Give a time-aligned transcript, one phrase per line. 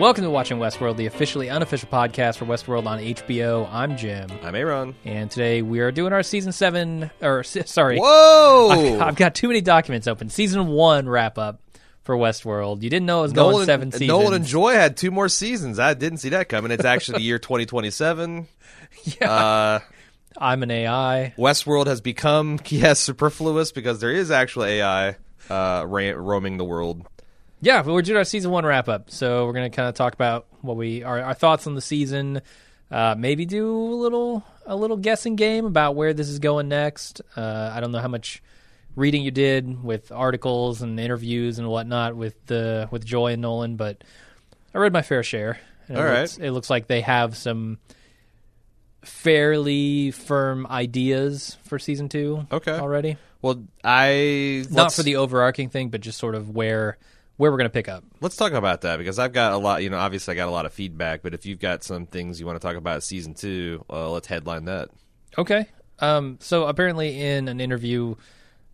[0.00, 3.68] Welcome to Watching Westworld, the officially unofficial podcast for Westworld on HBO.
[3.70, 4.94] I'm Jim, I'm Aaron.
[5.04, 8.68] and today we are doing our season seven, or s- sorry, Whoa!
[8.70, 10.30] I've, I've got too many documents open.
[10.30, 11.60] Season one wrap up
[12.02, 12.82] for Westworld.
[12.82, 14.08] You didn't know it was going seven seasons.
[14.08, 15.78] Nolan and Joy had two more seasons.
[15.78, 16.70] I didn't see that coming.
[16.72, 18.48] It's actually the year 2027.
[19.20, 19.30] Yeah.
[19.30, 19.78] Uh,
[20.38, 21.34] I'm an AI.
[21.36, 25.16] Westworld has become, yes, superfluous because there is actual AI
[25.50, 27.06] uh, ra- roaming the world.
[27.62, 30.14] Yeah, we're doing our season one wrap up, so we're going to kind of talk
[30.14, 32.40] about what we our, our thoughts on the season.
[32.90, 37.20] Uh, maybe do a little a little guessing game about where this is going next.
[37.36, 38.42] Uh, I don't know how much
[38.96, 43.76] reading you did with articles and interviews and whatnot with the with Joy and Nolan,
[43.76, 44.02] but
[44.74, 45.60] I read my fair share.
[45.88, 46.20] And it All right.
[46.20, 47.78] looks, it looks like they have some
[49.02, 52.46] fairly firm ideas for season two.
[52.50, 52.72] Okay.
[52.72, 56.98] already Well, I not for the overarching thing, but just sort of where
[57.40, 58.04] where we're going to pick up.
[58.20, 59.82] Let's talk about that because I've got a lot.
[59.82, 62.38] You know, obviously I got a lot of feedback, but if you've got some things
[62.38, 64.90] you want to talk about season two, uh, let's headline that.
[65.38, 65.66] Okay.
[66.00, 68.14] Um, so apparently, in an interview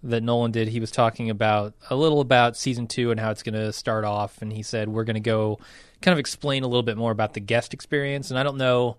[0.03, 3.45] that Nolan did, he was talking about a little about season two and how it's
[3.45, 4.43] going to start off.
[4.43, 5.61] And he said we're going to go
[6.03, 8.31] kind of explain a little bit more about the guest experience.
[8.31, 8.97] And I don't know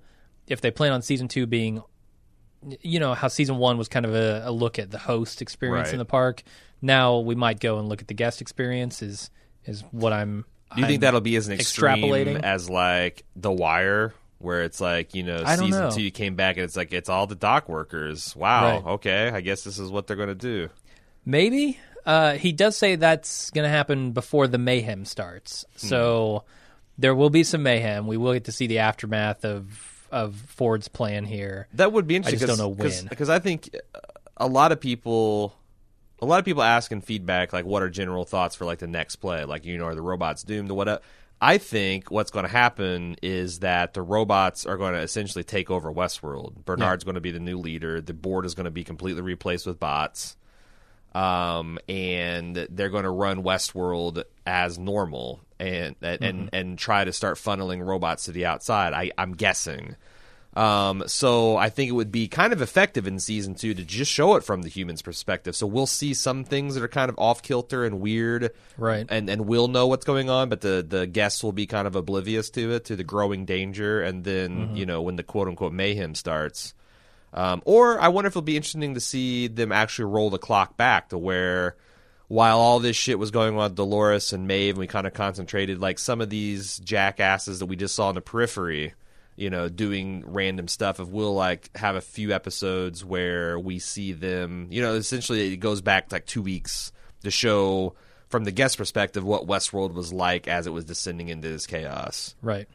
[0.47, 1.83] if they plan on season two being,
[2.81, 5.87] you know, how season one was kind of a, a look at the host experience
[5.87, 5.93] Right.
[5.95, 6.41] in the park.
[6.81, 9.02] Now we might go and look at the guest experience.
[9.67, 10.45] Is what I'm.
[10.75, 12.41] Do you think I'm that'll be as an extrapolating?
[12.43, 15.91] as like The Wire, where it's like you know I don't season know.
[15.91, 18.35] two came back and it's like it's all the dock workers.
[18.35, 18.85] Wow, Right.
[18.93, 20.69] okay, I guess this is what they're going to do.
[21.25, 21.77] Maybe.
[22.05, 25.65] Uh, he does say that's going to happen before the mayhem starts.
[25.81, 25.87] Hmm.
[25.87, 26.43] So
[26.97, 28.07] there will be some mayhem.
[28.07, 31.67] We will get to see the aftermath of of Ford's plan here.
[31.73, 32.37] That would be interesting.
[32.37, 33.08] I just don't know when.
[33.08, 33.69] because I think
[34.37, 35.53] a lot of people.
[36.20, 39.17] A lot of people asking feedback, like, what are general thoughts for like the next
[39.17, 39.45] play?
[39.45, 41.04] Like, you know, are the robots doomed or what?
[41.39, 45.70] I think what's going to happen is that the robots are going to essentially take
[45.70, 46.66] over Westworld.
[46.66, 48.02] Bernard's going to be the new leader.
[48.02, 50.36] The board is going to be completely replaced with bots.
[51.14, 57.11] um, and they're going to run Westworld as normal and and, and and try to
[57.11, 58.94] start funneling robots to the outside.
[58.94, 59.95] I, I'm guessing.
[60.57, 64.11] Um, so I think it would be kind of effective in season two to just
[64.11, 65.55] show it from the human's perspective.
[65.55, 69.05] So we'll see some things that are kind of off kilter and weird, Right.
[69.07, 71.95] And and we'll know what's going on, but the the guests will be kind of
[71.95, 75.73] oblivious to it, to the growing danger, and then you know when the quote unquote
[75.73, 76.73] mayhem starts.
[77.33, 80.75] Um, or I wonder if it'll be interesting to see them actually roll the clock
[80.75, 81.75] back to where,
[82.29, 85.13] while all this shit was going on with Dolores and Maeve, and we kind of
[85.13, 88.95] concentrated like some of these jackasses that we just saw in the periphery,
[89.37, 90.99] you know, doing random stuff.
[90.99, 95.58] If we'll like have a few episodes where we see them, you know, essentially it
[95.58, 96.92] goes back like two weeks
[97.23, 97.95] to show
[98.30, 102.36] from the guest perspective what Westworld was like as it was descending into this chaos.
[102.42, 102.67] Right.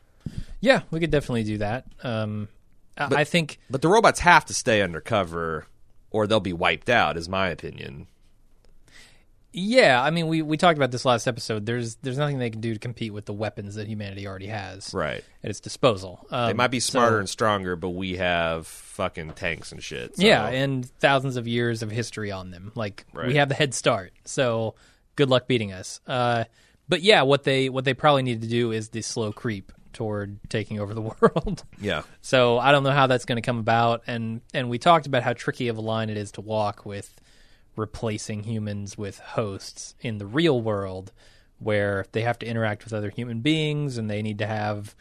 [0.61, 1.85] Yeah, we could definitely do that.
[2.03, 2.49] Um,
[2.97, 5.67] I I think But the robots have to stay undercover
[6.11, 8.07] or they'll be wiped out, is my opinion.
[9.53, 11.67] Yeah, I mean we, we talked about this last episode.
[11.67, 14.93] There's there's nothing they can do to compete with the weapons that humanity already has
[14.95, 15.23] Right.
[15.45, 16.27] at its disposal.
[16.31, 20.17] Um, They might be smarter so- and stronger, but we have fucking tanks and shit.
[20.17, 22.73] so- Yeah, and thousands of years of history on them.
[22.75, 24.13] Like we have the head start.
[24.25, 24.75] So
[25.17, 26.01] good luck beating us.
[26.07, 26.45] Uh,
[26.89, 30.39] but yeah, what they what they probably need to do is the slow creep toward
[30.49, 31.65] taking over the world.
[31.79, 32.03] yeah.
[32.23, 34.03] so I don't know how that's going to come about.
[34.07, 37.15] And and we talked about how tricky of a line it is to walk with
[37.77, 41.13] replacing humans with hosts in the real world,
[41.59, 44.95] where they have to interact with other human beings and they need to have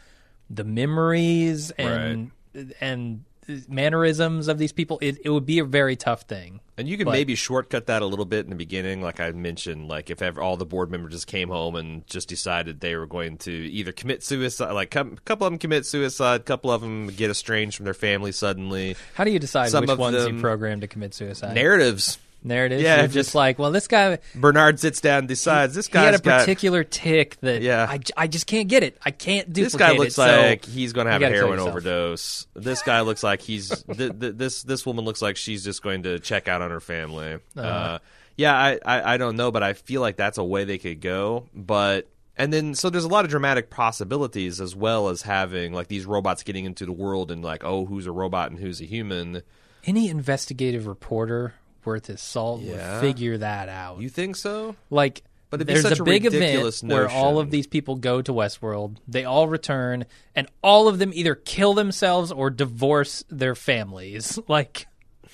[0.50, 2.32] the memories and
[2.80, 3.24] and
[3.68, 5.00] mannerisms of these people.
[5.02, 6.60] It, it would be a very tough thing.
[6.78, 9.32] And you could But- maybe shortcut that a little bit in the beginning, like I
[9.32, 9.88] mentioned.
[9.88, 13.08] Like if ever all the board members just came home and just decided they were
[13.08, 16.82] going to either commit suicide, like a couple of them commit suicide, a couple of
[16.82, 18.96] them get estranged from their family suddenly.
[19.16, 21.56] How do you decide Some which of ones them- you program to commit suicide?
[21.56, 22.20] Narratives.
[22.44, 22.82] There it is.
[22.82, 26.04] Yeah, You're just- like, well, this guy Bernard sits down and decides this guy.
[26.04, 27.86] had a got particular tick that Yeah.
[27.90, 28.98] I, I just can't get it.
[29.06, 30.16] I can't duplicate this guy looks it.
[30.16, 32.48] so like he's going to have a heroin overdose.
[32.56, 36.04] This guy looks like he's th- th- this this woman looks like she's just going
[36.04, 37.36] to check out on her family.
[37.58, 38.00] uh Uh-huh.
[38.38, 41.00] yeah, I, I I don't know, but I feel like that's a way they could
[41.02, 41.48] go.
[41.54, 45.88] But and then so there's a lot of dramatic possibilities as well as having like
[45.90, 48.86] these robots getting into the world and like oh who's a robot and who's a
[48.86, 49.44] human.
[49.86, 51.54] any investigative reporter
[51.86, 52.94] worth his salt Yeah.
[52.96, 54.00] will figure that out.
[54.02, 54.76] You think so?
[54.90, 58.22] like, But it'd there's such a a big event where all of these people go
[58.22, 58.98] to Westworld.
[59.08, 60.06] They all return,
[60.36, 64.40] and all of them either kill themselves or divorce their families.
[64.48, 64.88] Like,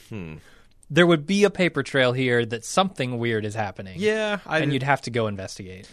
[0.10, 0.36] Hmm.
[0.90, 3.96] there would be a paper trail here that something weird is happening.
[4.00, 5.88] Yeah, I and you'd have to go investigate.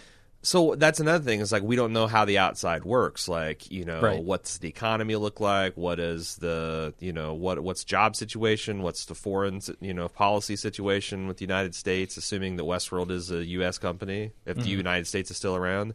[0.45, 3.85] So that's another thing is like we don't know how the outside works like you
[3.85, 4.23] know Right.
[4.23, 9.07] what's the economy look like what is the you know what what's job situation what's
[9.07, 13.43] the foreign you know policy situation with the united states assuming that westworld is a
[13.45, 15.95] us company if the united states is still around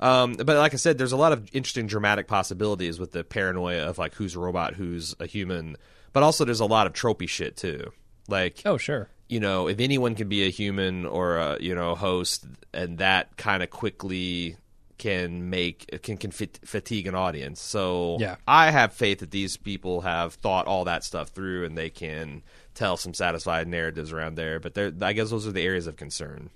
[0.00, 3.82] um, but like I said, there's a lot of interesting dramatic possibilities with the paranoia
[3.88, 5.76] of like who's a robot, who's a human.
[6.12, 7.90] But also, there's a lot of tropey shit too.
[8.28, 9.08] Like, Oh, sure.
[9.28, 13.36] You know, if anyone can be a human or a you know host, and that
[13.36, 14.56] kind of quickly
[14.98, 17.60] can make can can fit, fatigue an audience.
[17.60, 18.36] So Yeah.
[18.46, 22.42] I have faith that these people have thought all that stuff through, and they can
[22.74, 24.60] tell some satisfied narratives around there.
[24.60, 26.50] But I guess those are the areas of concern.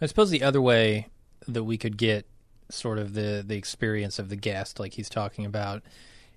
[0.00, 1.08] I suppose the other way
[1.46, 2.26] that we could get
[2.70, 5.82] sort of the the experience of the guest, like he's talking about,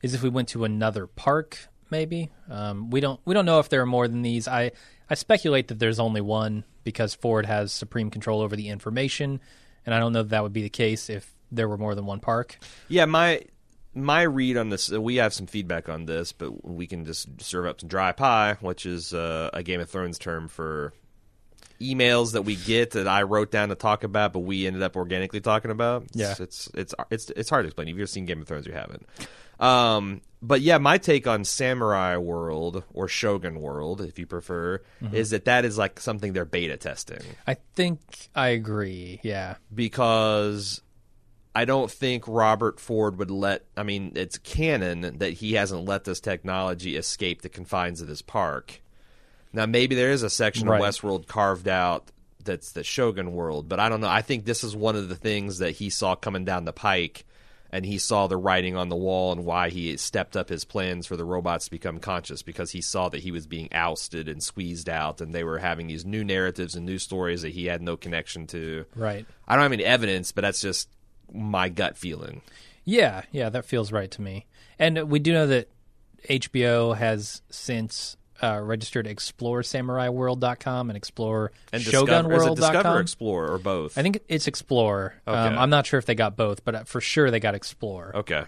[0.02, 1.68] is if we went to another park.
[1.94, 4.48] Maybe um, we don't we don't know if there are more than these.
[4.48, 4.72] I
[5.08, 9.40] I speculate that there's only one because Ford has supreme control over the information,
[9.86, 12.08] and I don't know that, that would be the case if there were more than
[12.08, 12.58] one park.
[12.88, 13.42] Yeah, my
[13.94, 14.90] my read on this.
[14.90, 18.58] We have some feedback on this, but we can just serve up some dry pie,
[18.60, 20.94] which is uh, a Game of Thrones term for
[21.80, 24.96] emails that we get that I wrote down to talk about, but we ended up
[24.96, 26.06] organically talking about.
[26.06, 26.36] It's, Yeah.
[26.40, 27.88] it's it's it's it's hard to explain.
[27.88, 29.06] If you've ever seen Game of Thrones, you haven't.
[29.60, 34.82] Um, but yeah, my take on Samurai World or Shogun World, if you prefer,
[35.14, 38.00] is that that is like something they're beta testing I think
[38.36, 39.20] I agree.
[39.24, 40.82] Yeah, because
[41.56, 43.64] I don't think Robert Ford would let.
[43.78, 48.22] I mean, it's canon that he hasn't let this technology escape the confines of this
[48.22, 48.82] park.
[49.54, 50.82] Now, maybe there is a section Right.
[50.82, 52.10] of Westworld carved out
[52.44, 54.10] that's the Shogun world, but I don't know.
[54.10, 57.24] I think this is one of the things that he saw coming down the pike,
[57.74, 61.08] and he saw the writing on the wall and why he stepped up his plans
[61.08, 64.44] for the robots to become conscious because he saw that he was being ousted and
[64.44, 67.82] squeezed out, and they were having these new narratives and new stories that he had
[67.82, 68.86] no connection to.
[68.96, 69.26] right.
[69.48, 70.88] I don't have any evidence, but that's just
[71.34, 72.44] my gut feeling.
[72.86, 74.46] Yeah, yeah, that feels right to me.
[74.78, 75.68] And we do know that
[76.30, 83.98] HBO has since uh, registered ExploreSamuraiWorld.com and Explore And it Discover or or both?
[83.98, 85.16] I think it's Explore.
[85.26, 88.44] Um, I'm not sure if they got both, but for sure they got Explore okay.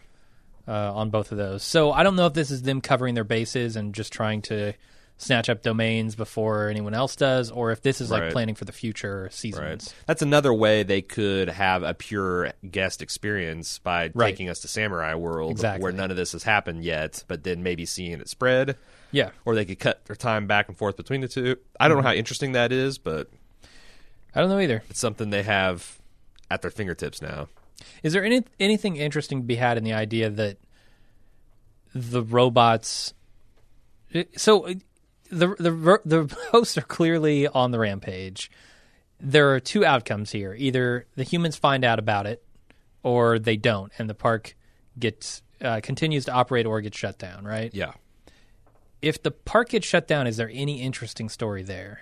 [0.67, 1.63] uh, on both of those.
[1.63, 4.73] So I don't know if this is them covering their bases and just trying to
[5.17, 8.31] snatch up domains before anyone else does, or if this is like Right.
[8.33, 9.61] planning for the future seasons.
[9.63, 9.95] Right.
[10.07, 14.31] That's another way they could have a pure guest experience by Right.
[14.31, 15.83] taking us to Samurai World, Exactly.
[15.83, 18.75] where none of this has happened yet, but then maybe seeing it spread,
[19.11, 21.57] Yeah, or they could cut their time back and forth between the two.
[21.79, 22.07] I don't know mm-hmm.
[22.07, 23.29] how interesting that is, but
[24.33, 24.83] I don't know either.
[24.89, 25.97] it's something they have
[26.51, 27.47] at their fingertips now.
[28.03, 30.57] Is there any anything interesting to be had in the idea that
[31.93, 33.13] the robots?
[34.37, 34.67] So
[35.29, 38.51] the the the hosts are clearly on the rampage.
[39.19, 42.43] There are two outcomes here: either the humans find out about it,
[43.03, 44.55] or they don't, and the park
[44.99, 47.45] gets uh, continues to operate or gets shut down.
[47.45, 47.73] Right?
[47.73, 47.93] Yeah.
[49.01, 52.01] If the park gets shut down, is there any interesting story there?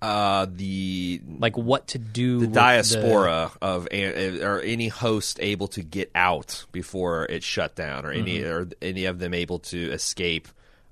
[0.00, 2.38] Uh, the Like what to do?
[2.38, 8.06] the diaspora of a- or any host able to get out before it's shut down
[8.06, 10.46] or any or any of them able to escape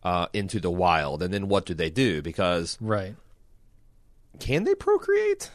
[0.06, 3.16] uh, into the wild and then what do they do because right?
[4.38, 5.50] can they procreate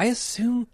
[0.00, 0.68] I assume.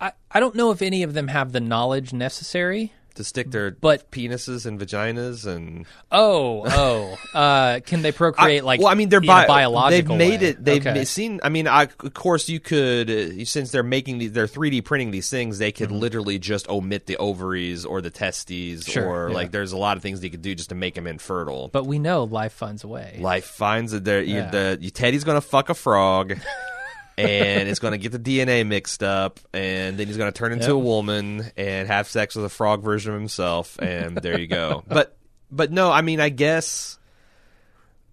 [0.00, 2.92] I, I don't know if any of them have the knowledge necessary.
[3.16, 7.16] To stick their But- penises and vaginas and Oh, oh.
[7.36, 10.48] Uh, can they procreate like well, I mean, they're bi- biological They've made way?
[10.50, 10.64] it.
[10.64, 11.04] They've Okay.
[11.04, 11.40] seen.
[11.42, 15.10] I mean, I, of course, you could uh, since they're making these, they're 3D printing
[15.10, 15.58] these things.
[15.58, 18.90] They could literally just omit the ovaries or the testes, Mm-hmm.
[18.90, 19.34] Sure, or yeah.
[19.34, 21.68] like there's a lot of things they could do just to make them infertile.
[21.72, 23.18] But we know life finds a way.
[23.20, 24.50] Life finds that there Yeah.
[24.50, 26.38] the Teddy's gonna fuck a frog.
[27.18, 30.52] and it's going to get the DNA mixed up, and then he's going to turn
[30.52, 30.72] into Yep.
[30.74, 34.84] a woman and have sex with a frog version of himself, and there you go.
[34.86, 35.16] But
[35.50, 36.98] but no, I mean, I guess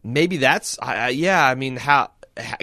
[0.03, 1.45] maybe that's I, I- yeah.
[1.45, 2.11] I mean, how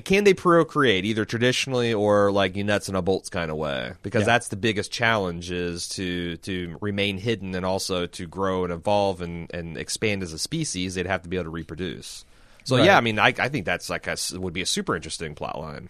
[0.04, 3.92] can they procreate either traditionally or like you nuts and a bolts kind of way?
[4.02, 4.26] Because Yeah.
[4.26, 9.20] that's the biggest challenge is to to remain hidden and also to grow and evolve
[9.20, 10.94] and and expand as a species.
[10.94, 12.25] They'd have to be able to reproduce.
[12.64, 12.87] So Right.
[12.87, 15.59] yeah, I mean, I, I think that's like a would be a super interesting plot
[15.59, 15.88] line.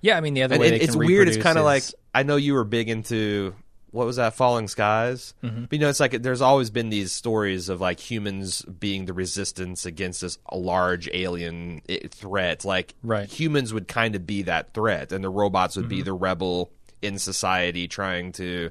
[0.00, 1.28] Yeah, I mean the other And way it- it's weird.
[1.28, 3.54] It's kind of like I know you were big into
[3.90, 5.32] what was that, Falling Skies.
[5.42, 5.62] Mm-hmm.
[5.62, 9.14] But you know, it's like there's always been these stories of like humans being the
[9.14, 12.64] resistance against this large alien threat.
[12.66, 13.26] Like Right.
[13.26, 13.34] Mm-hmm.
[13.34, 17.18] humans would kind of be that threat, and the robots would be the rebel in
[17.18, 18.70] society trying to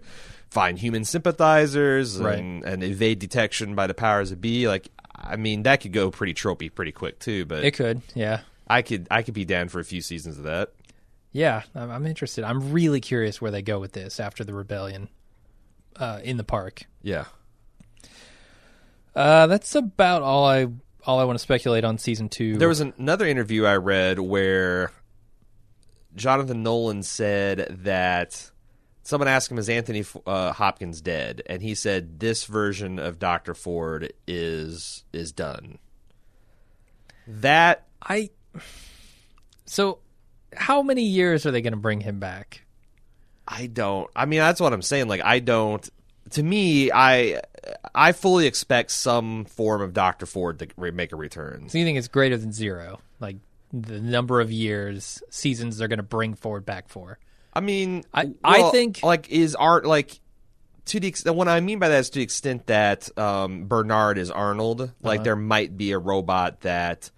[0.50, 2.39] find human sympathizers Right.
[2.39, 4.67] and, and evade detection by the powers that be.
[4.67, 7.46] Like, I mean, that could go pretty tropey pretty quick too.
[7.46, 8.41] But it could, yeah.
[8.67, 10.74] I could I could be down for a few seasons of that.
[11.31, 12.43] Yeah, I'm, I'm interested.
[12.43, 15.10] I'm really curious where they go with this after the rebellion
[15.96, 16.84] uh, in the park.
[17.01, 17.25] Yeah.
[19.15, 20.67] Uh, that's about all I
[21.05, 22.57] all I want to speculate on season two.
[22.57, 24.91] There was an- another interview I read where
[26.15, 28.51] Jonathan Nolan said that
[29.03, 33.53] someone asked him, "Is Anthony uh, Hopkins dead?" And he said, "This version of Doctor
[33.53, 35.79] Ford is is done."
[37.25, 38.29] That I.
[39.65, 40.00] So,
[40.57, 42.63] how many years are they going to bring him back?
[43.47, 44.09] I don't.
[44.15, 45.07] I mean, that's what I'm saying.
[45.07, 45.87] Like, I don't.
[46.31, 47.41] To me, I
[47.95, 51.69] I fully expect some form of Doctor Ford to re- make a return.
[51.69, 52.99] So you think it's greater than zero?
[53.19, 53.37] Like
[53.71, 57.19] the number of years, seasons they're going to bring Ford back for?
[57.53, 60.19] I mean, I- I think- like is art like
[60.85, 64.17] to the extent what I mean by that is to the extent that um, Bernard
[64.17, 64.81] is Arnold.
[64.81, 64.91] Uh-huh.
[65.01, 67.09] Like there might be a robot that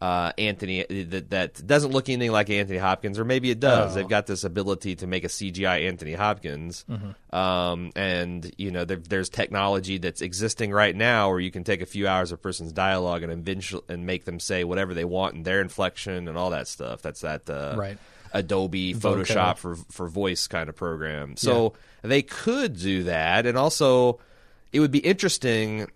[0.00, 3.92] uh, Anthony that that doesn't look anything like Anthony Hopkins, or maybe it does.
[3.92, 3.94] Oh.
[3.96, 7.36] They've got this ability to make a CGI Anthony Hopkins, Mm-hmm.
[7.36, 11.82] um, and you know there, there's technology that's existing right now where you can take
[11.82, 15.04] a few hours of a person's dialogue and eventually and make them say whatever they
[15.04, 17.02] want in their inflection and all that stuff.
[17.02, 17.98] That's that uh, Right.
[18.32, 18.94] Adobe.
[18.94, 21.36] Photoshop for for voice kind of program.
[21.36, 24.18] So they could do that, and also
[24.72, 25.88] it would be interesting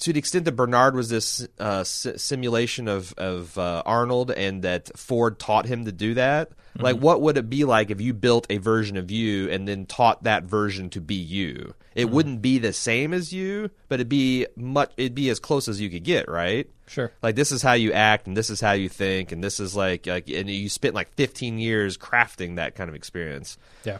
[0.00, 4.62] to the extent that Bernard was this uh, si- simulation of of uh, Arnold, and
[4.62, 6.50] that Ford taught him to do that.
[6.80, 9.84] Like, what would it be like if you built a version of you and then
[9.84, 11.74] taught that version to be you?
[11.96, 14.92] It wouldn't be the same as you, but it'd be much.
[14.96, 16.68] It'd be as close as you could get, right?
[16.86, 17.12] Sure.
[17.20, 19.76] like this is how you act and this is how you think and this is
[19.76, 23.98] like like and you spent like 15 years crafting that kind of experience Yeah.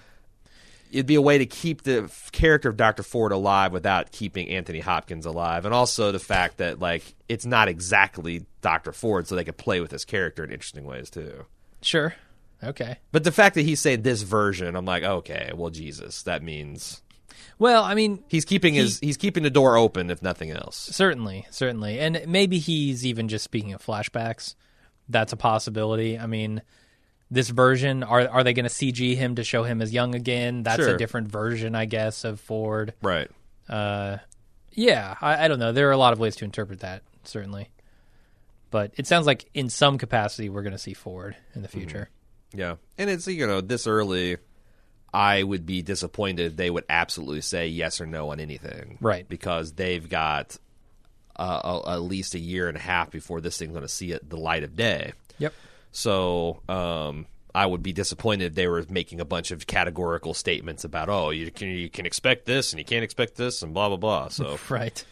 [0.92, 4.80] It'd be a way to keep the character of dr ford alive without keeping anthony
[4.80, 9.44] hopkins alive and also the fact that like it's not exactly dr ford so they
[9.44, 11.44] could play with his character in interesting ways too
[11.80, 12.14] Sure.
[12.62, 12.98] Okay.
[13.12, 17.02] but the fact that he's saying this version i'm like okay well jesus that means
[17.60, 21.46] Well, I mean, he's keeping his he's keeping the door open if nothing else certainly,
[21.50, 24.54] certainly, and maybe he's even just speaking of flashbacks.
[25.08, 26.18] That's a possibility.
[26.18, 26.62] I mean,
[27.30, 30.62] this version are are they going to CG him to show him as young again?
[30.62, 30.94] That's Sure.
[30.94, 32.94] a different version, I guess, of Ford.
[33.02, 33.30] right
[33.68, 34.18] Uh,
[34.72, 35.72] yeah, I, I don't know.
[35.72, 37.68] There are a lot of ways to interpret that, certainly.
[38.70, 42.10] But it sounds like in some capacity we're going to see Ford in the future.
[42.52, 44.36] Yeah, and it's you know this early,
[45.12, 49.28] I would be disappointed they would absolutely say yes or no on anything, Right.
[49.28, 50.56] Because they've got
[51.36, 54.12] uh, a, at least a year and a half before this thing's going to see
[54.12, 55.12] it, the light of day.
[55.38, 55.54] Yep.
[55.90, 60.84] So um, I would be disappointed if they were making a bunch of categorical statements
[60.84, 63.88] about oh you can you can expect this and you can't expect this and blah
[63.88, 64.28] blah blah.
[64.28, 65.04] So Right.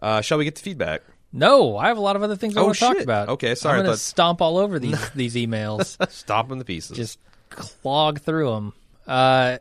[0.00, 1.02] uh, shall we get to feedback?
[1.32, 3.28] No, I have a lot of other things I Oh, want to talk about.
[3.30, 5.96] Okay, sorry, I'm going to stomp all over these these emails.
[6.10, 6.96] Stop in the pieces.
[6.96, 7.18] just
[7.50, 8.72] clog through them.
[9.06, 9.58] Uh,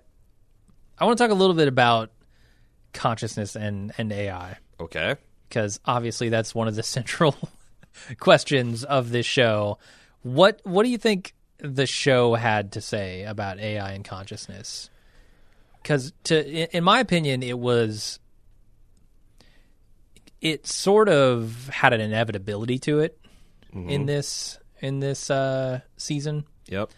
[1.00, 2.12] I want to talk a little bit about
[2.94, 5.16] consciousness and, and AI okay.
[5.48, 7.36] because obviously that's one of the central
[8.20, 9.78] questions of this show.
[10.24, 14.90] What what do you think the show had to say about AI and consciousness?
[15.82, 18.20] Because to in my opinion, it was
[20.42, 23.18] it sort of had an inevitability to it
[23.74, 26.90] in this in this uh, season Yep.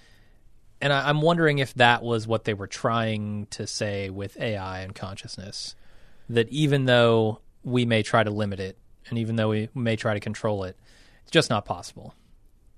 [0.81, 4.79] and I, I'm wondering if that was what they were trying to say with AI
[4.81, 5.75] and consciousness.
[6.29, 8.77] That even though we may try to limit it,
[9.09, 10.77] and even though we may try to control it,
[11.23, 12.13] it's just not possible.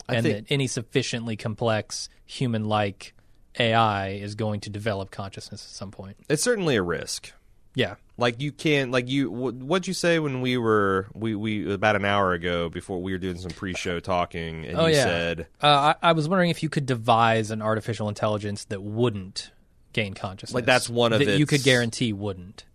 [0.10, 3.14] I and think- that any sufficiently complex human-like
[3.60, 6.18] AI is going to develop consciousness at some point.
[6.30, 7.32] It's certainly a risk.
[7.74, 11.96] Yeah, like you can't like you what'd you say when we were we we about
[11.96, 15.04] an hour ago before we were doing some pre-show talking and Oh, you yeah.
[15.06, 19.52] said uh, I, I was wondering if you could devise an artificial intelligence that wouldn't
[19.94, 20.54] gain consciousness.
[20.54, 22.66] Like, that's one of that you could guarantee wouldn't.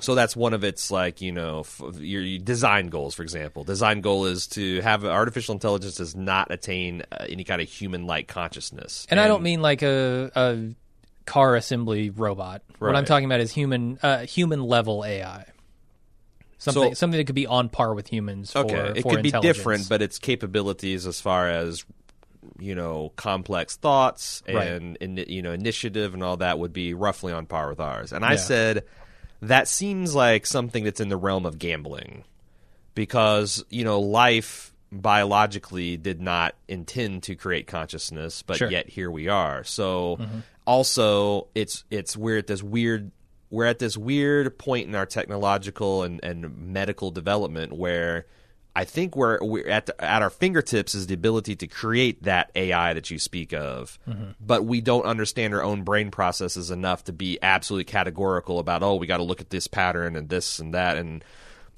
[0.00, 4.00] So that's one of its like you know f- your, design goals for example design
[4.00, 8.28] goal is to have artificial intelligence does not attain uh, any kind of human like
[8.28, 10.74] consciousness And, I don't mean like a, a
[11.24, 12.62] car assembly robot.
[12.78, 15.46] What I'm talking about is human uh, human level AI.
[16.58, 18.52] Something So- something that could be on par with humans.
[18.52, 21.84] For, okay it for could be different but its capabilities as far as
[22.58, 24.68] you know complex thoughts Right.
[25.00, 28.24] and, you know initiative and all that would be roughly on par with ours and
[28.24, 28.36] i Yeah.
[28.36, 28.84] said
[29.48, 32.24] that seems like something that's in the realm of gambling
[32.94, 38.70] because you know life biologically did not intend to create consciousness but Sure.
[38.70, 40.38] yet here we are so mm-hmm.
[40.64, 43.10] also it's it's we're at this weird
[43.50, 48.26] we're at this weird point in our technological and, and medical development where
[48.76, 52.50] I think we're, we're at the, at our fingertips is the ability to create that
[52.54, 53.98] AI that you speak of,
[54.40, 58.96] but we don't understand our own brain processes enough to be absolutely categorical about oh
[58.96, 60.98] we got to look at this pattern and this and that.
[60.98, 61.24] And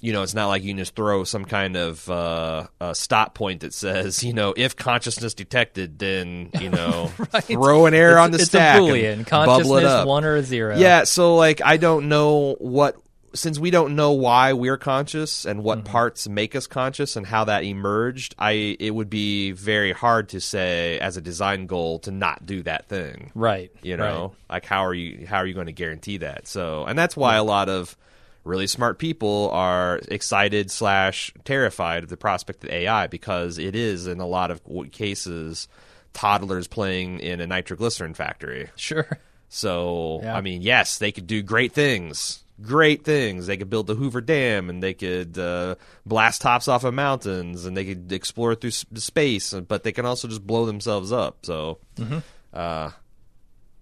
[0.00, 3.60] you know it's not like you can just throw some kind of uh, stop point
[3.62, 7.06] that says you know if consciousness detected then you know
[7.40, 9.26] throw an error It's- on the it's stack a boolean.
[9.26, 10.76] consciousness one or a zero.
[10.76, 12.96] Yeah, so like I don't know what
[13.34, 15.92] since we don't know why we're conscious and what Mm-hmm.
[15.92, 20.40] parts make us conscious and how that emerged, I it would be very hard to
[20.40, 23.30] say as a design goal to not do that thing.
[23.34, 23.70] right.
[23.82, 26.46] You know, like how are you how are you going to guarantee that?
[26.48, 27.96] So, and that's why a lot of
[28.44, 34.06] really smart people are excited slash terrified of the prospect of AI because it is
[34.06, 35.68] in a lot of cases
[36.14, 38.70] toddlers playing in a nitroglycerin factory.
[38.76, 39.06] Sure.
[39.50, 40.34] So Yeah.
[40.36, 42.42] I mean, yes, they could do great things.
[42.60, 43.46] Great things.
[43.46, 47.64] They could build the Hoover Dam, and they could uh, blast tops off of mountains,
[47.64, 49.52] and they could explore through s- space.
[49.54, 51.46] But they can also just blow themselves up.
[51.46, 51.78] So,
[52.52, 52.90] uh,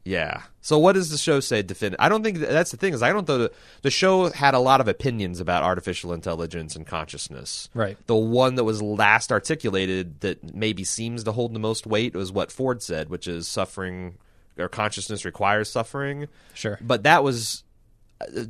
[0.04, 0.42] yeah.
[0.60, 1.62] So, what does the show say?
[1.62, 1.96] Defend?
[1.98, 2.92] I don't think that, that's the thing.
[2.92, 3.52] Is I don't know the
[3.82, 7.68] the show had a lot of opinions about artificial intelligence and consciousness.
[7.74, 7.96] Right.
[8.06, 12.30] The one that was last articulated that maybe seems to hold the most weight was
[12.30, 14.16] what Ford said, which is suffering
[14.58, 16.28] or consciousness requires suffering.
[16.54, 16.78] Sure.
[16.80, 17.64] But that was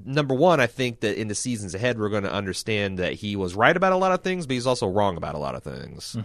[0.04, 0.60] number one.
[0.60, 3.76] I think that in the seasons ahead, we're going to understand that he was right
[3.76, 6.16] about a lot of things, but he's also wrong about a lot of things.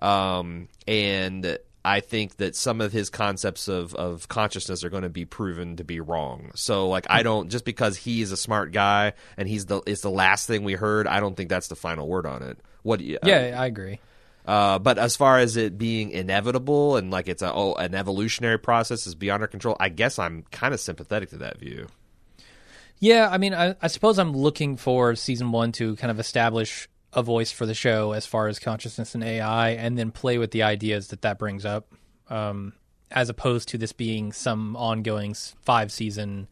[0.00, 5.08] Um, and I think that some of his concepts of, of consciousness are going to
[5.08, 6.50] be proven to be wrong.
[6.54, 10.10] So, like, I don't just because he's a smart guy and he's the it's the
[10.10, 11.06] last thing we heard.
[11.06, 12.58] I don't think that's the final word on it.
[12.82, 13.00] What?
[13.00, 14.00] you- Yeah, I agree.
[14.46, 18.58] uh, but as far as it being inevitable and like it's a oh an evolutionary
[18.58, 21.86] process is beyond our control, I guess I'm kind of sympathetic to that view.
[22.98, 26.88] Yeah, I mean, I, I suppose I'm looking for season one to kind of establish
[27.12, 30.50] a voice for the show as far as consciousness and AI, and then play with
[30.50, 31.92] the ideas that that brings up,
[32.28, 32.72] um,
[33.10, 36.48] as opposed to this being some ongoing five season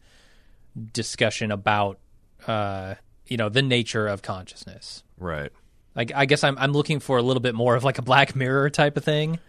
[0.93, 1.99] discussion about,
[2.47, 2.95] uh,
[3.27, 5.03] you know, the nature of consciousness.
[5.19, 5.51] Right.
[5.95, 8.35] Like, I guess I'm I'm looking for a little bit more of like a Black
[8.35, 9.39] Mirror type of thing,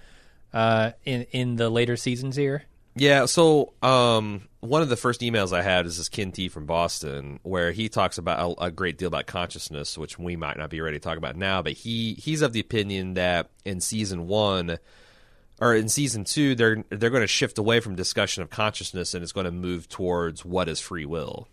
[0.53, 2.65] uh, in in the later seasons here.
[2.99, 6.65] Yeah, so um, one of the first emails I had is this Ken T from
[6.65, 10.71] Boston, where he talks about a, a great deal about consciousness, which we might not
[10.71, 11.61] be ready to talk about now.
[11.61, 14.79] But he he's of the opinion that in season one
[15.61, 19.23] or in season two, they're they're going to shift away from discussion of consciousness and
[19.23, 21.49] it's going to move towards what is free will.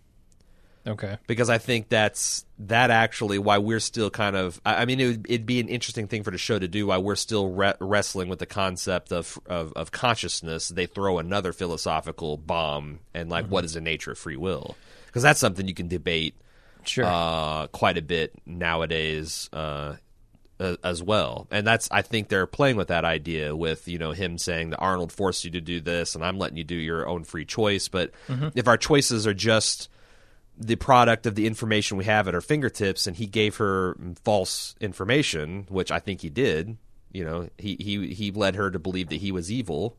[0.85, 1.17] Okay.
[1.27, 4.59] because I think that's that actually why we're still kind of.
[4.65, 6.87] I I mean, it would, it'd be an interesting thing for the show to do.
[6.87, 10.69] Why we're still re- wrestling with the concept of, of of consciousness.
[10.69, 14.75] They throw another philosophical bomb and like, what is the nature of free will?
[15.05, 16.35] Because that's something you can debate
[16.85, 17.05] Sure.
[17.05, 19.95] uh, quite a bit nowadays uh,
[20.83, 21.47] as well.
[21.51, 24.77] And that's I think they're playing with that idea with you know him saying that
[24.79, 27.87] Arnold forced you to do this, and I'm letting you do your own free choice.
[27.87, 28.11] But
[28.55, 29.89] if our choices are just
[30.57, 34.75] the product of the information we have at our fingertips, and he gave her false
[34.79, 36.77] information, which I think he did.
[37.11, 39.97] You know, he he he led her to believe that he was evil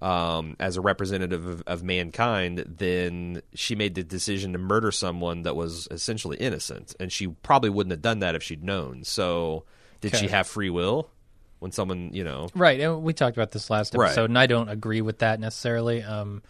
[0.00, 2.64] um, as a representative of, of mankind.
[2.66, 7.68] Then she made the decision to murder someone that was essentially innocent, and she probably
[7.70, 9.04] wouldn't have done that if she'd known.
[9.04, 9.64] So,
[10.00, 11.10] did she have free will
[11.58, 12.48] when someone you know?
[12.54, 14.06] Right, and we talked about this last Right.
[14.06, 16.02] episode, and I don't agree with that necessarily.
[16.02, 16.42] Um,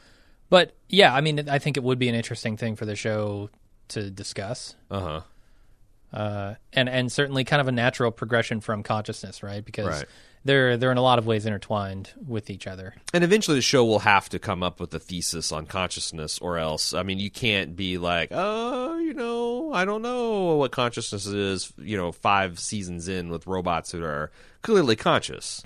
[0.50, 3.50] but yeah, I mean, I think it would be an interesting thing for the show
[3.88, 6.16] to discuss, Uh huh.
[6.18, 9.64] uh, and and certainly kind of a natural progression from consciousness, right?
[9.64, 10.04] Because Right.
[10.44, 12.94] they're they're in a lot of ways intertwined with each other.
[13.12, 16.58] And eventually, the show will have to come up with a thesis on consciousness, or
[16.58, 21.26] else, I mean, you can't be like, oh, you know, I don't know what consciousness
[21.26, 24.30] is, you know, five seasons in with robots that are
[24.62, 25.62] clearly conscious.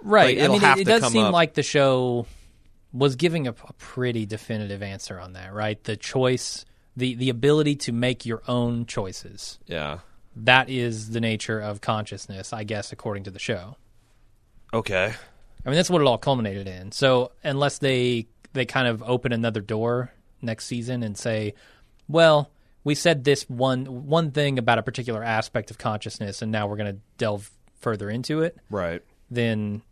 [0.00, 0.36] Right.
[0.38, 2.26] Like, I mean, it, it does seem up- like the show
[2.92, 5.82] was giving a, a pretty definitive answer on that, right?
[5.84, 6.64] The choice,
[6.96, 9.58] the the ability to make your own choices.
[9.66, 9.98] Yeah.
[10.36, 13.76] That is the nature of consciousness, I guess, according to the show.
[14.72, 15.12] Okay.
[15.64, 16.92] I mean, that's what it all culminated in.
[16.92, 21.54] So unless they they kind of open another door next season and say,
[22.08, 22.50] well,
[22.84, 26.76] we said this one one thing about a particular aspect of consciousness, and now we're
[26.76, 27.50] going to delve
[27.80, 29.02] further into it, Right.
[29.30, 29.82] then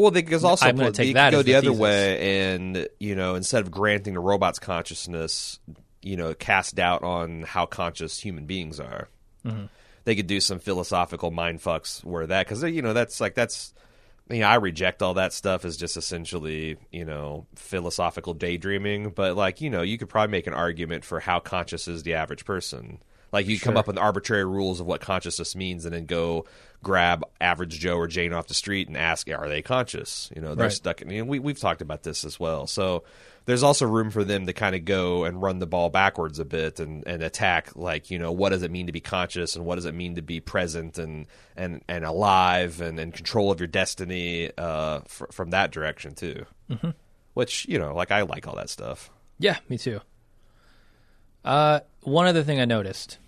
[0.00, 1.80] Well, because also I'm gonna take you that could go the, the other thesis.
[1.80, 5.58] way, and you know, instead of granting the robot's consciousness,
[6.02, 9.08] you know, cast doubt on how conscious human beings are.
[9.44, 9.66] Mm-hmm.
[10.04, 13.74] They could do some philosophical mind fucks where that because you know that's like that's.
[14.30, 19.10] You know, I reject all that stuff as just essentially, you know, philosophical daydreaming.
[19.10, 22.14] But like, you know, you could probably make an argument for how conscious is the
[22.14, 23.02] average person.
[23.32, 26.46] Like you come up with arbitrary rules of what consciousness means, and then go
[26.82, 30.54] grab average Joe or Jane off the street and ask, "Are they conscious?" You know,
[30.54, 30.72] they're Right.
[30.72, 31.02] stuck.
[31.02, 32.66] In, you know, we we've talked about this as well.
[32.66, 33.04] So
[33.44, 36.44] there's also room for them to kind of go and run the ball backwards a
[36.44, 39.64] bit and, and attack like you know what does it mean to be conscious and
[39.64, 43.60] what does it mean to be present and and and alive and in control of
[43.60, 46.44] your destiny uh, fr- from that direction too.
[46.70, 46.90] Mm-hmm.
[47.34, 49.10] Which you know, like I like all that stuff.
[49.38, 50.00] Yeah, me too.
[51.44, 53.18] Uh, one other thing I noticed,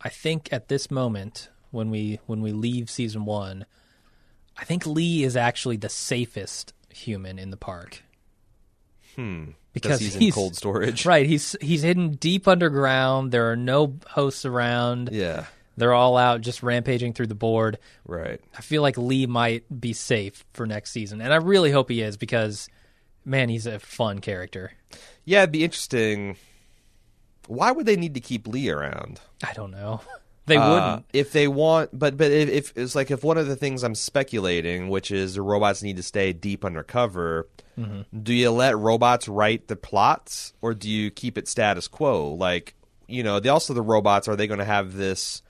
[0.00, 3.66] I think at this moment when we when we leave season one,
[4.56, 8.02] I think Lee is actually the safest human in the park.
[9.16, 9.50] Hmm.
[9.72, 11.04] Because he's, he's- in cold storage.
[11.06, 13.32] Right, he's he's hidden deep underground.
[13.32, 15.10] There are no hosts around.
[15.12, 15.46] Yeah.
[15.76, 17.78] They're all out just rampaging through the board.
[18.06, 18.40] Right.
[18.56, 22.00] I feel like Lee might be safe for next season, and I really hope he
[22.00, 22.68] is because,
[23.24, 24.70] man, he's a fun character.
[25.24, 26.36] Yeah, it'd be interesting.
[27.48, 29.20] Why would they need to keep Lee around?
[29.46, 30.00] I don't know.
[30.46, 31.06] They Uh, wouldn't.
[31.14, 33.94] if they want, but but if, if it's like if one of the things I'm
[33.94, 37.48] speculating, which is the robots need to stay deep undercover,
[37.80, 38.02] Mm-hmm.
[38.22, 42.34] do you let robots write the plots, or do you keep it status quo?
[42.34, 42.74] Like
[43.08, 45.40] you know, they also the robots are they going to have this?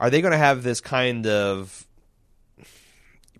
[0.00, 1.86] Are they going to have this kind of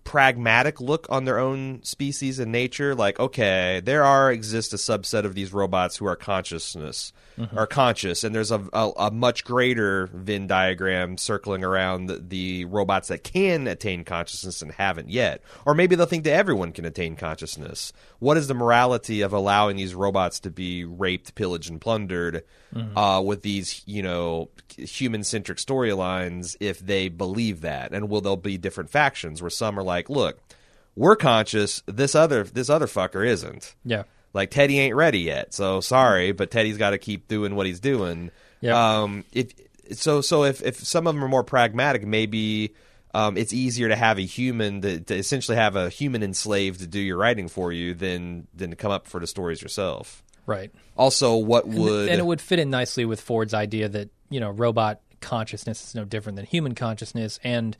[0.03, 5.25] pragmatic look on their own species and nature like okay there are exists a subset
[5.25, 7.57] of these robots who are consciousness mm-hmm.
[7.57, 12.65] are conscious and there's a, a, a much greater venn diagram circling around the, the
[12.65, 15.41] robots that can attain consciousness and haven't yet.
[15.65, 17.93] Or maybe they'll think that everyone can attain consciousness.
[18.19, 22.43] What is the morality of allowing these robots to be raped pillaged and plundered
[22.95, 27.93] uh, with these you know human centric storylines if they believe that?
[27.93, 30.39] And will there be different factions where some are like look
[30.95, 31.83] we're conscious.
[31.85, 33.75] This other this other fucker isn't.
[33.85, 34.03] Yeah.
[34.33, 37.79] like Teddy ain't ready yet so sorry but Teddy's got to keep doing what he's
[37.79, 38.31] doing.
[38.61, 39.01] Yeah.
[39.01, 39.53] um if
[39.93, 42.73] so so if if some of them are more pragmatic maybe
[43.13, 46.87] um, it's easier to have a human to, to essentially have a human enslaved to
[46.87, 50.71] do your writing for you than than to come up for the stories yourself Right.
[50.97, 54.49] also what would and it would fit in nicely with Ford's idea that you know
[54.49, 57.77] robot consciousness is no different than human consciousness, and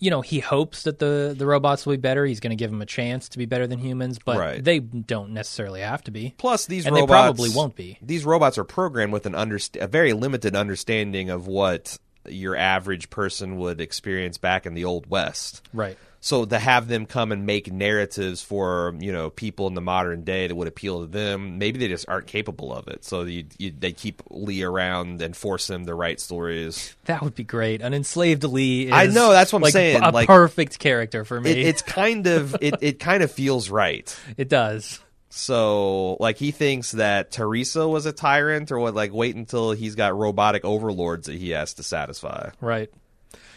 [0.00, 2.26] you know he hopes that the the robots will be better.
[2.26, 4.62] He's going to give them a chance to be better than humans, but Right.
[4.64, 6.34] they don't necessarily have to be.
[6.36, 7.96] Plus, these And they probably won't be.
[8.02, 11.98] These robots are programmed with an underst- a very limited understanding of what
[12.32, 15.62] your average person would experience back in the old west.
[15.72, 15.96] Right.
[16.20, 20.24] So to have them come and make narratives for you know people in the modern
[20.24, 23.04] day that would appeal to them, maybe they just aren't capable of it.
[23.04, 26.96] So you, you, they keep Lee around and force him to write stories.
[27.04, 27.82] That would be great.
[27.82, 28.86] An enslaved Lee.
[28.86, 31.50] Is I know, that's what I'm like, saying, A like- perfect character for me.
[31.52, 34.14] It, it's kind of it, it kind of feels right.
[34.36, 35.00] it does.
[35.30, 38.94] So, like, he thinks that Theresa was a tyrant, or what?
[38.94, 42.50] Like, wait until he's got robotic overlords that he has to satisfy.
[42.60, 42.90] Right.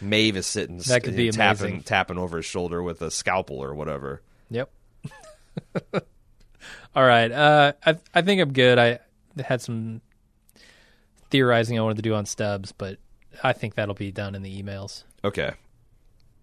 [0.00, 1.82] Maeve is sitting, That could be tapping, amazing.
[1.84, 4.20] tapping over his shoulder with a scalpel or whatever.
[4.50, 4.70] Yep.
[6.94, 7.30] All right.
[7.32, 8.78] Uh, I I think I'm good.
[8.78, 8.98] I
[9.42, 10.00] had some
[11.30, 12.98] theorizing I wanted to do on stubs, but
[13.42, 15.04] I think that'll be done in the emails.
[15.24, 15.52] Okay.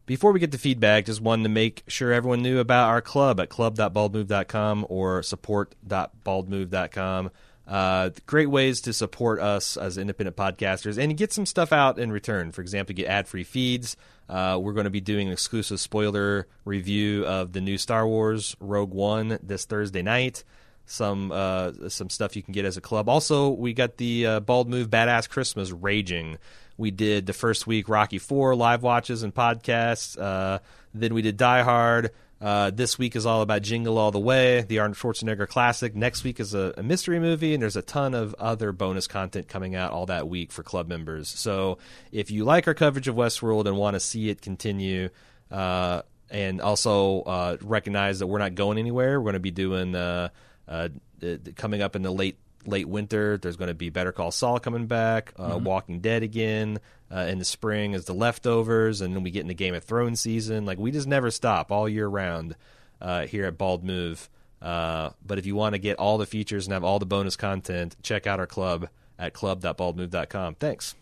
[0.10, 3.40] Before we get to feedback, just wanted to make sure everyone knew about our club
[3.40, 7.30] at club.baldmove.com or support.baldmove.com.
[7.68, 12.12] Uh, great ways to support us as independent podcasters and get some stuff out in
[12.12, 12.52] return.
[12.52, 13.96] For example, get ad free feeds.
[14.28, 18.56] Uh, we're going to be doing an exclusive spoiler review of the new Star Wars
[18.60, 20.44] Rogue One this Thursday night
[20.90, 23.08] some uh, some stuff you can get as a club.
[23.08, 26.38] Also, we got the uh, Bald Move Badass Christmas raging.
[26.80, 30.18] We did the first week Rocky Four live watches and podcasts.
[30.18, 30.60] Uh,
[30.94, 32.12] then we did Die Hard.
[32.40, 35.94] Uh, this week is all about Jingle All the Way, the Arnold Schwarzenegger classic.
[35.94, 39.50] Next week is a, a mystery movie, and there's a ton of other bonus content
[39.50, 41.28] coming out all that week for club members.
[41.28, 41.80] So
[42.14, 45.10] if you like our coverage of Westworld and want to see it continue,
[45.52, 49.96] uh, and also uh, recognize that we're not going anywhere, we're going to be doing
[49.96, 50.30] uh,
[50.66, 50.88] uh,
[51.58, 53.38] coming up in the late late winter.
[53.38, 56.80] There's going to be Better Call Saul coming back, uh, Walking Dead again.
[57.12, 60.22] Uh, in the spring is the leftovers, and then we get into Game of Thrones
[60.22, 60.66] season.
[60.66, 62.56] Like we just never stop all year round
[63.02, 64.30] uh, here at Bald Move.
[64.62, 67.36] Uh, but if you want to get all the features and have all the bonus
[67.36, 70.56] content, check out our club at club.baldmove.com.
[70.56, 70.96] Thanks.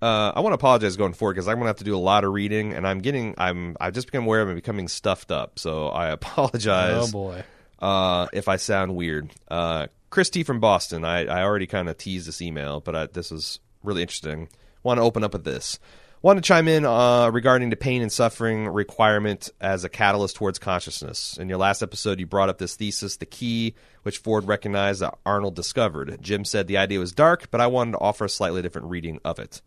[0.00, 1.98] Uh, I want to apologize going forward because I'm going to have to do a
[1.98, 5.30] lot of reading, and I'm getting I'm I've just become aware of I'm becoming stuffed
[5.32, 5.58] up.
[5.58, 7.44] So I apologize Oh boy.
[7.80, 9.30] uh, if I sound weird.
[9.48, 9.86] Uh,
[10.16, 11.04] Chris T from Boston.
[11.04, 14.48] I, I already kind of teased this email, but I, this is really interesting.
[14.82, 15.78] Want to open up with this.
[16.22, 20.58] Want to chime in uh, regarding the pain and suffering requirement as a catalyst towards
[20.58, 21.36] consciousness.
[21.36, 23.74] In your last episode, you brought up this thesis, the key,
[24.04, 26.16] which Ford recognized that Arnold discovered.
[26.22, 29.20] Jim said the idea was dark, but I wanted to offer a slightly different reading
[29.22, 29.60] of it.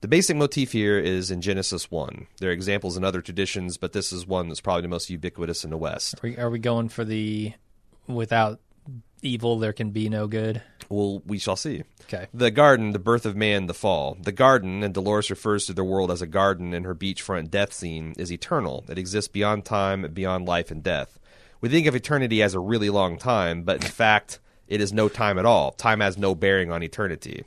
[0.00, 2.26] The basic motif here is in Genesis 1.
[2.40, 5.62] There are examples in other traditions, but this is one that's probably the most ubiquitous
[5.62, 6.16] in the West.
[6.16, 7.52] Are we, are we going for the
[8.08, 8.58] without
[9.22, 10.62] evil there can be no good?
[10.88, 11.82] Well, we shall see.
[12.02, 12.26] Okay.
[12.32, 14.16] The garden, the birth of man, the fall.
[14.20, 17.72] The garden, and Dolores refers to the world as a garden in her beachfront death
[17.72, 18.84] scene, is eternal.
[18.88, 21.18] It exists beyond time, beyond life and death.
[21.60, 25.08] We think of eternity as a really long time, but in fact, it is no
[25.08, 25.72] time at all.
[25.72, 27.44] Time has no bearing on eternity.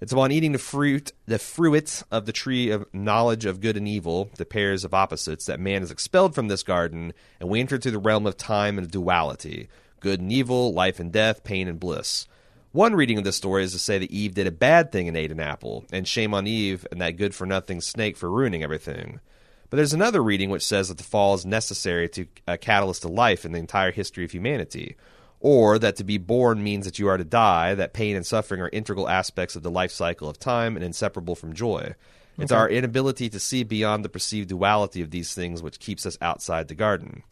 [0.00, 3.86] It's upon eating the fruit, the fruit of the tree of knowledge of good and
[3.86, 7.74] evil, the pairs of opposites, that man is expelled from this garden, and we enter
[7.74, 9.68] into the realm of time and duality,
[10.00, 12.26] good and evil, life and death, pain and bliss.
[12.72, 15.16] One reading of this story is to say that Eve did a bad thing and
[15.16, 18.62] ate an apple, and shame on Eve and that good for nothing snake for ruining
[18.62, 19.20] everything.
[19.68, 23.08] But there's another reading which says that the fall is necessary to a catalyst to
[23.08, 24.96] life in the entire history of humanity,
[25.40, 28.60] or that to be born means that you are to die, that pain and suffering
[28.60, 31.94] are integral aspects of the life cycle of time and inseparable from joy.
[32.38, 36.16] It's our inability to see beyond the perceived duality of these things which keeps us
[36.22, 37.22] outside the garden.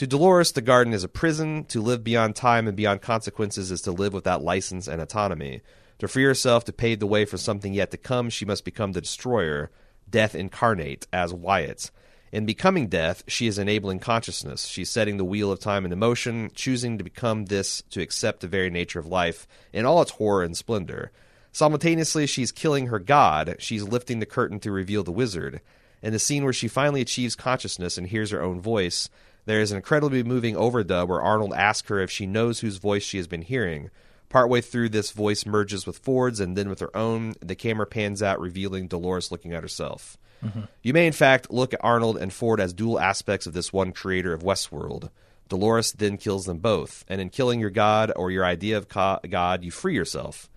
[0.00, 1.66] To Dolores, the garden is a prison.
[1.66, 5.60] To live beyond time and beyond consequences is to live without license and autonomy.
[5.98, 8.92] To free herself to pave the way for something yet to come, she must become
[8.92, 9.70] the destroyer,
[10.08, 11.90] death incarnate, as Wyatt.
[12.32, 14.64] In becoming death, she is enabling consciousness.
[14.64, 18.48] She's setting the wheel of time into motion, choosing to become this to accept the
[18.48, 21.12] very nature of life in all its horror and splendor.
[21.52, 23.56] Simultaneously, she's killing her god.
[23.58, 25.60] She's lifting the curtain to reveal the wizard.
[26.02, 29.10] In the scene where she finally achieves consciousness and hears her own voice,
[29.50, 33.02] there is an incredibly moving overdub where Arnold asks her if she knows whose voice
[33.02, 33.90] she has been hearing.
[34.28, 37.34] Partway through, this voice merges with Ford's and then with her own.
[37.40, 40.16] The camera pans out, revealing Dolores looking at herself.
[40.44, 40.60] Mm-hmm.
[40.82, 43.92] You may, in fact, look at Arnold and Ford as dual aspects of this one
[43.92, 45.10] creator of Westworld.
[45.48, 49.18] Dolores then kills them both, and in killing your god or your idea of co-
[49.28, 50.48] God, you free yourself.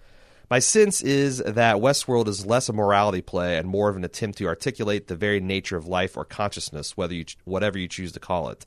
[0.53, 4.37] My sense is that Westworld is less a morality play and more of an attempt
[4.37, 8.19] to articulate the very nature of life or consciousness, whether you, whatever you choose to
[8.19, 8.63] call it.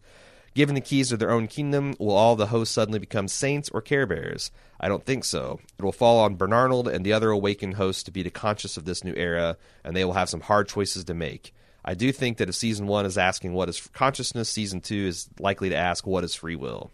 [0.52, 3.80] Given the keys to their own kingdom, will all the hosts suddenly become saints or
[3.80, 4.50] care bears?
[4.80, 5.60] I don't think so.
[5.78, 8.84] It will fall on Bernarnold and the other awakened hosts to be the conscious of
[8.84, 11.54] this new era, and they will have some hard choices to make.
[11.84, 15.28] I do think that if season one is asking what is consciousness, season two is
[15.38, 16.90] likely to ask what is free will.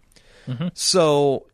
[0.47, 0.69] Mm-hmm.
[0.75, 1.47] So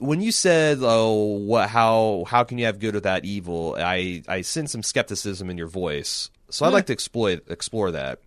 [0.00, 1.68] when you said, "Oh, what?
[1.70, 2.24] How?
[2.26, 6.30] How can you have good without evil?" I I sense some skepticism in your voice,
[6.50, 8.18] so I'd like to explore explore that.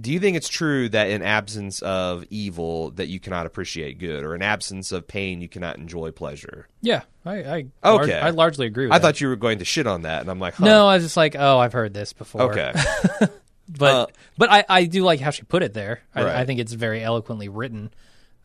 [0.00, 4.24] Do you think it's true that in absence of evil that you cannot appreciate good,
[4.24, 6.66] or in absence of pain you cannot enjoy pleasure?
[6.82, 8.12] Yeah, I I, Okay.
[8.18, 9.02] lar- I largely agree with I that.
[9.02, 10.64] thought you were going to shit on that, and I'm like, huh.
[10.64, 12.42] No, I was just like, oh, I've heard this before.
[12.52, 12.72] okay,
[13.78, 16.00] but Uh, but I, I do like how she put it there.
[16.12, 16.36] I, Right.
[16.38, 17.92] I think it's very eloquently written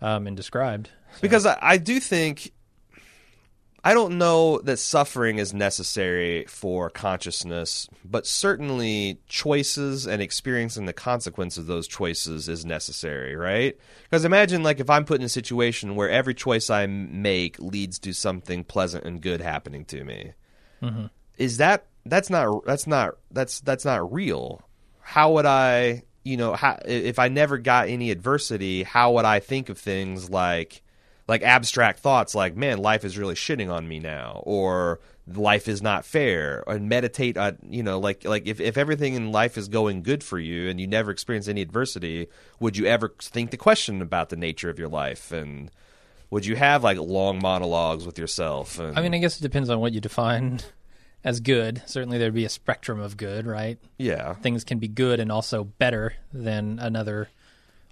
[0.01, 0.89] um, and described.
[1.21, 2.51] because I, I do think
[3.83, 10.93] I don't know that suffering is necessary for consciousness, but certainly choices and experiencing the
[10.93, 13.77] consequence of those choices is necessary, right?
[14.03, 17.99] Because imagine like if I'm put in a situation where every choice I make leads
[17.99, 20.33] to something pleasant and good happening to me.
[21.37, 24.61] Is that that's not that's not that's that's not real.
[25.01, 29.39] How would I, you know, how, if I never got any adversity, how would I
[29.39, 30.81] think of things like
[31.27, 34.99] like abstract thoughts like man life is really shitting on me now or
[35.35, 39.31] life is not fair and meditate on you know like like if, if everything in
[39.31, 42.27] life is going good for you and you never experience any adversity
[42.59, 45.31] would you ever think the question about the nature of your life?
[45.31, 45.71] And
[46.31, 49.69] would you have like long monologues with yourself and I mean, I guess it depends
[49.69, 50.59] on what you define
[51.23, 51.81] as good.
[51.85, 53.77] Certainly, there'd be a spectrum of good, right?
[53.97, 57.29] yeah Things can be good and also better than another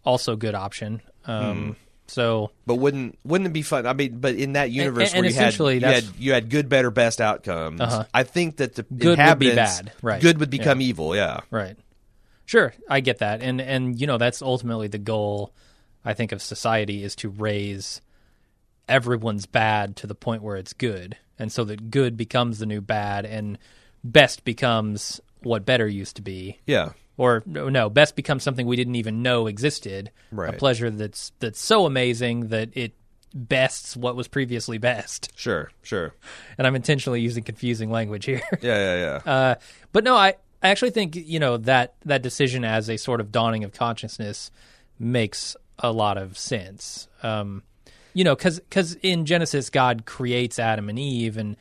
[0.06, 1.02] also good option.
[1.26, 1.72] Um, Hmm.
[2.10, 3.86] So but wouldn't wouldn't it be fun?
[3.86, 6.70] I mean, but in that universe and where you had, you had you had good,
[6.70, 8.06] better, best outcomes, Uh-huh.
[8.14, 10.22] I think that the Good would be bad, right.
[10.22, 11.14] Good would become evil.
[11.16, 11.76] Yeah, Right.
[12.46, 13.42] Sure, I get that.
[13.42, 15.52] And and you know, that's ultimately the goal
[16.06, 18.00] I think of society is to raise
[18.88, 21.18] everyone's bad to the point where it's good.
[21.40, 23.58] And so that good becomes the new bad and
[24.04, 26.60] best becomes what better used to be.
[26.66, 26.92] yeah.
[27.20, 30.12] Or no, best becomes something we didn't even know existed.
[30.32, 30.54] Right.
[30.54, 32.94] A pleasure that's that's so amazing that it
[33.34, 35.32] bests what was previously best.
[35.36, 36.14] Sure, sure.
[36.60, 38.42] And I'm intentionally using confusing language here.
[38.62, 39.32] Yeah, yeah, yeah.
[39.32, 39.56] Uh,
[39.92, 43.32] but no, I, I actually think you know that that decision as a sort of
[43.32, 44.52] dawning of consciousness
[45.00, 47.08] makes a lot of sense.
[47.24, 47.64] Um,
[48.18, 51.56] you know, because because in Genesis, God creates Adam and Eve, and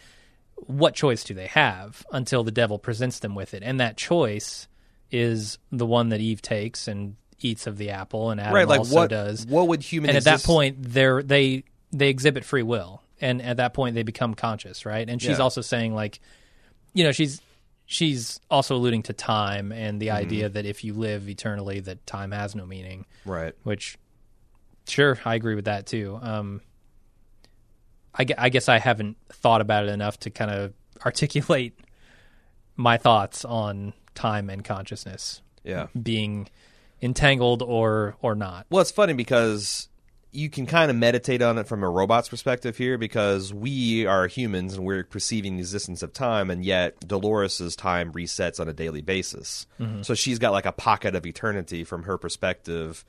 [0.54, 3.62] what choice do they have until the devil presents them with it?
[3.62, 4.66] And that choice
[5.10, 8.78] is the one that Eve takes and eats of the apple, and Adam right, like
[8.80, 9.46] also what does.
[9.46, 13.58] what would human and at that point, they're they they exhibit free will, and at
[13.58, 15.06] that point, they become conscious, right?
[15.06, 15.44] And she's Yeah.
[15.44, 16.20] also saying like,
[16.94, 17.42] you know, she's
[17.84, 20.16] she's also alluding to time and the Mm-hmm.
[20.16, 23.04] idea that if you live eternally, that time has no meaning.
[23.26, 23.52] right?
[23.62, 23.98] Which,
[24.88, 26.18] sure, I agree with that too.
[26.22, 26.60] Um,
[28.14, 30.72] I, I guess I haven't thought about it enough to kind of
[31.04, 31.78] articulate
[32.76, 35.88] my thoughts on time and consciousness Yeah.
[36.00, 36.48] being
[37.02, 38.66] entangled or or not.
[38.70, 39.88] Well, it's funny because
[40.32, 44.26] you can kind of meditate on it from a robot's perspective here because we are
[44.26, 48.74] humans and we're perceiving the existence of time, and yet Dolores's time resets on a
[48.74, 49.66] daily basis.
[50.02, 53.02] So she's got like a pocket of eternity from her perspective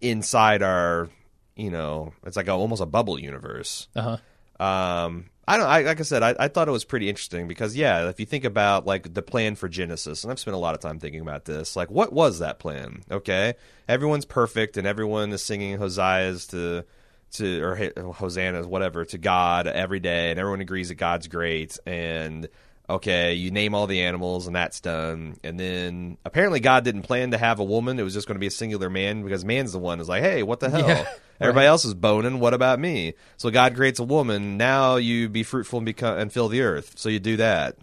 [0.00, 1.08] inside our,
[1.56, 3.88] you know, it's like a, almost a bubble universe.
[3.94, 4.16] Uh
[4.58, 4.64] huh.
[4.64, 5.66] Um, I don't.
[5.66, 8.26] I, like I said, I, I thought it was pretty interesting because yeah, if you
[8.26, 11.22] think about like the plan for Genesis, and I've spent a lot of time thinking
[11.22, 11.74] about this.
[11.74, 13.02] Like, what was that plan?
[13.10, 13.54] Okay,
[13.88, 16.84] everyone's perfect, and everyone is singing hosannas to
[17.32, 21.78] to or hosannas, whatever, to God every day, and everyone agrees that God's great.
[21.86, 22.48] And
[22.88, 25.36] okay, you name all the animals, and that's done.
[25.44, 28.40] And then apparently God didn't plan to have a woman; it was just going to
[28.40, 30.88] be a singular man because man's the one who's like, hey, what the hell?
[30.88, 31.06] Yeah.
[31.40, 32.40] Everybody else is boning.
[32.40, 33.14] What about me?
[33.36, 34.56] So God creates a woman.
[34.56, 36.94] Now you be fruitful and become and fill the earth.
[36.96, 37.76] So you do that.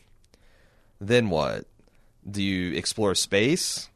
[1.00, 1.66] Then what?
[2.30, 3.90] Do you explore space?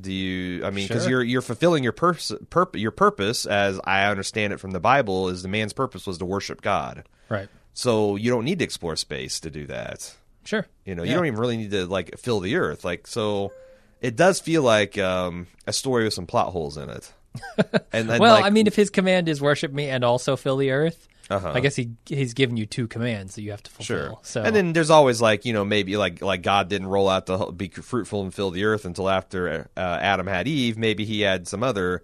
[0.00, 0.64] Do you?
[0.64, 1.10] I mean, because Sure.
[1.10, 2.32] you're you're fulfilling your purpose.
[2.50, 6.18] Purp- your purpose, as I understand it from the Bible, is the man's purpose was
[6.18, 7.04] to worship God.
[7.28, 7.48] Right.
[7.72, 10.14] So you don't need to explore space to do that.
[10.44, 10.66] Sure.
[10.84, 12.84] You know, you don't even really need to like fill the earth.
[12.84, 13.52] Like so,
[14.00, 17.12] it does feel like um, a story with some plot holes in it.
[17.92, 20.56] and then, well, like, I mean, if his command is worship me and also fill
[20.56, 21.52] the earth, Uh-huh.
[21.54, 23.96] I guess he he's given you two commands that you have to fulfill.
[24.08, 24.18] Sure.
[24.22, 27.26] So And then there's always like you know maybe like like God didn't roll out
[27.26, 30.76] the whole- be fruitful and fill the earth until after uh, Adam had Eve.
[30.78, 32.02] Maybe he had some other.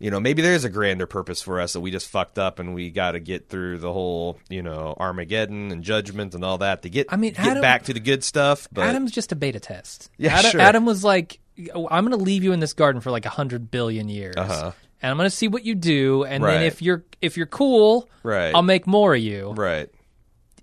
[0.00, 2.74] You know, maybe there's a grander purpose for us that we just fucked up and
[2.74, 6.82] we got to get through the whole, you know, Armageddon and judgment and all that
[6.82, 8.66] to get I mean, get Adam- back to the good stuff.
[8.72, 10.10] But Adam's just a beta test.
[10.16, 10.60] Yeah, Adam, sure.
[10.62, 13.70] Adam was like, "I'm going to leave you in this garden for like a hundred
[13.70, 14.72] billion years, Uh-huh.
[15.02, 18.08] and I'm going to see what you do, and then if you're if you're cool,
[18.22, 18.54] Right.
[18.54, 19.52] I'll make more of you.
[19.52, 19.90] right,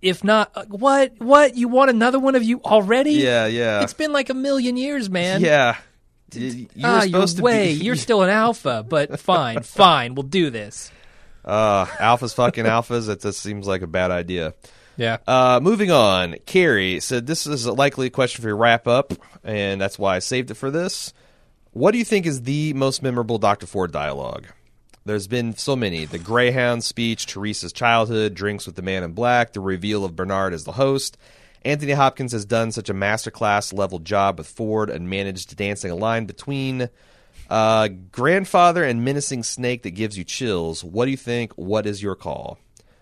[0.01, 3.11] If not, uh, what what you want another one of you already?
[3.13, 5.41] yeah, yeah, It's been like a million years, man.
[5.41, 5.77] yeah.
[6.33, 7.73] You were ah, supposed you're to way.
[7.75, 7.83] be.
[7.83, 10.15] You're still an alpha, but fine, fine.
[10.15, 10.91] We'll do this.
[11.45, 13.07] uh, alphas fucking alphas.
[13.07, 14.53] That just seems like a bad idea.
[14.97, 15.17] Yeah.
[15.27, 19.13] Uh, moving on, Carrie said this is a likely question for your wrap up,
[19.43, 21.13] and that's why I saved it for this.
[21.71, 23.67] What do you think is the most memorable Dr.
[23.67, 24.47] Ford dialogue?
[25.05, 26.05] There's been so many.
[26.05, 30.53] The Greyhound speech, Theresa's childhood, Drinks with the Man in Black, the reveal of Bernard
[30.53, 31.17] as the host.
[31.67, 35.91] Anthony Hopkins has done such a masterclass level job with Ford and managed to dancing
[35.91, 36.89] a line between
[37.49, 40.81] uh, grandfather and menacing snake that gives you chills.
[40.81, 41.51] What do you think?
[41.53, 42.57] What is your call?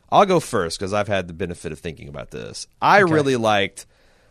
[0.10, 2.66] I'll go first because I've had the benefit of thinking about this.
[2.82, 3.86] I really liked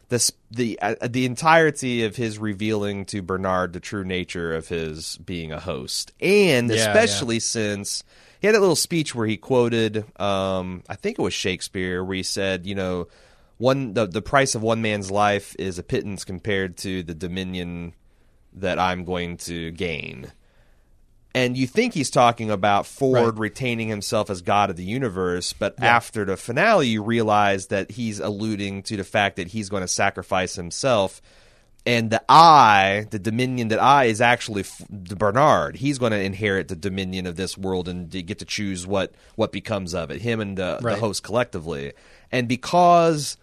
[0.09, 5.17] this the uh, the entirety of his revealing to Bernard the true nature of his
[5.19, 8.03] being a host, and Yeah, especially since
[8.41, 12.17] he had that little speech where he quoted, um, I think it was Shakespeare, where
[12.17, 13.09] he said, you know,
[13.59, 17.95] one the the price of one man's life is a pittance compared to the dominion
[18.55, 20.33] that I'm going to gain.
[21.37, 23.39] And you think he's talking about Ford Right.
[23.39, 28.21] retaining himself as God of the universe, but after the finale, you realize that he's
[28.21, 31.21] alluding to the fact that he's going to sacrifice himself.
[31.85, 35.77] And the I, the dominion that I, is actually F- the Bernard.
[35.77, 39.51] He's going to inherit the dominion of this world and get to choose what what
[39.51, 40.23] becomes of it.
[40.23, 41.93] Him and the, the host collectively.
[42.31, 43.37] And because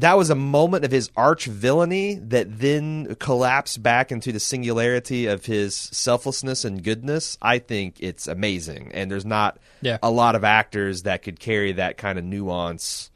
[0.00, 5.26] that was a moment of his arch villainy that then collapsed back into the singularity
[5.26, 7.38] of his selflessness and goodness.
[7.40, 9.98] I think it's amazing, and there's not Yeah.
[10.02, 13.10] a lot of actors that could carry that kind of nuance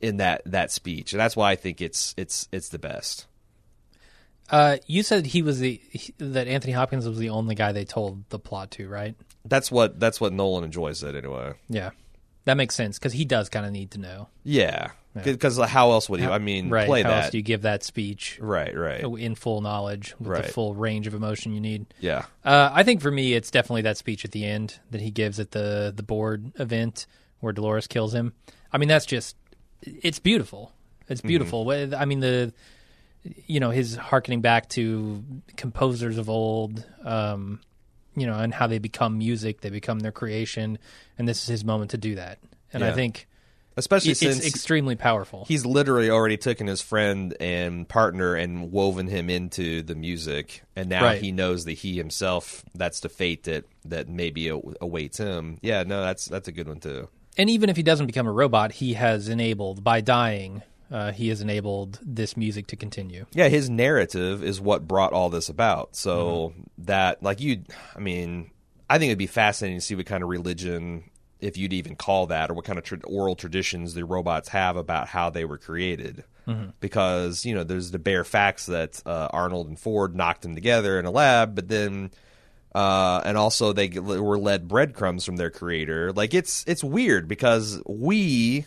[0.00, 3.26] in that that speech, and that's why I think it's it's it's the best.
[4.50, 7.84] Uh, you said he was the he- that Anthony Hopkins was the only guy they
[7.84, 9.14] told the plot to, right?
[9.44, 11.52] That's what that's what Nolan enjoys it anyway.
[11.68, 11.90] Yeah,
[12.46, 14.28] that makes sense because he does kind of need to know.
[14.44, 14.92] Yeah,
[15.24, 16.26] because how else would he?
[16.26, 16.86] I mean, right?
[16.86, 17.22] play How that.
[17.24, 19.00] else do you give that speech right, right.
[19.02, 20.44] in full knowledge with Right.
[20.44, 21.86] the full range of emotion you need?
[22.00, 25.10] Yeah, Uh, I think for me, it's definitely that speech at the end that he
[25.10, 27.06] gives at the the board event
[27.40, 28.32] where Dolores kills him.
[28.72, 29.36] I mean, that's just
[29.82, 30.72] it's beautiful.
[31.08, 31.64] It's beautiful.
[31.64, 32.52] With- I mean, the
[33.46, 35.22] you know his harkening back to
[35.56, 37.60] composers of old, um,
[38.16, 40.78] you know, and how they become music, they become their creation,
[41.18, 42.38] and this is his moment to do that.
[42.72, 43.27] And I think
[43.78, 45.44] especially It's since extremely powerful.
[45.48, 50.88] he's literally already taken his friend and partner and woven him into the music and
[50.90, 51.20] now Right.
[51.22, 56.02] he knows that he himself that's the fate that that maybe awaits him yeah no
[56.02, 57.08] that's that's a good one too
[57.38, 60.60] and even if he doesn't become a robot, he has enabled by dying.
[60.90, 63.26] Uh, he has enabled this music to continue.
[63.32, 66.60] yeah his narrative is what brought all this about so Mm-hmm.
[66.86, 67.62] that like you
[67.94, 68.50] i mean
[68.90, 71.04] i think it'd be fascinating to see what kind of religion
[71.40, 74.76] if you'd even call that or what kind of tra- oral traditions the robots have
[74.76, 76.70] about how they were created Mm-hmm.
[76.80, 80.98] because you know there's the bare facts that uh, arnold and ford knocked them together
[80.98, 82.10] in a lab but then
[82.74, 87.82] uh, and also they were led breadcrumbs from their creator like it's it's weird because
[87.86, 88.64] we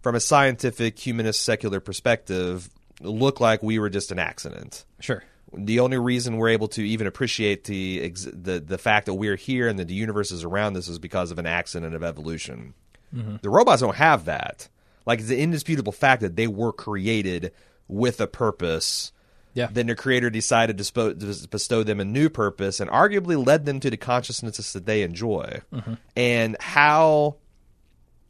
[0.00, 2.70] from a scientific humanist secular perspective
[3.00, 5.24] look like we were just an accident Sure.
[5.56, 9.36] The only reason we're able to even appreciate the ex- the the fact that we're
[9.36, 12.74] here and that the universe is around us is because of an accident of evolution.
[13.14, 13.36] Mm-hmm.
[13.42, 14.68] The robots don't have that.
[15.06, 17.52] Like it's an indisputable fact that they were created
[17.88, 19.12] with a purpose.
[19.52, 19.68] Yeah.
[19.70, 23.66] Then their creator decided to, spo- to bestow them a new purpose and arguably led
[23.66, 25.60] them to the consciousnesses that they enjoy.
[25.72, 25.94] Mm-hmm.
[26.16, 27.36] And how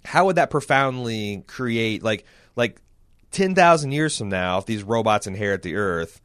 [0.05, 2.81] how would that profoundly create like like
[3.31, 6.20] 10,000 years from now if these robots inherit the earth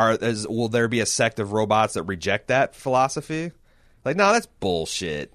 [0.00, 3.52] are is, will there be a sect of robots that reject that philosophy
[4.04, 5.32] like no that's bullshit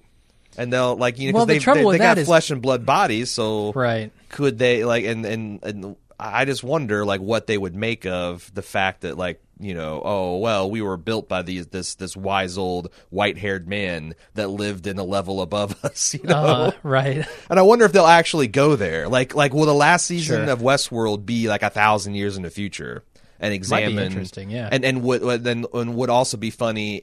[0.58, 2.50] and they'll like you know Well, the they, trouble they, with they got is- flesh
[2.50, 4.10] and blood bodies so Right.
[4.28, 8.50] could they like and, and and I just wonder like what they would make of
[8.54, 12.16] the fact that like you know oh well we were built by these this this
[12.16, 16.70] wise old white haired man that lived in a level above us you know Uh,
[16.82, 17.26] right.
[17.50, 20.52] and I wonder if they'll actually go there like like will the last season Sure.
[20.52, 23.04] of Westworld be like a thousand years in the future
[23.40, 24.68] and examine interesting, yeah.
[24.70, 27.02] and and would then and would also be funny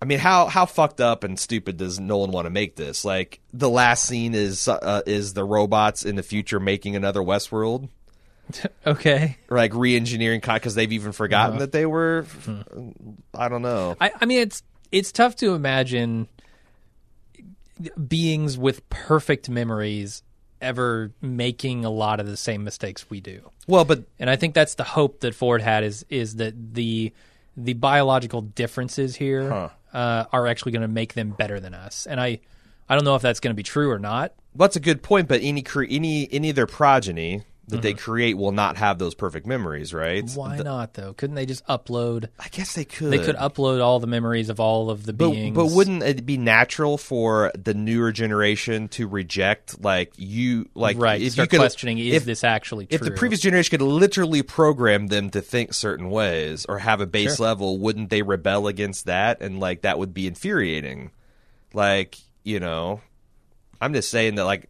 [0.00, 3.04] I mean, how how fucked up and stupid does Nolan want to make this?
[3.04, 7.88] Like the last scene is uh, is the robots in the future making another Westworld,
[8.86, 9.38] Okay.
[9.48, 11.60] like re-engineering because they've even forgotten Uh-huh.
[11.60, 12.26] that they were.
[12.44, 12.60] Hmm.
[13.32, 13.96] I don't know.
[13.98, 16.28] I, I mean, it's it's tough to imagine
[18.06, 20.22] beings with perfect memories
[20.60, 23.50] ever making a lot of the same mistakes we do.
[23.66, 27.12] Well, but And I think that's the hope that Ford had is is that the
[27.56, 29.68] the biological differences here Huh.
[29.92, 32.06] uh, are actually going to make them better than us.
[32.06, 32.40] And I
[32.88, 34.32] I don't know if that's going to be true or not.
[34.54, 35.28] Well, that's a good point.
[35.28, 37.98] But any any any of their progeny that they Mm-hmm.
[37.98, 40.28] create will not have those perfect memories, right?
[40.34, 41.14] Why not though?
[41.14, 42.28] Couldn't they just upload?
[42.38, 43.10] I guess they could.
[43.12, 45.54] They could upload all the memories of all of the But, beings.
[45.56, 51.20] but wouldn't it be natural for the newer generation to reject like you like right
[51.20, 52.94] if start you could questioning is this actually true?
[52.94, 57.06] if the previous generation could literally program them to think certain ways or have a
[57.06, 57.46] base Sure.
[57.46, 61.10] level wouldn't they rebel against that and like that would be infuriating
[61.74, 63.00] like you know
[63.80, 64.68] i'm just saying that like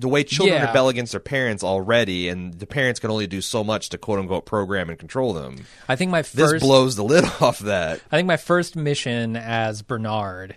[0.00, 0.66] the way children Yeah.
[0.66, 4.18] rebel against their parents already and the parents can only do so much to quote
[4.18, 8.16] unquote program and control them I think my this blows the lid off that I
[8.16, 10.56] think my first mission as Bernard,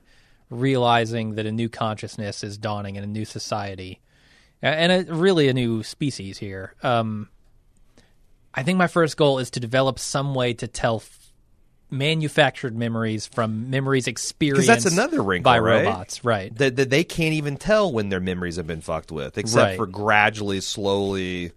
[0.49, 3.99] realizing that a new consciousness is dawning in a new society,
[4.61, 6.73] and a, really a new species here.
[6.83, 7.29] Um,
[8.53, 10.99] I think my first goal is to develop some way to tell
[11.93, 15.85] manufactured memories from memories experienced that's another wrinkle, by right?
[15.85, 16.25] robots.
[16.25, 16.53] Right.
[16.57, 19.77] that, that they can't even tell when their memories have been fucked with, except Right.
[19.77, 21.51] for gradually, slowly,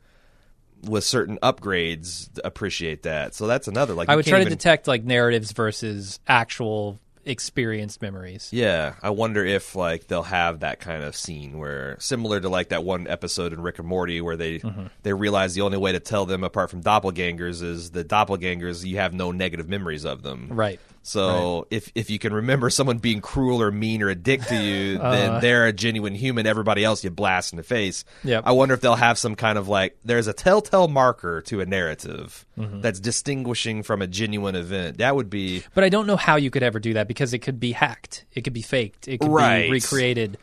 [0.83, 3.35] with certain upgrades, appreciate that.
[3.35, 3.95] So that's another.
[3.95, 8.49] Like I would try to even- detect like narratives versus actual experienced memories.
[8.53, 12.69] Yeah, I wonder if like they'll have that kind of scene where similar to like
[12.71, 14.87] that one episode in Rick and Morty where they Mm-hmm.
[15.03, 18.97] they realize the only way to tell them apart from doppelgangers is the doppelgangers you
[18.97, 20.49] have no negative memories of them.
[20.51, 20.81] Right.
[21.07, 24.57] So if if you can remember someone being cruel or mean or a dick to
[24.57, 26.47] you, then they're a genuine human.
[26.47, 28.05] Everybody else you blast in the face.
[28.25, 28.43] Yep.
[28.45, 31.67] I wonder if they'll have some kind of like there's a telltale marker to a
[31.67, 32.81] narrative Mm-hmm.
[32.81, 34.97] that's distinguishing from a genuine event.
[34.99, 37.41] That would be But I don't know how you could ever do that because it
[37.41, 38.25] could be hacked.
[38.33, 39.07] It could be faked.
[39.09, 39.65] It could Right.
[39.67, 40.39] be recreated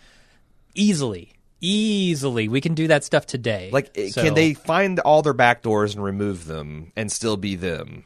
[0.76, 1.34] easily.
[1.60, 2.48] Easily.
[2.50, 3.70] We can do that stuff today.
[3.74, 7.36] like eh, So- can they find all their back doors and remove them and still
[7.38, 8.04] be them?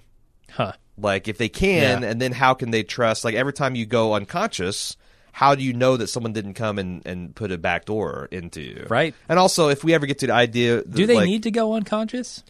[0.51, 0.71] Huh.
[0.97, 2.09] Like if they can, Yeah.
[2.09, 3.23] and then how can they trust?
[3.23, 4.97] Like every time you go unconscious,
[5.31, 8.61] how do you know that someone didn't come and, and put a back door into
[8.61, 8.87] you?
[8.89, 9.13] Right.
[9.29, 12.43] And also, if we ever get to the idea, Do they need to go unconscious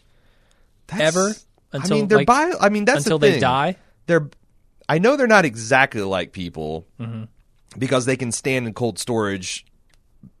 [0.90, 1.34] ever?
[1.72, 2.54] Until, I mean, they're like, bio.
[2.60, 3.76] I mean, that's until the they die?
[4.06, 4.28] They're.
[4.88, 7.24] I know they're not exactly like people Mm-hmm.
[7.78, 9.66] because they can stand in cold storage,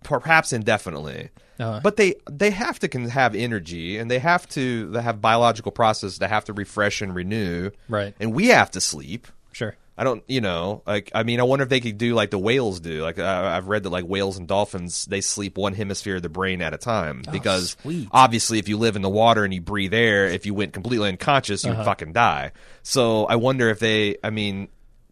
[0.02, 1.30] perhaps indefinitely.
[1.58, 5.20] Uh, But they they have to can have energy and they have to they have
[5.20, 7.70] biological processes that have to refresh and renew.
[7.88, 8.14] Right.
[8.20, 9.26] And we have to sleep.
[9.52, 9.74] Sure.
[10.00, 12.38] I don't, you know, like I mean, I wonder if they could do like the
[12.38, 13.02] whales do.
[13.02, 16.28] Like I I've read that like whales and dolphins they sleep one hemisphere of the
[16.28, 18.06] brain at a time because sweet.
[18.12, 21.08] obviously if you live in the water and you breathe air, if you went completely
[21.08, 22.52] unconscious, you'd fucking die.
[22.84, 24.68] So I wonder if they, I mean,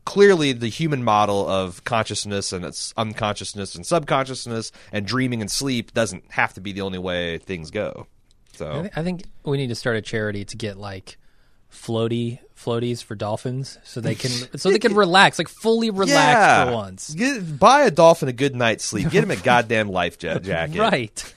[0.06, 5.92] clearly the human model of consciousness and its unconsciousness and subconsciousness and dreaming and sleep
[5.92, 8.06] doesn't have to be the only way things go.
[8.54, 11.18] I, So I think we need to start a charity to get like
[11.70, 16.74] floaty floaties for dolphins so they can so they can relax like fully relax for
[16.74, 19.10] once Get, buy a dolphin a good night's sleep.
[19.10, 20.78] Get him a goddamn life ja- jacket.
[20.78, 21.34] right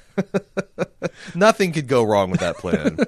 [1.36, 3.00] Nothing could go wrong with that plan.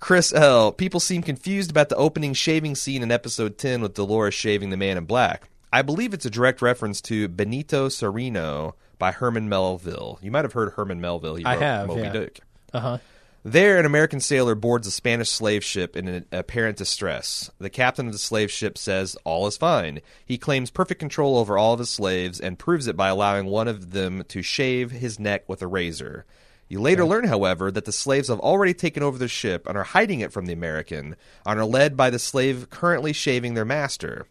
[0.00, 0.72] Chris L.
[0.72, 4.76] People seem confused about the opening shaving scene in episode 10 with Dolores shaving the
[4.78, 5.50] man in black.
[5.72, 10.18] I believe it's a direct reference to Benito Cereno by Herman Melville.
[10.22, 11.36] You might have heard Herman Melville.
[11.36, 12.12] He I have, Moby yeah.
[12.12, 12.40] Dick.
[12.72, 12.98] uh-huh
[13.44, 17.50] There, an American sailor boards a Spanish slave ship in an apparent distress.
[17.58, 20.00] The captain of the slave ship says all is fine.
[20.24, 23.68] He claims perfect control over all of his slaves and proves it by allowing one
[23.68, 26.24] of them to shave his neck with a razor.
[26.70, 29.82] You later learn, however, that the slaves have already taken over the ship and are
[29.82, 34.26] hiding it from the American, and are led by the slave currently shaving their master.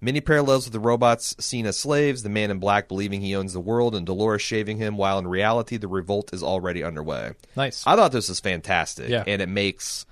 [0.00, 3.52] Many parallels with the robots seen as slaves, the man in black believing he owns
[3.54, 7.32] the world, and Dolores shaving him, while in reality the revolt is already underway.
[7.56, 9.24] nice I thought this was fantastic, Yeah.
[9.26, 10.04] and it makes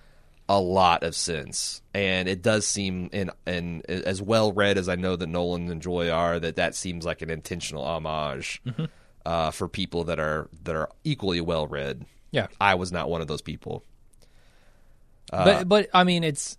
[0.49, 1.83] a lot of sense.
[1.93, 5.83] And it does seem, and and as well read as I know that Nolan and
[5.83, 8.87] Joy are, that that seems like an intentional homage Mm-hmm.
[9.27, 12.07] Uh, for people that are that are equally well read.
[12.31, 13.83] yeah I was not one of those people.
[15.33, 16.57] Uh, but but i mean it's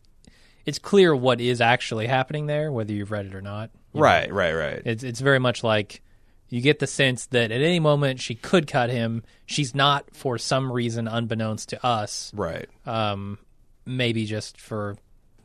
[0.65, 4.53] it's clear what is actually happening there whether you've read it or not Right, right,
[4.53, 4.81] right.
[4.85, 6.01] It's it's very much like
[6.49, 9.23] you get the sense that at any moment she could cut him.
[9.45, 12.31] She's not for some reason unbeknownst to us.
[12.35, 12.69] right.
[12.85, 13.39] Um,
[13.85, 14.97] maybe just for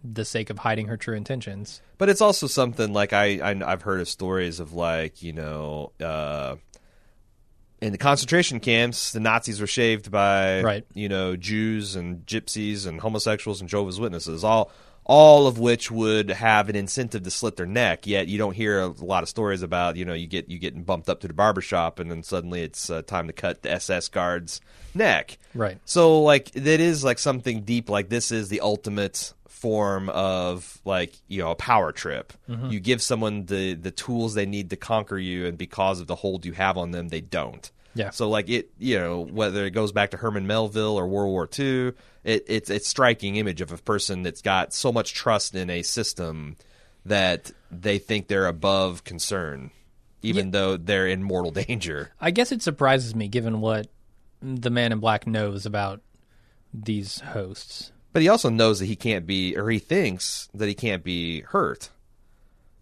[0.05, 1.81] the sake of hiding her true intentions.
[1.99, 5.93] But it's also something like I, I I've heard of stories of like you know
[6.01, 6.57] uh,
[7.83, 10.87] in the concentration camps the Nazis were shaved by Right.
[10.95, 14.71] you know Jews and gypsies and homosexuals and Jehovah's Witnesses all
[15.05, 18.07] all of which would have an incentive to slit their neck.
[18.07, 20.83] Yet you don't hear a lot of stories about you know you get you getting
[20.83, 23.71] bumped up to the barber shop and then suddenly it's uh, time to cut the
[23.73, 24.61] SS guard's
[24.95, 25.39] neck.
[25.55, 25.79] Right.
[25.85, 27.89] So like that is like something deep.
[27.89, 32.33] Like this is the ultimate form of like you know a power trip.
[32.71, 36.17] You give someone the the tools they need to conquer you, and because of the
[36.17, 37.71] hold you have on them, they don't.
[37.95, 38.11] Yeah.
[38.11, 41.49] So like it, you know, whether it goes back to Herman Melville or World War
[41.59, 41.93] II,
[42.25, 45.83] it, it's it's striking image of a person that's got so much trust in a
[45.83, 46.57] system
[47.05, 49.71] that they think they're above concern,
[50.23, 52.13] even though they're in mortal danger.
[52.21, 53.89] I guess it surprises me given what
[54.41, 56.01] the man in black knows about
[56.73, 57.93] these hosts.
[58.13, 61.41] But he also knows that he can't be, or he thinks that he can't be
[61.41, 61.89] hurt.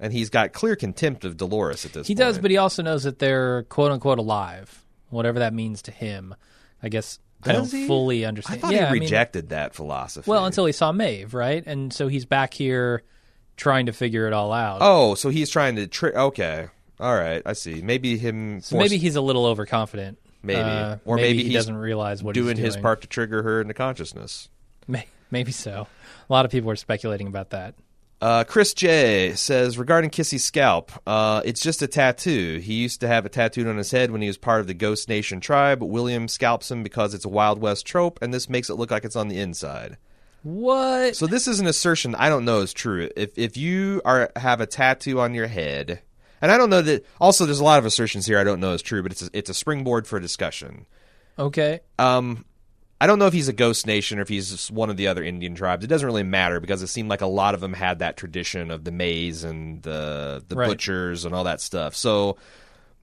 [0.01, 2.07] And he's got clear contempt of Dolores at this point.
[2.07, 2.19] He point.
[2.19, 6.35] does, but he also knows that they're quote unquote alive, whatever that means to him.
[6.83, 7.87] I guess I don't he?
[7.87, 8.61] fully I understand.
[8.61, 10.31] thought yeah, he I mean- rejected that philosophy.
[10.31, 11.63] well, until he saw Maeve, right?
[11.67, 13.03] And so he's back here
[13.57, 14.79] trying to figure it all out.
[14.81, 16.15] Oh, so he's trying to trick.
[16.15, 16.69] Okay.
[16.99, 17.43] All right.
[17.47, 17.83] I see.
[17.83, 18.61] Maybe him.
[18.63, 20.19] so maybe he's a little overconfident.
[20.43, 20.61] Maybe.
[20.61, 23.75] Uh, Or maybe he doesn't realize what doing he's his part to trigger her into
[23.75, 24.49] consciousness.
[24.89, 25.87] May- Maybe so.
[26.29, 27.75] A lot of people are speculating about that.
[28.21, 32.59] Uh, Chris J says regarding Kissy's scalp, uh, it's just a tattoo.
[32.59, 34.75] He used to have it tattooed on his head when he was part of the
[34.75, 35.83] Ghost Nation tribe.
[35.83, 39.05] William scalps him because it's a Wild West trope, and this makes it look like
[39.05, 39.97] it's on the inside.
[40.43, 41.16] What?
[41.16, 43.11] So this is an assertion I don't know is true.
[43.16, 46.03] If if you are have a tattoo on your head,
[46.43, 47.05] and I don't know that.
[47.21, 49.31] Also, there's a lot of assertions here I don't know is true, but it's a,
[49.33, 50.87] it's a springboard for discussion.
[51.39, 51.81] Okay.
[51.99, 52.45] Um,
[53.01, 55.25] I don't know if he's a Ghost Nation or if he's one of the other
[55.25, 55.85] Indian tribes.
[55.85, 58.71] It doesn't really matter because it seemed like a lot of them had that tradition
[58.71, 60.69] of the maze and the the Right.
[60.69, 61.97] butchers and all that stuff.
[61.97, 62.37] So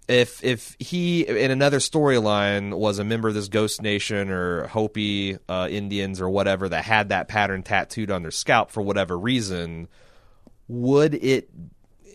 [0.08, 5.38] if if he in another storyline was a member of this Ghost Nation or Hopi
[5.50, 9.88] uh, Indians or whatever that had that pattern tattooed on their scalp for whatever reason,
[10.68, 11.50] would it?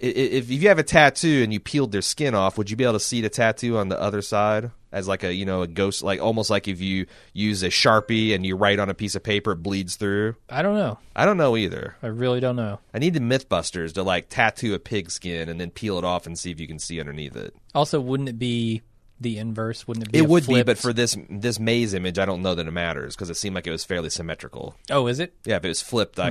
[0.03, 2.94] If you have a tattoo and you peeled their skin off, would you be able
[2.94, 6.03] to see the tattoo on the other side as like a you know a ghost,
[6.03, 9.22] like almost like if you use a sharpie and you write on a piece of
[9.22, 10.34] paper, it bleeds through?
[10.50, 10.98] I don't know.
[11.14, 11.94] I don't know either.
[12.03, 12.80] I really don't know.
[12.92, 16.26] I need the MythBusters to like tattoo a pig skin and then peel it off
[16.26, 17.55] and see if you can see underneath it.
[17.74, 18.82] Also, wouldn't it be
[19.20, 19.86] the inverse?
[19.86, 20.18] Wouldn't it be?
[20.18, 23.14] It would be, but for this this maze image, I don't know that it matters
[23.14, 24.74] because it seemed like it was fairly symmetrical.
[24.90, 25.32] oh, is it?
[25.44, 26.24] Yeah, if it was flipped, Hmm.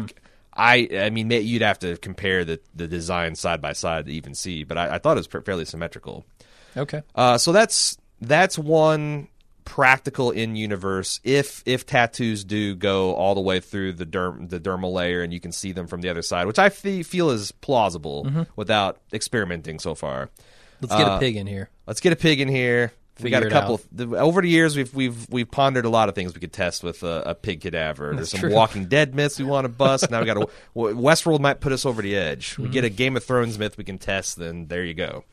[0.53, 4.35] I, I mean, you'd have to compare the the design side by side to even
[4.35, 4.63] see.
[4.63, 6.25] But I, I thought it was fairly symmetrical.
[6.75, 7.01] Okay.
[7.15, 9.27] Uh, so that's that's one
[9.63, 14.59] practical in universe if if tattoos do go all the way through the derm the
[14.59, 17.51] dermal layer and you can see them from the other side, which I feel is
[17.51, 18.43] plausible Mm-hmm.
[18.55, 20.29] without experimenting so far.
[20.81, 21.69] Let's get Uh, a pig in here.
[21.87, 22.91] Let's get a pig in here.
[23.23, 23.79] We got a couple.
[24.15, 27.03] over the years, we've we've we've pondered a lot of things we could test with
[27.03, 28.07] a, a pig cadaver.
[28.07, 28.53] There's That's some true.
[28.53, 30.09] Walking Dead myths we want to bust.
[30.11, 32.51] now we got a Westworld might put us over the edge.
[32.51, 32.63] Mm-hmm.
[32.63, 34.37] We get a Game of Thrones myth we can test.
[34.37, 35.23] Then there you go.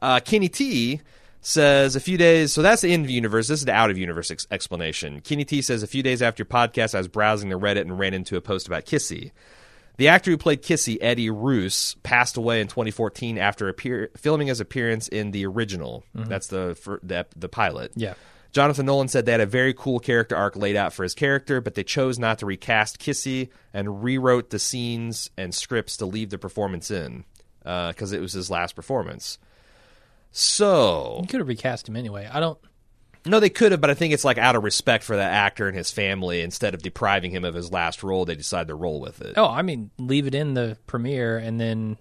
[0.00, 1.00] Uh, Kenny T
[1.42, 2.52] says a few days.
[2.52, 3.48] So that's the in universe.
[3.48, 5.20] This is the out of universe ex- explanation.
[5.20, 7.98] Kenny T says a few days after your podcast, I was browsing the Reddit and
[7.98, 9.32] ran into a post about Kissy.
[9.98, 14.60] The actor who played Kissy, Eddie Rouse, passed away in 2014 after appear- filming his
[14.60, 16.02] appearance in the original.
[16.16, 16.28] Mm-hmm.
[16.28, 17.92] That's the, fir- the the pilot.
[17.94, 18.14] Yeah.
[18.52, 21.60] Jonathan Nolan said they had a very cool character arc laid out for his character,
[21.62, 26.28] but they chose not to recast Kissy and rewrote the scenes and scripts to leave
[26.30, 27.24] the performance in
[27.64, 29.38] uh, because it was his last performance.
[30.30, 32.28] So You could have recast him anyway.
[32.30, 32.58] I don't.
[33.24, 35.68] No, they could have, but I think it's like out of respect for that actor
[35.68, 36.40] and his family.
[36.40, 39.34] Instead of depriving him of his last role, they decide to roll with it.
[39.36, 41.98] Oh, I mean, leave it in the premiere and then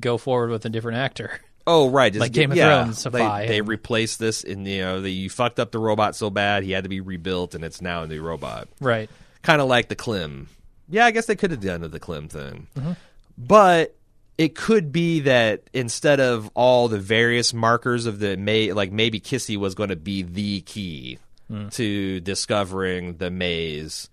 [0.00, 1.40] go forward with a different actor.
[1.70, 4.66] Oh, right, just Like Game of yeah, Thrones, They, Safai they and- replaced this, and
[4.66, 7.54] you know, the, you fucked up the robot so bad he had to be rebuilt,
[7.54, 8.68] and it's now a new robot.
[8.80, 9.10] Right.
[9.42, 10.48] kind of like the Klim.
[10.88, 12.68] Yeah, I guess they could have done the Klim thing.
[12.74, 12.92] Mm-hmm.
[13.36, 13.94] But
[14.38, 19.20] it could be that instead of all the various markers of the may like maybe
[19.20, 21.18] Kissy was going to be the key
[21.50, 21.72] Mm.
[21.76, 24.10] to discovering the maze.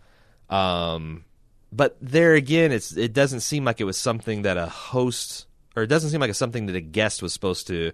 [0.49, 1.25] Um
[1.69, 5.45] but there again it's it doesn't seem like it was something that a host
[5.75, 7.91] or it doesn't seem like it's something that a guest was supposed to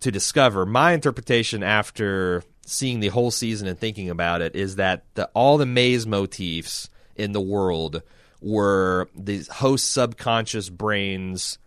[0.00, 0.64] to discover.
[0.64, 5.58] My interpretation after seeing the whole season and thinking about it is that the, all
[5.58, 8.00] the maze motifs in the world
[8.40, 11.58] were the host subconscious brains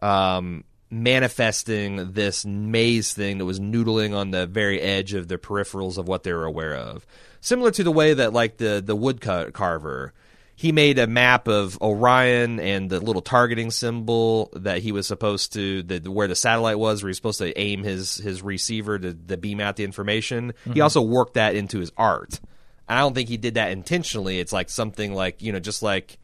[0.00, 5.98] um, manifesting this maze thing that was noodling on the very edge of the peripherals
[5.98, 7.06] of what they were aware of.
[7.40, 10.12] Similar to the way that, like the the woodcut carver,
[10.56, 15.52] he made a map of Orion and the little targeting symbol that he was supposed
[15.52, 19.14] to, the, where the satellite was, where he's supposed to aim his his receiver to,
[19.14, 20.54] to beam out the information.
[20.72, 22.40] He also worked that into his art.
[22.88, 24.40] And I don't think he did that intentionally.
[24.40, 26.18] It's like something like you know, just like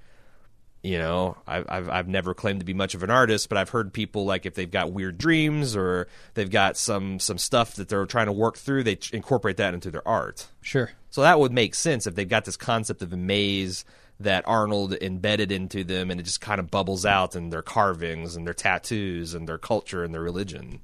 [0.84, 3.70] you know, I've, I've I've never claimed to be much of an artist, but I've
[3.70, 7.88] heard people like if they've got weird dreams or they've got some some stuff that
[7.88, 10.46] they're trying to work through, they incorporate that into their art.
[10.60, 10.90] Sure.
[11.08, 13.86] So that would make sense if they've got this concept of a maze
[14.20, 18.36] that Arnold embedded into them, and it just kind of bubbles out in their carvings
[18.36, 20.80] and their tattoos and their culture and their religion.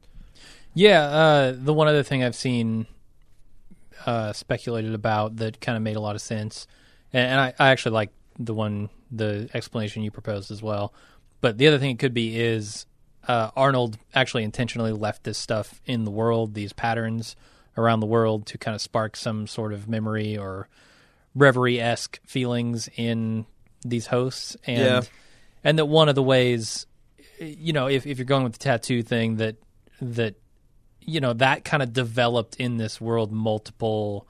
[0.73, 2.87] Yeah, uh, the one other thing I've seen
[4.07, 6.67] uh, speculated about that kind of made a lot of sense,
[7.13, 8.11] and, and I, I actually like
[8.41, 10.93] the one, the explanation you proposed as well.
[11.41, 12.87] But the other thing it could be is
[13.29, 17.37] uh, Arnold actually intentionally left this stuff in the world, these patterns
[17.77, 20.69] around the world, to kind of spark some sort of memory or
[21.35, 23.47] reverie esque feelings in
[23.85, 25.03] these hosts, and Yeah.
[25.63, 26.87] and that one of the ways,
[27.39, 29.57] you know, if if you're going with the tattoo thing, that
[30.01, 30.35] that
[31.01, 34.27] you know that kind of developed in this world multiple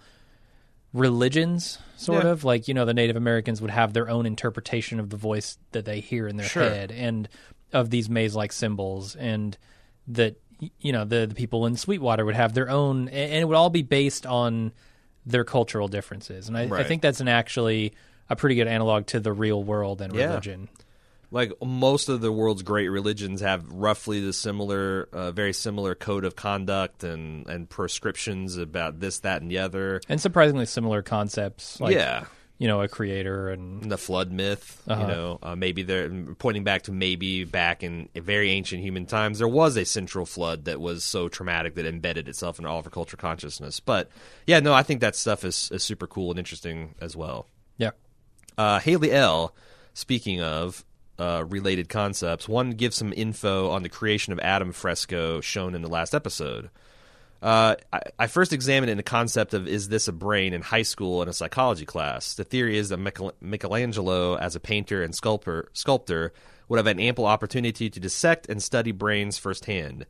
[0.93, 2.31] religions sort Yeah.
[2.33, 5.57] of like you know the native americans would have their own interpretation of the voice
[5.73, 6.63] that they hear in their Sure.
[6.63, 7.29] head and
[7.73, 9.57] of these maze like symbols and
[10.09, 10.37] that
[10.81, 13.71] you know the, the people in sweetwater would have their own and it would all
[13.71, 14.73] be based on
[15.25, 17.93] their cultural differences and i, I think that's an actually
[18.29, 20.41] a pretty good analog to the real world and Yeah.
[21.31, 26.25] Like most of the world's great religions have roughly the similar, uh, very similar code
[26.25, 30.01] of conduct and and prescriptions about this, that, and the other.
[30.09, 32.25] and surprisingly similar concepts like yeah.
[32.59, 34.83] you know a creator and the flood myth.
[34.89, 35.01] Uh-huh.
[35.01, 39.39] You know, uh, maybe they're pointing back to maybe back in very ancient human times,
[39.39, 42.87] there was a central flood that was so traumatic that embedded itself in all of
[42.87, 43.79] our culture consciousness.
[43.79, 44.11] But
[44.49, 47.47] yeah, no, I think that stuff is, is super cool and interesting as well.
[47.77, 47.91] yeah
[48.59, 49.55] Uh, Haley L.
[49.93, 50.85] Speaking of
[51.21, 55.83] uh, related concepts, one gives some info on the creation of Adam fresco shown in
[55.83, 56.71] the last episode.
[57.43, 60.83] Uh, I, I first examined in the concept of is this a brain in high
[60.83, 62.35] school in a psychology class.
[62.35, 66.33] The theory is that Michel- Michelangelo, as a painter and sculptor, sculptor,
[66.69, 70.07] would have an ample opportunity to dissect and study brains firsthand.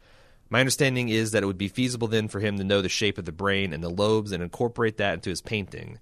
[0.48, 3.18] My understanding is that it would be feasible then for him to know the shape
[3.18, 5.98] of the brain and the lobes and incorporate that into his painting.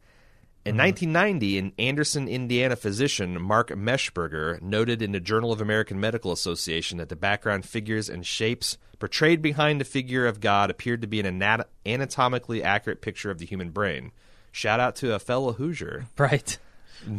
[0.68, 6.30] In 1990, an Anderson, Indiana physician, Mark Meshberger, noted in the Journal of American Medical
[6.30, 11.06] Association that the background figures and shapes portrayed behind the figure of God appeared to
[11.06, 14.12] be an anat- anatomically accurate picture of the human brain.
[14.52, 16.06] Shout out to a fellow Hoosier.
[16.18, 16.58] right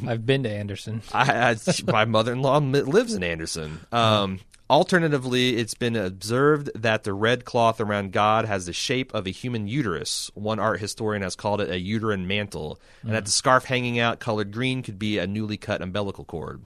[0.06, 1.56] i've been to anderson I, I,
[1.88, 3.80] my mother-in-law lives in Anderson.
[3.94, 9.26] Um, Alternatively, it's been observed that the red cloth around God has the shape of
[9.26, 10.30] a human uterus.
[10.36, 14.20] One art historian has called it a uterine mantle, and that the scarf hanging out
[14.20, 16.66] colored green could be a newly cut umbilical cord.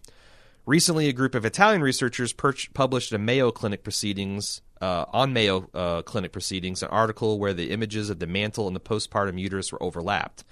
[0.66, 5.70] Recently, a group of Italian researchers perch- published a Mayo Clinic proceedings uh, on Mayo
[5.74, 9.72] uh, Clinic proceedings an article where the images of the mantle and the postpartum uterus
[9.72, 10.44] were overlapped.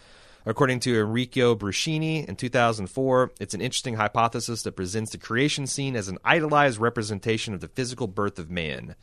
[0.46, 5.96] According to Enrico Bruschini in 2004, it's an interesting hypothesis that presents the creation scene
[5.96, 8.96] as an idolized representation of the physical birth of man.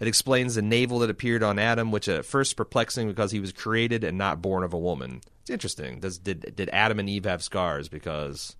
[0.00, 3.52] It explains the navel that appeared on Adam, which at first perplexing because he was
[3.52, 5.20] created and not born of a woman.
[5.42, 6.00] It's interesting.
[6.00, 7.88] Does, did did Adam and Eve have scars?
[7.88, 8.56] Because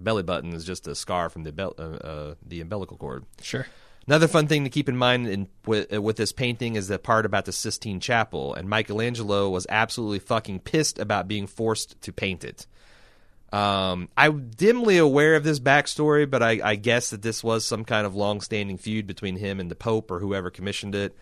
[0.00, 3.24] belly button is just a scar from the uh, uh, the umbilical cord.
[3.40, 3.66] Sure.
[4.06, 6.98] Another fun thing to keep in mind in, with, uh, with this painting is the
[6.98, 12.12] part about the Sistine Chapel, and Michelangelo was absolutely fucking pissed about being forced to
[12.12, 12.66] paint it.
[13.52, 17.84] Um, I'm dimly aware of this backstory, but I, I guess that this was some
[17.84, 21.14] kind of long-standing feud between him and the Pope or whoever commissioned it.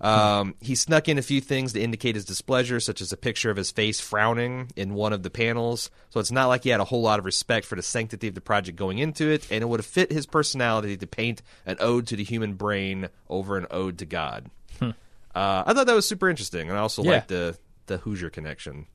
[0.00, 3.50] Um, he snuck in a few things to indicate his displeasure, such as a picture
[3.50, 5.90] of his face frowning in one of the panels.
[6.08, 8.34] So it's not like he had a whole lot of respect for the sanctity of
[8.34, 11.76] the project going into it, and it would have fit his personality to paint an
[11.80, 14.50] ode to the human brain over an ode to God.
[14.80, 17.10] Uh, I thought that was super interesting, and I also Yeah.
[17.12, 18.86] like the the Hoosier connection.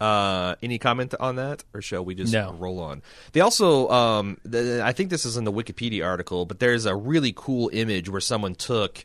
[0.00, 2.52] Uh, any comment on that, or shall we just No.
[2.58, 3.02] roll on?
[3.32, 7.34] They also, um, I think this is in the Wikipedia article, but there's a really
[7.36, 9.04] cool image where someone took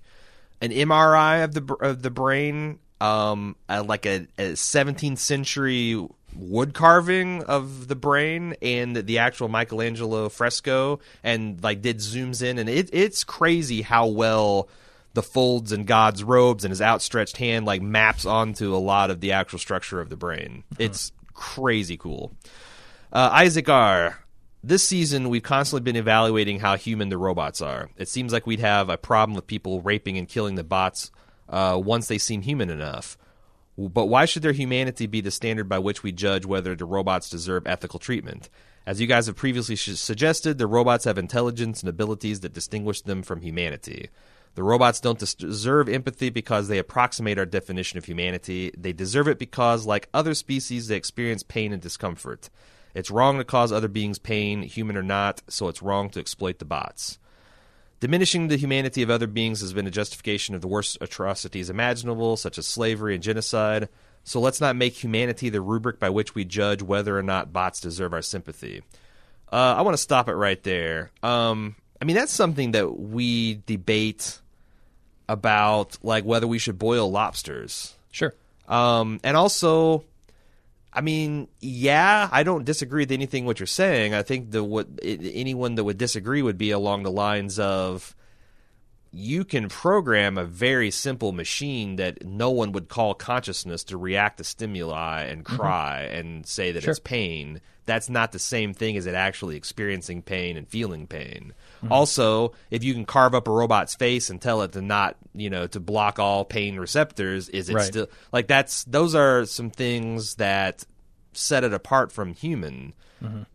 [0.62, 6.00] an MRI of the of the brain, um, uh, like a, a 17th century
[6.36, 12.58] wood carving of the brain and the actual Michelangelo fresco, and like did zooms in,
[12.58, 14.70] and it, it's crazy how well
[15.14, 19.22] the folds in God's robes and his outstretched hand like maps onto a lot of
[19.22, 20.64] the actual structure of the brain.
[20.78, 22.34] It's crazy cool.
[23.14, 24.25] Uh, Isaac R.
[24.68, 27.92] This season, we've constantly been evaluating how human the robots are.
[27.98, 31.12] It seems like we'd have a problem with people raping and killing the bots
[31.48, 33.16] uh, once they seem human enough.
[33.78, 37.30] But why should their humanity be the standard by which we judge whether the robots
[37.30, 38.50] deserve ethical treatment?
[38.88, 43.02] As you guys have previously sh- suggested, the robots have intelligence and abilities that distinguish
[43.02, 44.10] them from humanity.
[44.56, 48.72] The robots don't des- deserve empathy because they approximate our definition of humanity.
[48.76, 52.50] They deserve it because, like other species, they experience pain and discomfort.
[52.96, 56.60] It's wrong to cause other beings pain, human or not, so it's wrong to exploit
[56.60, 57.20] the bots.
[58.00, 62.38] Diminishing the humanity of other beings has been a justification of the worst atrocities imaginable,
[62.38, 63.90] such as slavery and genocide.
[64.24, 67.82] So let's not make humanity the rubric by which we judge whether or not bots
[67.82, 68.82] deserve our sympathy.
[69.52, 71.12] Uh, I want to stop it right there.
[71.22, 74.40] Um, I mean, that's something that we debate
[75.28, 77.94] about, like whether we should boil lobsters.
[78.12, 78.34] Sure.
[78.68, 80.04] Um, and also,
[80.96, 84.14] I mean, yeah, I don't disagree with anything what you're saying.
[84.14, 88.16] I think the what anyone that would disagree would be along the lines of
[89.12, 94.38] you can program a very simple machine that no one would call consciousness to react
[94.38, 95.56] to stimuli and mm-hmm.
[95.56, 96.92] cry and say that Sure.
[96.92, 97.62] it's pain.
[97.86, 101.54] That's not the same thing as it actually experiencing pain and feeling pain.
[101.92, 105.50] Also, if you can carve up a robot's face and tell it to not, you
[105.50, 107.86] know, to block all pain receptors, is it Right.
[107.86, 110.84] still like that's those are some things that
[111.34, 112.94] set it apart from human.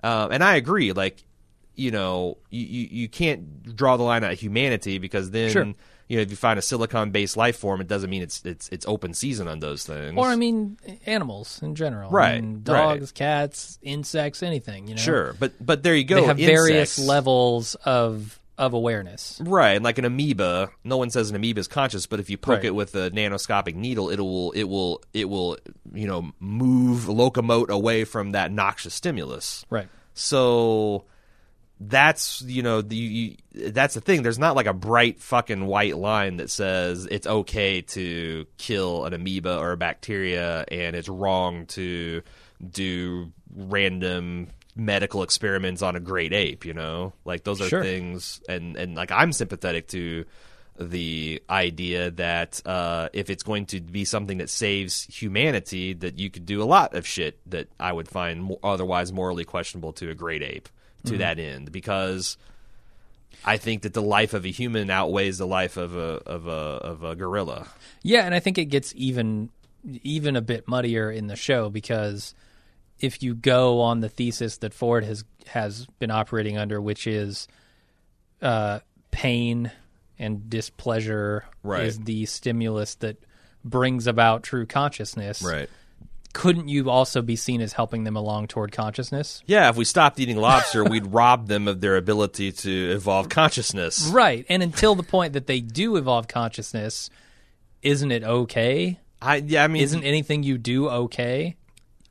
[0.02, 0.92] Uh, and I agree.
[0.92, 1.22] Like,
[1.76, 5.74] you know, you, you, you can't draw the line at humanity because then, Sure.
[6.10, 8.68] You know, if you find a silicon based life form, it doesn't mean it's it's
[8.70, 10.18] it's open season on those things.
[10.18, 12.10] Or I mean, animals in general.
[12.10, 12.64] I Right, mean, right.
[12.64, 14.88] dogs, cats, insects, anything.
[14.88, 15.00] You know.
[15.00, 16.16] sure, but but there you go.
[16.16, 19.40] They have various levels of of awareness.
[19.42, 20.70] Right, like an amoeba.
[20.82, 22.64] No one says an amoeba is conscious, but if you poke Right.
[22.66, 25.58] it with a nanoscopic needle, it will it will it will
[25.94, 29.64] you know move locomote away from that noxious stimulus.
[29.70, 29.88] Right.
[30.12, 31.04] So
[31.80, 34.22] that's you know the you, that's the thing.
[34.22, 39.14] There's not like a bright fucking white line that says it's okay to kill an
[39.14, 42.20] amoeba or a bacteria, and it's wrong to
[42.70, 46.66] do random medical experiments on a great ape.
[46.66, 47.82] You know, like those are Sure.
[47.82, 50.26] things, and and like I'm sympathetic to
[50.78, 56.30] the idea that uh, if it's going to be something that saves humanity, that you
[56.30, 60.10] could do a lot of shit that I would find mo- otherwise morally questionable to
[60.10, 60.68] a great ape
[61.04, 62.36] to that end, because
[63.44, 66.50] I think that the life of a human outweighs the life of a of a
[66.50, 67.66] of a gorilla.
[68.02, 69.50] Yeah, and I think it gets even
[70.02, 72.34] even a bit muddier in the show because
[72.98, 77.48] if you go on the thesis that Ford has has been operating under, which is
[78.42, 78.80] uh,
[79.10, 79.70] pain
[80.18, 81.84] and displeasure Right.
[81.84, 83.16] is the stimulus that
[83.64, 85.42] brings about true consciousness.
[86.32, 89.42] Couldn't you also be seen as helping them along toward consciousness?
[89.46, 94.08] Yeah, if we stopped eating lobster, we'd rob them of their ability to evolve consciousness.
[94.12, 94.46] Right.
[94.48, 97.10] And until the point that they do evolve consciousness,
[97.82, 98.98] isn't it okay?
[99.22, 101.56] I yeah, I mean, Isn't anything you do okay?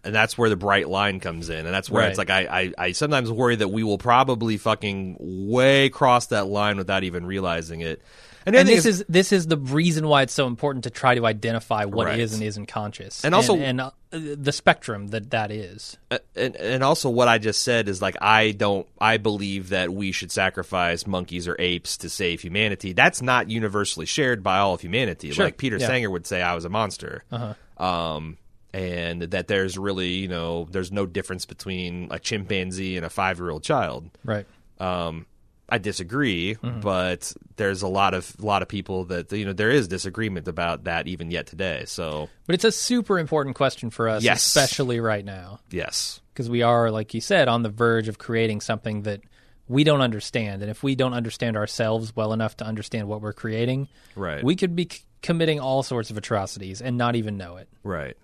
[0.01, 2.09] and that's where the bright line comes in, and that's where Right.
[2.09, 6.47] it's like I, I I sometimes worry that we will probably fucking way cross that
[6.47, 8.01] line without even realizing it.
[8.45, 11.15] And, And this thing is this is the reason why it's so important to try
[11.15, 12.39] to identify what is Right.
[12.39, 15.97] and isn't conscious, And also- and, uh, the spectrum that that is.
[16.09, 19.93] Uh, and, and also what I just said is like I don't I believe that
[19.93, 22.93] we should sacrifice monkeys or apes to save humanity.
[22.93, 25.31] That's not universally shared by all of humanity.
[25.31, 25.87] Sure, Like Peter yeah.
[25.87, 27.23] Singer would say, I was a monster.
[27.31, 27.83] Uh-huh.
[27.83, 28.37] Um,
[28.73, 33.37] and that there's really you know there's no difference between a chimpanzee and a five
[33.39, 34.09] year old child.
[34.23, 34.45] Right.
[34.79, 35.25] Um,
[35.72, 36.80] I disagree, Mm-hmm.
[36.82, 40.47] but there's a lot of a lot of people that you know there is disagreement
[40.47, 41.84] about that even yet today.
[41.86, 44.45] So But it's a super important question for us, Yes.
[44.45, 48.61] especially right now, yes, because we are, like you said, on the verge of creating
[48.61, 49.22] something that
[49.67, 50.61] we don't understand.
[50.63, 54.55] And if we don't understand ourselves well enough to understand what we're creating, right, we
[54.55, 57.67] could be c- committing all sorts of atrocities and not even know it.
[57.84, 58.17] Right.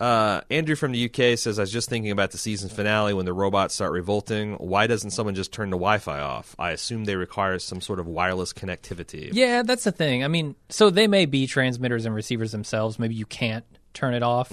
[0.00, 3.26] Uh, Andrew from the UK says, I was just thinking about the season finale when
[3.26, 4.54] the robots start revolting.
[4.54, 6.56] Why doesn't someone just turn the Wi Fi off?
[6.58, 9.28] I assume they require some sort of wireless connectivity.
[9.32, 10.24] Yeah, that's the thing.
[10.24, 12.98] I mean, so they may be transmitters and receivers themselves.
[12.98, 14.50] Maybe you can't turn it off.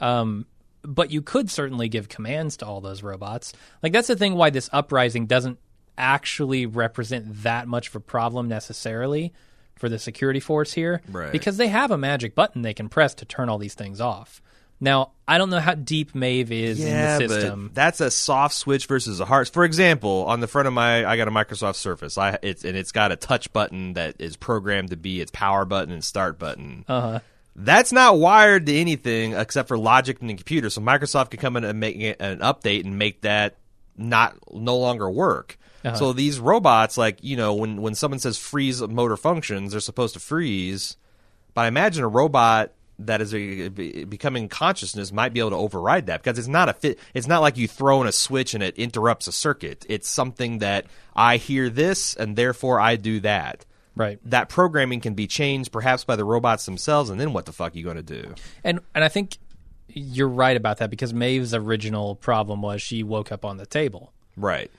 [0.00, 0.46] Um,
[0.82, 3.52] but you could certainly give commands to all those robots.
[3.82, 5.58] Like, that's the thing why this uprising doesn't
[5.96, 9.32] actually represent that much of a problem necessarily
[9.76, 11.00] for the security force here.
[11.08, 11.30] Right.
[11.30, 14.42] Because they have a magic button they can press to turn all these things off.
[14.80, 17.66] Now, I don't know how deep Maeve is Yeah, in the system.
[17.68, 19.48] but that's a soft switch versus a hard.
[19.48, 22.16] For example, on the front of my, I got a Microsoft Surface.
[22.16, 25.64] I it's and it's got a touch button that is programmed to be its power
[25.64, 26.84] button and start button.
[26.88, 27.20] Uh huh.
[27.56, 30.70] That's not wired to anything except for logic in the computer.
[30.70, 33.56] So Microsoft could come in and make an update and make that
[33.98, 35.58] not no longer work.
[35.84, 35.94] Uh-huh.
[35.96, 40.14] So these robots, like you know, when when someone says freeze motor functions, they're supposed
[40.14, 40.96] to freeze.
[41.52, 42.72] But I imagine a robot
[43.06, 46.72] that is a, becoming consciousness might be able to override that because it's not a
[46.72, 46.98] fit.
[47.14, 49.84] It's not like you throw in a switch and it interrupts a circuit.
[49.88, 50.86] It's something that
[51.16, 53.64] I hear this and therefore I do that
[53.96, 54.18] Right.
[54.26, 57.74] that programming can be changed perhaps by the robots themselves and then what the fuck
[57.74, 58.34] are you going to do
[58.64, 59.36] And and I think
[59.88, 64.12] you're right about that because Maeve's original problem was she woke up on the table.
[64.36, 64.70] right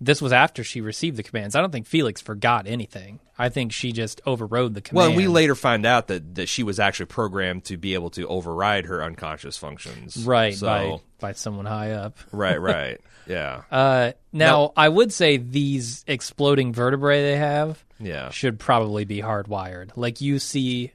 [0.00, 1.54] This was after she received the commands.
[1.54, 3.20] I don't think Felix forgot anything.
[3.38, 4.96] I think she just overrode the command.
[4.96, 8.10] well and we later find out that, that she was actually programmed to be able
[8.10, 12.16] to override her unconscious functions right so by by someone high up.
[12.32, 14.72] right right yeah Uh, now No.
[14.76, 19.90] I would say these exploding vertebrae they have yeah should probably be hardwired.
[19.96, 20.92] Like you see,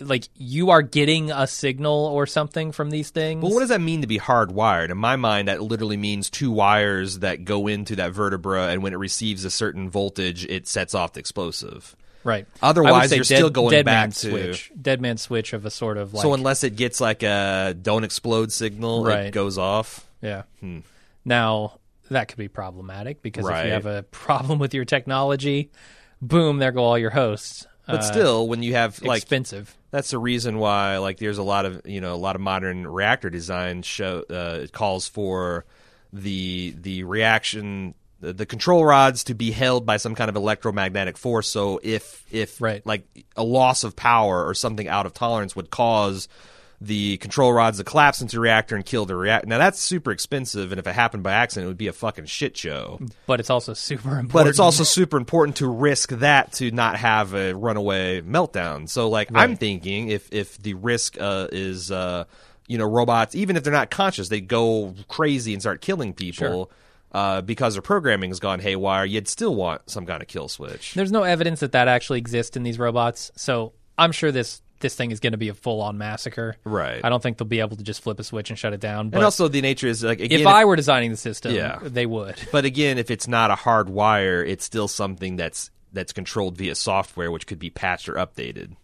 [0.00, 3.42] like you are getting a signal or something from these things.
[3.42, 4.90] Well, what does that mean to be hardwired?
[4.90, 8.92] In my mind, that literally means two wires that go into that vertebra, and when
[8.92, 11.94] it receives a certain voltage, it sets off the explosive.
[12.24, 12.46] right?
[12.62, 15.16] Otherwise, I would say you're dead, still going dead back man to- switch, dead man
[15.18, 19.04] switch of a sort of like so unless it gets like a "don't explode" signal,
[19.04, 19.26] Right.
[19.26, 20.08] it goes off.
[20.22, 20.42] Yeah.
[21.24, 21.78] Now
[22.10, 23.66] that could be problematic because if Hmm.
[23.66, 25.70] You have a problem with your technology,
[26.20, 27.66] boom, there go all your hosts.
[27.86, 29.74] But Uh, still, when you have like expensive.
[29.90, 32.86] that's the reason why like there's a lot of you know a lot of modern
[32.86, 35.64] reactor design show uh, it calls for
[36.12, 41.18] the the reaction the, the control rods to be held by some kind of electromagnetic
[41.18, 42.84] force so if if Right.
[42.86, 43.04] like
[43.36, 46.28] a loss of power or something out of tolerance would cause
[46.86, 49.48] the control rods to collapse into the reactor and kill the reactor.
[49.48, 52.26] Now that's super expensive, and if it happened by accident, it would be a fucking
[52.26, 53.00] shit show.
[53.26, 54.32] But it's also super important.
[54.44, 58.88] But it's also super important to risk that to not have a runaway meltdown.
[58.88, 62.24] So, like, I'm thinking if if the risk uh, is, uh,
[62.66, 66.70] you know, robots, even if they're not conscious, they go crazy and start killing people
[67.12, 69.04] uh, because their programming has gone haywire.
[69.04, 70.94] You'd still want some kind of kill switch.
[70.94, 74.94] There's no evidence that that actually exists in these robots, so I'm sure this this
[74.94, 76.56] thing is going to be a full on massacre.
[76.62, 77.00] Right.
[77.02, 79.08] I don't think they'll be able to just flip a switch and shut it down.
[79.08, 81.78] But and also, the nature is like again, if I were designing the system, Yeah.
[81.82, 82.36] they would.
[82.52, 86.74] But again, if it's not a hard wire, it's still something that's that's controlled via
[86.74, 88.76] software, which could be patched or updated.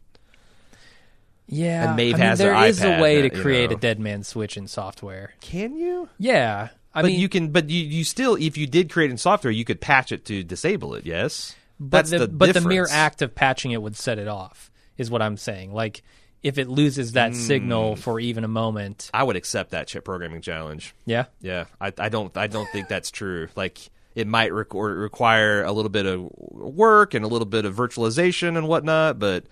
[1.46, 3.76] Yeah, And Maeve I mean, has there their iPad uh, a way to create know.
[3.76, 5.34] a dead man switch in software.
[5.40, 6.08] Can you?
[6.18, 7.48] Yeah, I but mean, you can.
[7.50, 10.42] But you, you still, if you did create in software, you could patch it to
[10.44, 11.04] disable it.
[11.04, 14.28] Yes, but that's the, the but the mere act of patching it would set it
[14.28, 14.70] off.
[15.00, 15.72] Is what I'm saying.
[15.72, 16.02] Like
[16.42, 17.38] if it loses that Hmm.
[17.38, 20.94] signal for even a moment, I would accept that chip programming challenge.
[21.04, 22.34] yeah, Yeah, I, I don't.
[22.36, 23.48] I don't think that's true.
[23.56, 23.78] Like
[24.14, 28.56] it might requ- require a little bit of work and a little bit of virtualization
[28.58, 29.44] and whatnot, but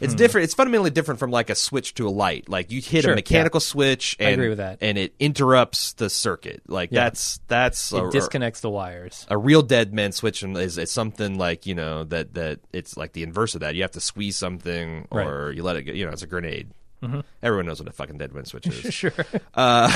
[0.00, 0.16] It's hmm.
[0.16, 0.44] different.
[0.44, 2.48] It's fundamentally different from like a switch to a light.
[2.48, 4.78] Like you hit Sure, a mechanical switch, and agree with that.
[4.80, 6.62] and it interrupts the circuit.
[6.66, 7.04] Like Yeah.
[7.04, 9.24] that's that's It a, disconnects the wires.
[9.28, 13.12] a real dead man switch is, is something like you know that that it's like
[13.12, 13.74] the inverse of that.
[13.76, 15.92] You have to squeeze something or you let it go.
[15.92, 16.70] You know, it's a grenade.
[17.02, 17.20] Mm-hmm.
[17.42, 18.92] Everyone knows what a fucking dead man switch is.
[18.92, 19.12] Sure.
[19.54, 19.90] Uh,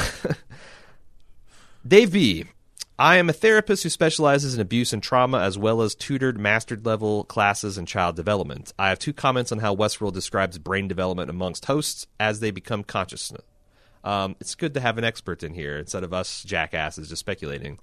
[1.87, 2.45] Dave B.
[3.01, 6.85] I am a therapist who specializes in abuse and trauma as well as tutored mastered
[6.85, 8.73] level classes in child development.
[8.77, 12.83] I have two comments on how Westworld describes brain development amongst hosts as they become
[12.83, 13.33] conscious.
[14.03, 17.79] Um, it's good to have an expert in here instead of us jackasses just speculating.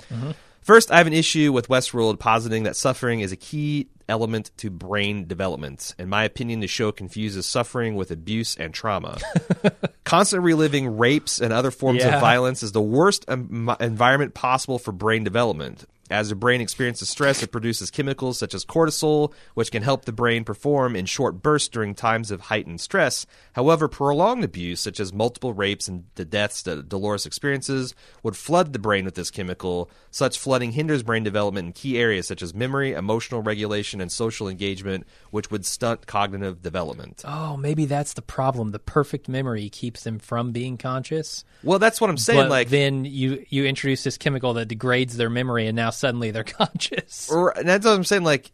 [0.61, 4.70] First, I have an issue with Westworld positing that suffering is a key element to
[4.70, 5.95] brain development.
[5.97, 9.18] In my opinion, the show confuses suffering with abuse and trauma.
[10.03, 12.16] Constant reliving rapes and other forms Yeah.
[12.16, 15.86] of violence is the worst em- environment possible for brain development.
[16.10, 20.12] As the brain experiences stress, it produces chemicals such as cortisol, which can help the
[20.12, 23.26] brain perform in short bursts during times of heightened stress.
[23.53, 28.72] However, prolonged abuse, such as multiple rapes and the deaths that Dolores experiences, would flood
[28.72, 29.89] the brain with this chemical.
[30.12, 34.47] Such flooding hinders brain development in key areas such as memory, emotional regulation, and social
[34.47, 37.24] engagement, which would stunt cognitive development.
[37.26, 38.72] Oh, maybe that's the problem.
[38.72, 41.43] The perfect memory keeps them from being conscious.
[41.64, 42.41] Well, that's what I'm saying.
[42.41, 46.32] but like, then you you introduce this chemical that degrades their memory, and now suddenly
[46.32, 47.30] they're conscious.
[47.32, 48.24] and that's what I'm saying.
[48.24, 48.52] Like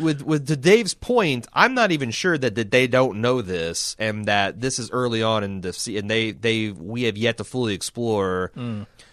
[0.00, 3.96] with with to Dave's point, I'm not even sure that, that they don't know this
[3.98, 7.44] and that this is early on in the and they they we have yet to
[7.44, 8.52] fully explore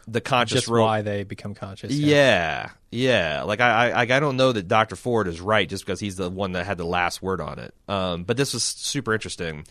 [0.08, 1.91] the conscious Just ro- why they become conscious.
[1.91, 3.43] Yeah, yeah.
[3.43, 4.96] Like I, I, I don't know that Dr.
[4.96, 7.74] Ford is right just because he's the one that had the last word on it.
[7.88, 9.66] Um, but this was super interesting.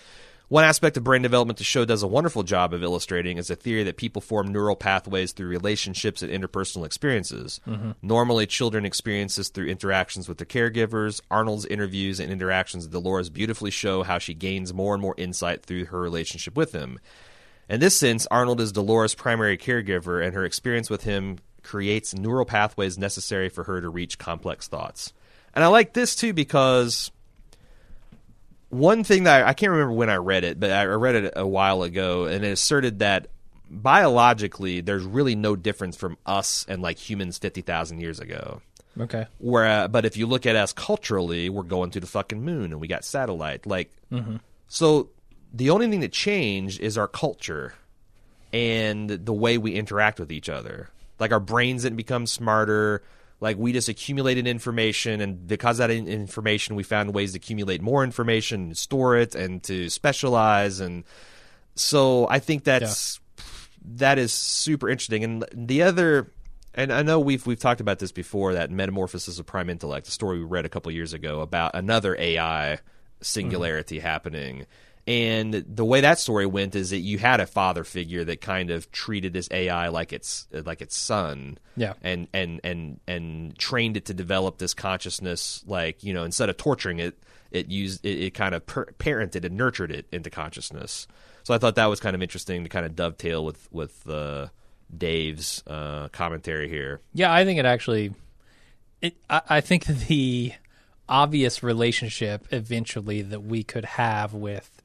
[0.49, 3.57] One aspect of brain development the show does a wonderful job of illustrating is the
[3.57, 7.61] theory that people form neural pathways through relationships and interpersonal experiences.
[7.67, 7.93] Mm-hmm.
[8.03, 11.23] Normally, children experience this through interactions with their caregivers.
[11.31, 15.65] Arnold's interviews and interactions with Dolores beautifully show how she gains more and more insight
[15.65, 16.99] through her relationship with him.
[17.69, 22.45] In this sense, Arnold is Dolores' primary caregiver, and her experience with him creates neural
[22.45, 25.15] pathways necessary for her to reach complex thoughts.
[25.55, 27.11] And I like this too because
[28.75, 31.33] one thing that I, I can't remember when I read it, but I read it
[31.37, 33.29] a while ago, and it asserted that
[33.71, 38.61] biologically there's really no difference from us and like humans fifty thousand years ago.
[38.99, 39.27] Okay.
[39.39, 42.73] Where, uh, but if you look at us culturally, we're going to the fucking moon
[42.73, 43.67] and we got satellite.
[43.67, 43.91] Like,
[44.69, 45.09] so
[45.53, 47.75] the only thing that changed is our culture
[48.53, 50.91] and the way we interact with each other.
[51.19, 53.03] Like our brains didn't become smarter.
[53.45, 57.83] Like we just accumulated information, and because of that information, we found ways to accumulate
[57.83, 60.81] more information, and store it, and to specialize.
[60.81, 61.05] And
[61.75, 63.21] so I think that's
[63.97, 65.25] that is super interesting.
[65.25, 66.33] And the other,
[66.73, 70.11] and I know we've we've talked about this before, that Metamorphosis of Prime Intellect, a
[70.11, 72.79] story we read a couple years ago about another AI
[73.21, 74.65] singularity happening.
[75.07, 78.71] And the way that story went is that you had a father figure that kind
[78.71, 81.93] of treated this AI like its like its son, Yeah.
[82.01, 85.63] and and and and trained it to develop this consciousness.
[85.67, 87.19] Like you know, instead of torturing it,
[87.51, 91.07] it used it, it kind of per- parented and nurtured it into consciousness.
[91.43, 94.47] So I thought that was kind of interesting to kind of dovetail with with uh,
[94.97, 97.03] Dave's uh, commentary here.
[97.13, 98.15] Yeah, I think it actually.
[99.03, 99.17] It.
[99.29, 100.55] I, I think the
[101.11, 104.81] obvious relationship eventually that we could have with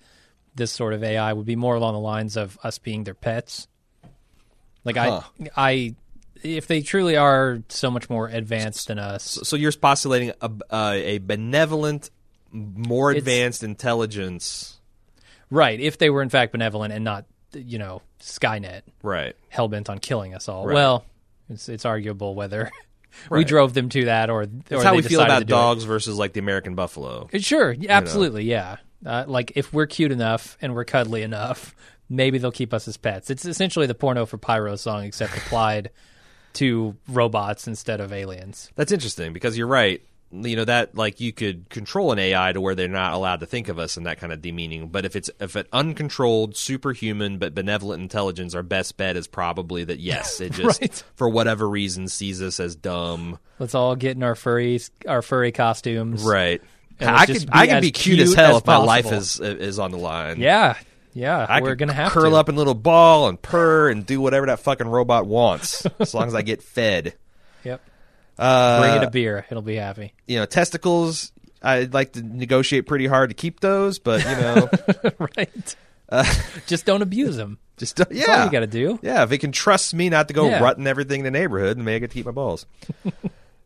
[0.60, 3.68] this sort of AI would be more along the lines of us being their pets.
[4.84, 5.22] Like Huh.
[5.56, 5.96] I, I,
[6.44, 10.92] if they truly are so much more advanced than us, So you're postulating a, uh,
[10.94, 12.12] a benevolent,
[12.52, 14.80] more advanced intelligence,
[15.50, 15.80] right?
[15.80, 19.36] If they were in fact benevolent and not, you know, Skynet, right?
[19.50, 20.66] hell bent on killing us all.
[20.66, 20.74] Right.
[20.76, 21.06] Well,
[21.50, 22.72] it's it's arguable whether
[23.30, 24.46] we drove them to that or.
[24.46, 25.58] That's how we feel about to do it.
[25.58, 27.28] dogs versus like the American buffalo.
[27.38, 28.78] Sure, absolutely, yeah.
[29.06, 31.76] Uh, like if we're cute enough and we're cuddly enough,
[32.10, 33.30] maybe they'll keep us as pets.
[33.30, 35.90] It's essentially the porno for Pyro song, except applied
[36.54, 38.72] to robots instead of aliens.
[38.76, 40.02] That's interesting because you're right.
[40.32, 43.48] You know that like you could control an AI to where they're not allowed to
[43.48, 44.90] think of us and that kind of demeaning.
[44.90, 49.86] But if it's if an uncontrolled, superhuman but benevolent intelligence, our best bet is probably
[49.86, 51.04] that yes, it just Right.
[51.16, 53.40] for whatever reason sees us as dumb.
[53.58, 56.22] Let's all get in our furry our furry costumes.
[56.24, 56.62] Right.
[57.02, 59.80] I could be I can be cute, as hell as if my life is is
[59.80, 60.40] on the line.
[60.40, 60.76] Yeah,
[61.14, 61.46] yeah.
[61.48, 62.38] I we're could gonna have curl to.
[62.38, 66.14] up in a little ball and purr and do whatever that fucking robot wants, as
[66.14, 67.14] long as I get fed.
[67.64, 67.82] Yep.
[68.38, 69.46] Uh, Bring it a beer.
[69.50, 70.14] It'll be happy.
[70.28, 71.32] you know, testicles.
[71.62, 74.70] I'd like to negotiate pretty hard to keep those, but you know,
[75.38, 75.76] right.
[76.08, 76.24] Uh,
[76.66, 77.60] Just don't abuse them.
[77.78, 78.98] just don't- That's all yeah, you got to do.
[79.02, 79.24] yeah.
[79.24, 80.64] If it can trust me not to go Yeah.
[80.64, 82.66] rutting everything in the neighborhood, then maybe I get to keep my balls.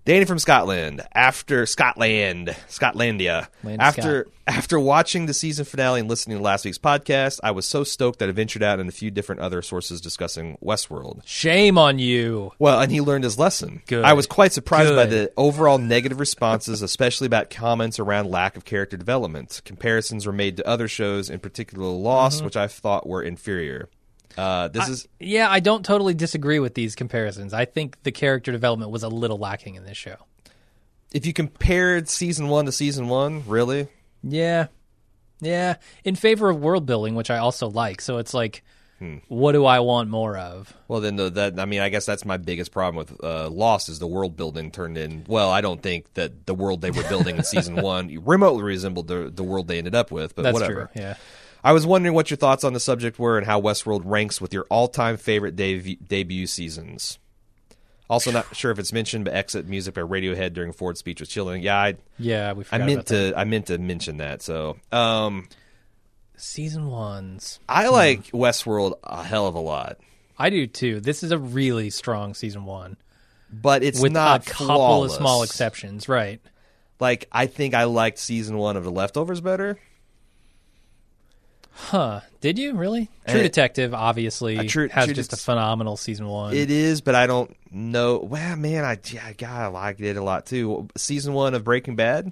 [0.05, 1.01] Danny from Scotland.
[1.13, 3.47] After Scotland, Scotlandia.
[3.63, 7.65] Land after after watching the season finale and listening to last week's podcast, I was
[7.65, 11.21] so stoked that I ventured out in a few different other sources discussing Westworld.
[11.25, 12.51] Shame on you.
[12.59, 13.81] Well, and he learned his lesson.
[13.87, 14.03] Good.
[14.03, 18.65] I was quite surprised by the overall negative responses, especially about comments around lack of
[18.65, 19.61] character development.
[19.63, 22.45] Comparisons were made to other shows, in particular Lost, Mm-hmm.
[22.45, 23.87] which I thought were inferior.
[24.37, 27.53] Uh, this is Yeah, I don't totally disagree with these comparisons.
[27.53, 30.15] I think the character development was a little lacking in this show.
[31.13, 33.87] if you compared season one to season one, really?
[34.23, 34.67] Yeah.
[35.41, 35.75] Yeah.
[36.03, 38.01] In favor of world building, which I also like.
[38.01, 38.63] So it's like,
[38.99, 39.17] Hmm.
[39.27, 40.73] what do I want more of?
[40.87, 43.89] Well, then the, that I mean, I guess that's my biggest problem with uh, Lost
[43.89, 45.25] is the world building turned in.
[45.27, 49.07] Well, I don't think that the world they were building in season one remotely resembled
[49.07, 50.35] the the world they ended up with.
[50.35, 50.89] But That's whatever.
[50.93, 51.01] true.
[51.01, 51.15] Yeah.
[51.63, 54.53] I was wondering what your thoughts on the subject were and how Westworld ranks with
[54.53, 57.19] your all-time favorite dev- debut seasons.
[58.09, 61.29] Also, not sure if it's mentioned, but exit music by Radiohead during Ford's speech was
[61.29, 61.63] chilling.
[61.63, 63.31] Yeah, I, Yeah, we I meant about that.
[63.31, 64.41] to I meant to mention that.
[64.41, 65.47] So, um,
[66.35, 67.59] Season ones.
[67.69, 69.99] I like Westworld a hell of a lot,
[70.37, 70.99] I do too.
[70.99, 72.97] This is a really strong season one
[73.53, 75.11] but it's with not a couple flawless.
[75.13, 76.41] of small exceptions, right?
[76.99, 79.77] Like, I think I liked season one of The Leftovers better.
[81.75, 82.21] Huh?
[82.39, 83.09] Did you really?
[83.27, 86.53] True Uh, Detective obviously uh, True- has True just a phenomenal season one.
[86.53, 88.17] It is, but I don't know.
[88.19, 90.87] Well, man, I yeah, God, I liked it a lot too.
[90.95, 92.31] Season one of Breaking Bad.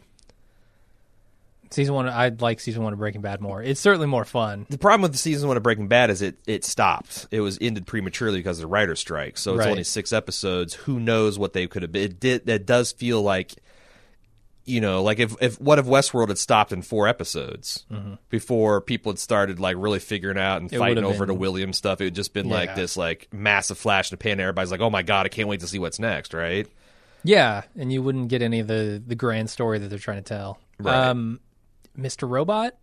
[1.72, 3.64] season one, I like season one of Breaking Bad more.
[3.64, 4.68] It's certainly more fun.
[4.70, 7.28] The problem with the season one of Breaking Bad is it it stopped.
[7.32, 9.38] It was ended prematurely because of the writer's strike.
[9.38, 9.70] So it's Right.
[9.70, 10.74] only six episodes.
[10.76, 12.04] Who knows what they could have been?
[12.04, 12.46] It did.
[12.46, 13.56] That does feel like,
[14.66, 17.86] you know, like if if what if Westworld had stopped in four episodes
[18.30, 20.76] before people had started like really figuring out and Mm-hmm.
[20.76, 21.99] It fighting over to been- William stuff?
[22.01, 24.39] It would just been like this like massive flash in the pan.
[24.39, 26.34] Everybody's like, oh my god, I can't wait to see what's next.
[26.34, 26.68] Right?
[27.24, 30.24] Yeah, and you wouldn't get any of the the grand story that they're trying to
[30.24, 30.59] tell.
[30.80, 31.07] Right.
[31.09, 31.39] Um,
[31.97, 32.30] Mr.
[32.30, 32.76] Robot.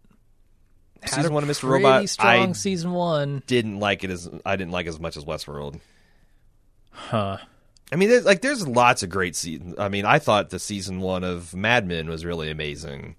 [1.06, 1.68] Season one of Mr.
[1.68, 3.42] Robot, Strong I- season one.
[3.46, 5.78] Didn't like it as I didn't like it as much as Westworld.
[6.90, 7.38] Huh.
[7.92, 9.74] I mean, there's, like, there's lots of great seasons.
[9.78, 13.16] I mean, I thought the season one of Mad Men was really amazing,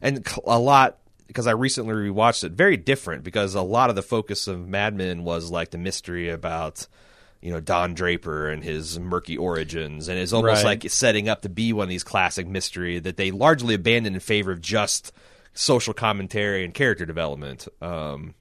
[0.00, 2.52] and a lot because I recently rewatched it.
[2.52, 6.28] Very different because a lot of the focus of Mad Men was like the mystery
[6.28, 6.86] about
[7.40, 10.82] you know Don Draper and his murky origins, and it's almost Right.
[10.82, 14.20] like setting up to be one of these classic mystery that they largely abandoned in
[14.20, 15.10] favor of just
[15.54, 17.66] social commentary and character development.
[17.80, 18.34] Um,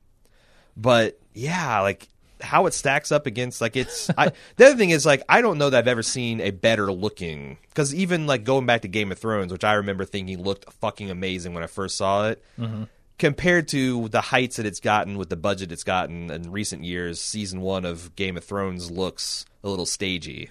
[0.78, 2.08] but yeah, like
[2.42, 5.58] how it stacks up against like it's I, the other thing is like I don't
[5.58, 9.12] know that I've ever seen a better looking because even like going back to Game
[9.12, 12.84] of Thrones, which I remember thinking looked fucking amazing when I first saw it, mm-hmm.
[13.18, 17.20] compared to the heights that it's gotten with the budget it's gotten in recent years,
[17.22, 20.50] season one of Game of Thrones looks a little stagey.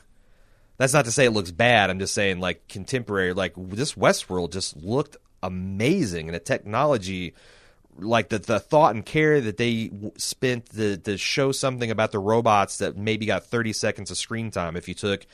[0.79, 1.91] That's not to say it looks bad.
[1.91, 7.35] I'm just saying like contemporary, like this Westworld just looked amazing, and the technology
[8.01, 12.13] like the the thought and care that they w- spent to to show something about
[12.13, 15.27] the robots that maybe got 30 seconds of screen time if you took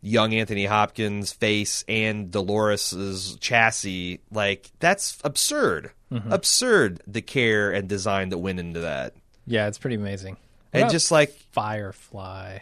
[0.00, 6.32] young Anthony Hopkins' face and Dolores's chassis like that's absurd mm-hmm.
[6.32, 9.14] absurd the care and design that went into that
[9.46, 10.36] Yeah, it's pretty amazing.
[10.70, 12.58] What and just like Firefly.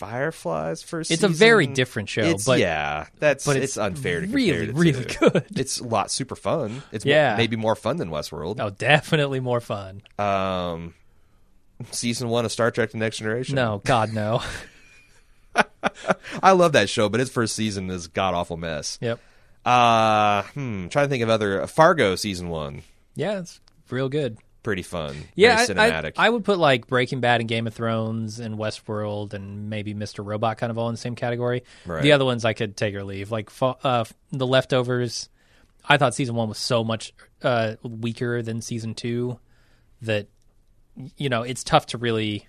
[0.00, 4.20] Firefly's first It's a very different show, it's, but yeah that's but it's, it's unfair
[4.22, 5.30] to really, compare it really to.
[5.30, 5.58] good.
[5.58, 7.30] it's a lot super fun it's Yeah.
[7.30, 10.02] more, maybe more fun than Westworld oh, definitely more fun.
[10.18, 10.94] um
[11.92, 13.54] season one of Star Trek: The Next Generation.
[13.54, 14.42] No, God, no.
[16.42, 18.98] I love that show, but its first season is god awful mess.
[19.00, 19.18] yep.
[19.64, 22.82] Uh, hmm, trying to think of other Fargo season one,
[23.14, 24.38] Yeah, it's real good.
[24.62, 25.16] Pretty fun.
[25.34, 26.12] Yeah, very I, I, cinematic.
[26.16, 30.24] I would put like Breaking Bad and Game of Thrones and Westworld and maybe Mr.
[30.24, 31.64] Robot kind of all in the same category.
[31.86, 32.02] Right.
[32.02, 33.30] The other ones I could take or leave.
[33.30, 35.28] Like uh, The Leftovers,
[35.88, 39.38] I thought season one was so much uh, weaker than season two
[40.02, 40.28] that,
[41.16, 42.46] you know, it's tough to really.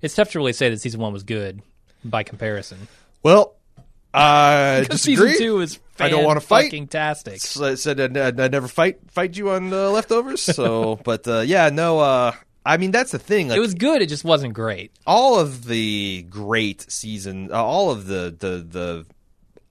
[0.00, 1.62] It's tough to really say that season one was good
[2.04, 2.88] by comparison.
[3.22, 3.54] well,
[4.14, 5.32] I Because disagree.
[5.32, 6.70] season two is I don't wanna fight.
[6.70, 7.40] Fantastic.
[7.40, 10.40] So I said I'd, I'd never fight fight you on the leftovers.
[10.42, 12.00] So, but uh, yeah, no.
[12.00, 12.32] Uh,
[12.64, 13.48] I mean, that's the thing.
[13.48, 14.02] Like, It was good.
[14.02, 14.92] It just wasn't great.
[15.06, 19.06] all of the great season, uh, all of the the the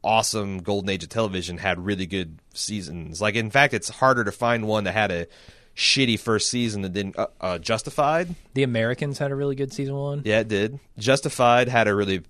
[0.03, 3.22] awesome golden age of television had really good seasons.
[3.22, 5.27] Like, in fact, it's harder to find one that had a
[5.76, 8.34] shitty first season that didn't uh, uh, Justified.
[8.55, 10.23] The Americans had a really good season one.
[10.26, 10.80] Yeah, it did.
[10.97, 12.23] Justified had a really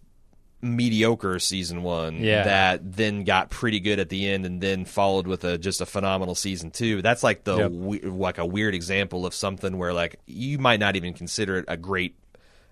[0.61, 2.43] mediocre season one Yeah.
[2.43, 5.85] that then got pretty good at the end and then followed with a just a
[5.85, 7.01] phenomenal season two.
[7.01, 7.71] That's like the Yep.
[7.71, 11.65] we, like a weird example of something where like you might not even consider it
[11.67, 12.15] a great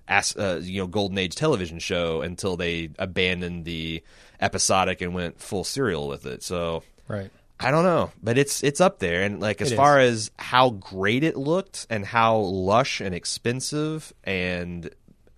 [0.08, 4.04] as, uh, you know golden age television show until they abandoned the
[4.42, 6.44] episodic and went full serial with it.
[6.44, 7.32] So Right.
[7.62, 9.24] I don't know, but it's it's up there.
[9.24, 14.14] And like as It far as how great it looked and how lush and expensive
[14.24, 14.90] and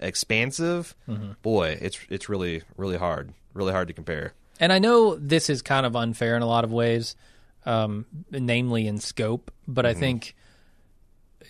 [0.01, 1.31] expansive, Mm-hmm.
[1.41, 4.33] boy, it's it's really really hard, really hard to compare.
[4.59, 7.15] And I know this is kind of unfair in a lot of ways,
[7.65, 10.35] um, namely in scope, but I think,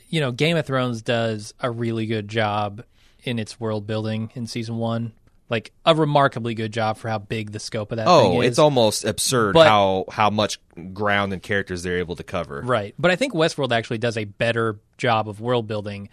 [0.10, 2.84] you know, Game of Thrones does a really good job
[3.24, 5.14] in its world building in season one.
[5.50, 8.52] Like a remarkably good job for how big the scope of that thing Oh, is.
[8.52, 10.60] it's almost absurd But- how how much
[10.94, 12.62] ground and characters they're able to cover.
[12.64, 12.96] Right.
[12.98, 16.08] But I think Westworld actually does a better job of world building,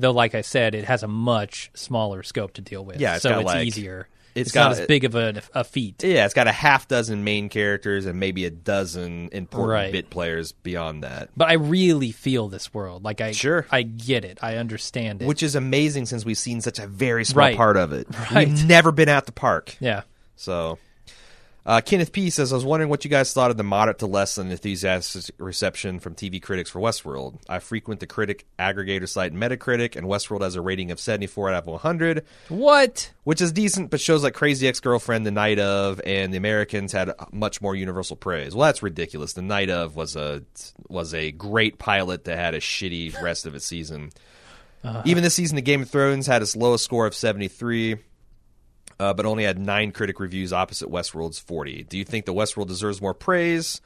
[0.00, 3.00] though, like I said, it has a much smaller scope to deal with.
[3.00, 4.08] Yeah, it's so it's like- easier.
[4.34, 6.02] it's It's, not got- as big of a, a feat.
[6.04, 9.92] Yeah, it's got a half dozen main characters and maybe a dozen important Right.
[9.92, 11.30] bit players beyond that.
[11.36, 13.02] But I really feel this world.
[13.04, 13.66] Like I, Sure.
[13.70, 14.38] I get it.
[14.40, 15.26] I understand it.
[15.26, 17.56] Which is amazing since we've seen such a very small Right.
[17.56, 18.06] part of it.
[18.32, 18.48] Right.
[18.48, 19.76] We've never been at the park.
[19.80, 20.02] yeah.
[20.36, 20.78] So,
[21.66, 24.06] uh, Kenneth P says, I was wondering what you guys thought of the moderate to
[24.06, 27.38] less than enthusiastic reception from TV critics for Westworld.
[27.48, 31.54] I frequent the critic aggregator site Metacritic, and Westworld has a rating of 74 out
[31.62, 33.10] of 100, What?
[33.24, 36.92] which is decent, but shows like Crazy Ex Girlfriend, The Night of, and The Americans
[36.92, 38.54] had much more universal praise.
[38.54, 39.34] Well, that's ridiculous.
[39.34, 40.42] The Night of was a
[40.88, 44.10] was a great pilot that had a shitty rest of its season.
[45.04, 47.96] Even this season of Game of Thrones had its lowest score of 73
[49.00, 51.84] uh, but only had nine critic reviews opposite Westworld's 40.
[51.84, 53.80] Do you think the Westworld deserves more praise?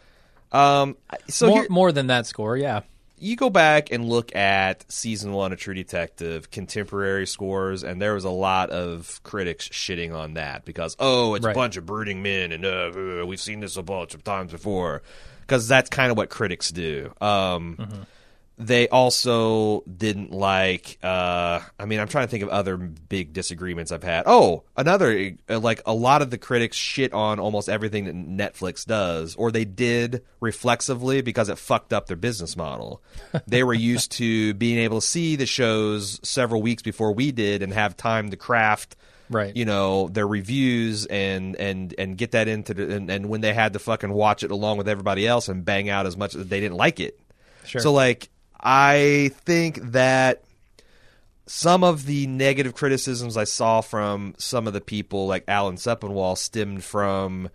[0.52, 0.96] Um,
[1.28, 2.80] so more, here- more than that score, yeah.
[3.18, 8.14] you go back and look at season one of True Detective contemporary scores, and there
[8.14, 11.52] was a lot of critics shitting on that because oh, it's Right.
[11.52, 12.90] a bunch of brooding men, and uh,
[13.22, 15.02] uh, we've seen this a bunch of times before.
[15.40, 17.12] Because that's kind of what critics do.
[17.20, 18.02] Um, Mm-hmm.
[18.56, 20.98] They also didn't like.
[21.02, 24.24] Uh, I mean, I'm trying to think of other big disagreements I've had.
[24.26, 28.14] Oh, another uh, like a lot of the critics shit on almost everything that
[28.54, 33.02] Netflix does, or they did reflexively because it fucked up their business model.
[33.46, 37.60] they were used to being able to see the shows several weeks before we did
[37.62, 38.94] and have time to craft
[39.30, 39.56] Right.
[39.56, 43.54] you know their reviews and and and get that into the and, and when they
[43.54, 46.46] had to fucking watch it along with everybody else and bang out as much as
[46.46, 47.18] they didn't like it
[47.64, 47.80] Sure.
[47.80, 48.28] so like
[48.64, 50.42] i think that
[51.46, 56.36] some of the negative criticisms i saw from some of the people like alan sepinwall
[56.36, 57.48] stemmed from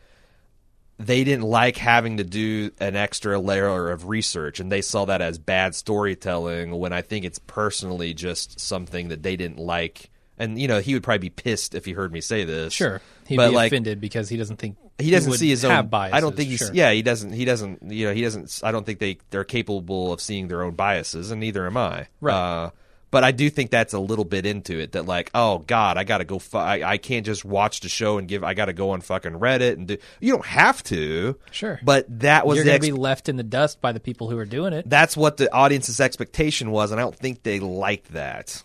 [0.98, 5.22] they didn't like having to do an extra layer of research and they saw that
[5.22, 10.60] as bad storytelling when i think it's personally just something that they didn't like and
[10.60, 13.02] you know he would probably be pissed if he heard me say this Sure.
[13.28, 16.18] He'd but be like offended because he doesn't think he doesn't see his own biases.
[16.18, 16.70] I don't think he's Sure.
[16.74, 20.12] yeah he doesn't he doesn't you know he doesn't I don't think they they're capable
[20.14, 22.34] of seeing their own biases and neither am I Right.
[22.34, 22.70] uh,
[23.12, 26.04] but I do think that's a little bit into it that like oh god I
[26.04, 28.66] got to go fu- I, I can't just watch the show and give I got
[28.66, 31.80] to go on fucking Reddit and do you don't have to Sure.
[31.84, 34.30] but that was You're going to ex- be left in the dust by the people
[34.30, 34.88] who are doing it.
[34.90, 38.62] that's what the audience's expectation was and I don't think they liked that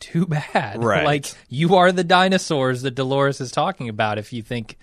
[0.00, 0.82] Too bad.
[0.82, 1.04] Right.
[1.04, 4.16] Like you are the dinosaurs that Dolores is talking about.
[4.18, 4.76] If you think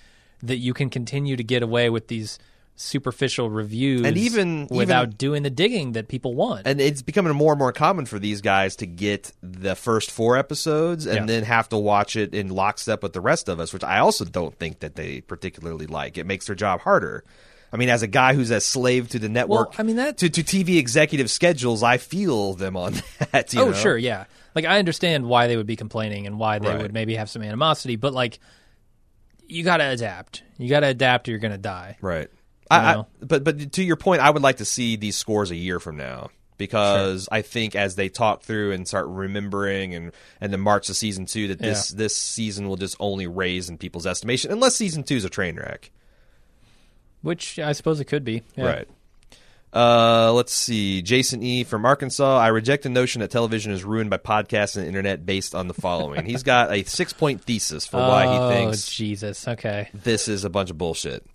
[0.44, 2.40] that you can continue to get away with these
[2.78, 6.68] superficial reviews And even- without even- doing the digging that people want.
[6.68, 10.36] and it's becoming more and more common for these guys to get the first four
[10.38, 11.26] episodes and Yeah.
[11.26, 14.26] then have to watch it in lockstep with the rest of us, which I also
[14.26, 16.18] don't think that they particularly like.
[16.18, 17.24] It makes their job harder.
[17.72, 20.30] I mean, as a guy who's a slave to the network, I mean, that- to,
[20.30, 22.96] to TV executive schedules, I feel them on
[23.32, 23.54] that.
[23.54, 23.74] you oh, know?
[23.74, 24.26] sure, yeah.
[24.54, 26.82] Like I understand why they would be complaining and why they Right.
[26.82, 28.40] would maybe have some animosity, but like
[29.48, 30.44] you got to adapt.
[30.58, 31.98] You got to adapt or you're going to die.
[32.02, 32.30] right.
[32.70, 33.08] I, I, know?
[33.22, 35.98] but but to your point, I would like to see these scores a year from
[35.98, 40.12] now because I think as they talk through and start remembering and
[40.42, 43.78] and then march to season two, that this this season will just only raise in
[43.78, 45.92] people's estimation, unless season two is a train wreck.
[47.22, 48.44] Which I suppose it could be.
[48.56, 48.66] Yeah.
[48.66, 48.88] Right.
[49.76, 51.02] Uh, let's see.
[51.02, 51.66] Jason E.
[51.66, 52.38] from Arkansas.
[52.38, 55.74] I reject the notion that television is ruined by podcasts and internet based on the
[55.74, 56.26] following.
[56.26, 59.48] He's got a six point thesis for why oh, he thinks Jesus.
[59.48, 59.90] Okay.
[59.94, 61.26] this is a bunch of bullshit.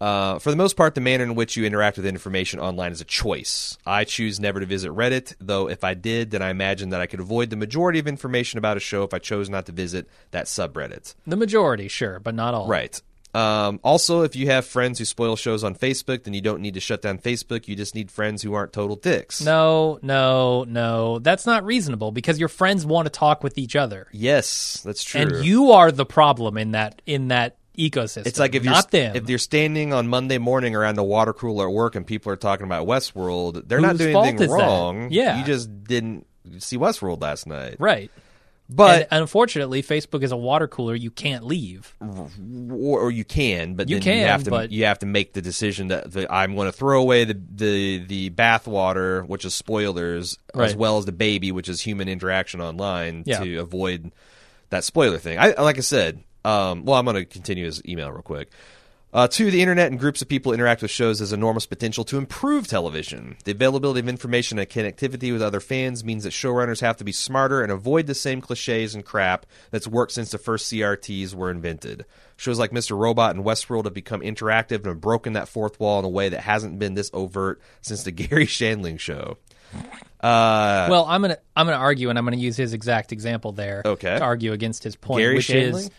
[0.00, 3.00] Uh, for the most part, the manner in which you interact with information online is
[3.00, 3.76] a choice.
[3.84, 7.06] I choose never to visit Reddit, though if I did, then I imagine that I
[7.06, 10.08] could avoid the majority of information about a show if I chose not to visit
[10.30, 11.14] that subreddit.
[11.26, 12.68] The majority, sure, but not all.
[12.68, 13.00] Right.
[13.38, 16.74] Um, also, if you have friends who spoil shows on Facebook, then you don't need
[16.74, 17.68] to shut down Facebook.
[17.68, 19.40] You just need friends who aren't total dicks.
[19.40, 21.18] No, no, no.
[21.20, 24.08] That's not reasonable because your friends want to talk with each other.
[24.12, 25.20] Yes, that's true.
[25.20, 28.26] And you are the problem in that in that ecosystem.
[28.26, 29.14] it's like if you're them.
[29.14, 32.36] if you're standing on Monday morning around the water cooler at work and people are
[32.36, 34.56] talking about Westworld, they're not doing anything is that?
[34.56, 35.08] wrong.
[35.12, 35.38] Yeah.
[35.38, 36.26] you just didn't
[36.58, 37.76] see Westworld last night.
[37.78, 38.10] right.
[38.70, 41.94] But and unfortunately, Facebook is a water cooler you can't leave.
[42.00, 45.06] or, or you can, but You then can, you have to but- you have to
[45.06, 49.44] make the decision that I'm going to throw away the the the bath water, which
[49.46, 53.38] is spoilers, as well as the baby, which is human interaction online, Yeah.
[53.42, 54.12] to avoid
[54.70, 55.38] that spoiler thing.
[55.38, 56.22] I like I said.
[56.44, 58.50] Um, well, I'm going to continue his email real quick.
[59.10, 62.18] Uh, two, the internet and groups of people interact with shows has enormous potential to
[62.18, 63.36] improve television.
[63.44, 67.12] The availability of information and connectivity with other fans means that showrunners have to be
[67.12, 71.50] smarter and avoid the same cliches and crap that's worked since the first CRTs were
[71.50, 72.04] invented.
[72.36, 72.98] Shows like Mr.
[72.98, 76.28] Robot and Westworld have become interactive and have broken that fourth wall in a way
[76.28, 79.38] that hasn't been this overt since the Garry Shandling show.
[80.20, 83.82] Uh, Well, I'm gonna I'm gonna argue, and I'm gonna use his exact example there
[83.84, 84.18] Okay.
[84.18, 85.74] to argue against his point, Garry which Shandling?
[85.74, 85.90] is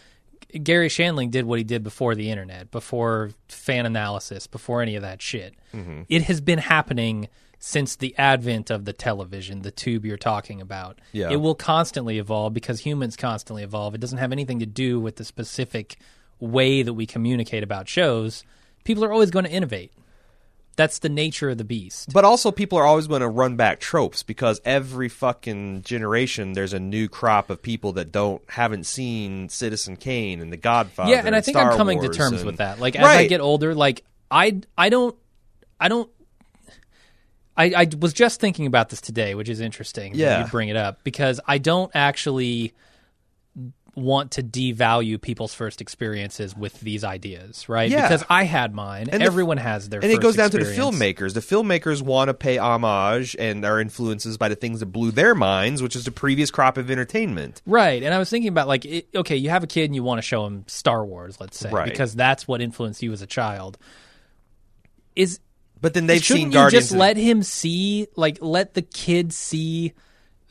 [0.63, 5.03] Garry Shandling did what he did before the internet, before fan analysis, before any of
[5.03, 5.55] that shit.
[5.73, 6.03] Mm-hmm.
[6.09, 10.99] It has been happening since the advent of the television, the tube you're talking about.
[11.11, 11.29] Yeah.
[11.29, 13.93] It will constantly evolve because humans constantly evolve.
[13.93, 15.97] It doesn't have anything to do with the specific
[16.39, 18.43] way that we communicate about shows.
[18.85, 19.91] People are always going to innovate.
[20.79, 22.13] That's the nature of the beast.
[22.13, 26.71] But also, people are always going to run back tropes because every fucking generation there's
[26.71, 31.11] a new crop of people that don't haven't seen Citizen Kane and The Godfather.
[31.11, 32.79] yeah, and I think Star I'm coming Wars to terms and- with that.
[32.79, 35.17] Like as I get older, like I I don't
[35.81, 36.09] I don't
[37.57, 40.13] I, I was just thinking about this today, which is interesting.
[40.13, 40.45] that Yeah.
[40.45, 42.73] you bring it up because I don't actually
[43.95, 47.89] want to devalue people's first experiences with these ideas, right?
[47.89, 48.07] Yeah.
[48.07, 49.09] Because I had mine.
[49.11, 49.99] And the- Everyone has their.
[50.03, 51.33] And it goes down to the filmmakers.
[51.33, 55.35] The filmmakers want to pay homage and are influences by the things that blew their
[55.35, 57.61] minds, which is the previous crop of entertainment.
[57.65, 58.01] Right.
[58.03, 60.19] And I was thinking about like, it, okay, you have a kid and you want
[60.19, 61.89] to show him Star Wars, let's say, Right.
[61.89, 63.77] because that's what influenced you as a child.
[65.15, 65.39] Is
[65.81, 66.83] But then they've shouldn't seen you Guardians.
[66.85, 69.93] just of- let him see, like, let the kid see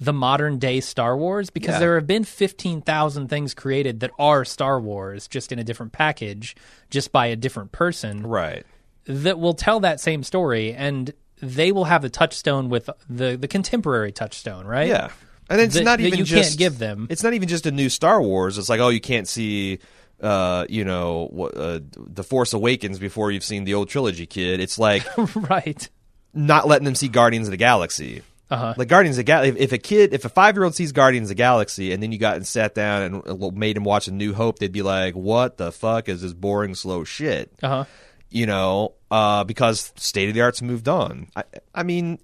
[0.00, 1.50] the modern day Star Wars?
[1.50, 1.78] Because Yeah.
[1.80, 5.92] there have been fifteen thousand things created that are Star Wars, just in a different
[5.92, 6.54] package,
[6.90, 8.64] just by a different person right.
[9.06, 13.48] that will tell that same story, and they will have the touchstone with the the
[13.48, 14.88] contemporary touchstone, right?
[14.88, 15.10] Yeah.
[15.50, 17.06] And it's That- not even you just can't give them.
[17.10, 18.58] It's not even just a new Star Wars.
[18.58, 19.78] It's like, oh, you can't see
[20.20, 24.58] uh, you know, uh, The Force Awakens before you've seen the old trilogy, kid.
[24.60, 25.04] It's like
[25.36, 25.88] right.
[26.34, 28.22] not letting them see Guardians of the Galaxy.
[28.50, 28.74] Uh-huh.
[28.76, 30.92] Like Guardians of the Galaxy, if, if a kid, if a five year old sees
[30.92, 33.84] Guardians of the Galaxy, and then you got and sat down and uh, made him
[33.84, 37.52] watch A New Hope, they'd be like, "What the fuck is this boring, slow shit?"
[37.62, 37.84] Uh huh.
[38.30, 41.28] You know, uh, because state of the art's moved on.
[41.36, 41.44] I,
[41.74, 42.18] I mean,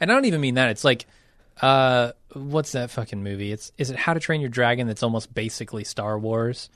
[0.00, 0.70] And I don't even mean that.
[0.70, 1.06] It's like,
[1.60, 3.52] uh, what's that fucking movie?
[3.52, 4.86] It's is it How to Train Your Dragon?
[4.86, 6.70] That's almost basically Star Wars,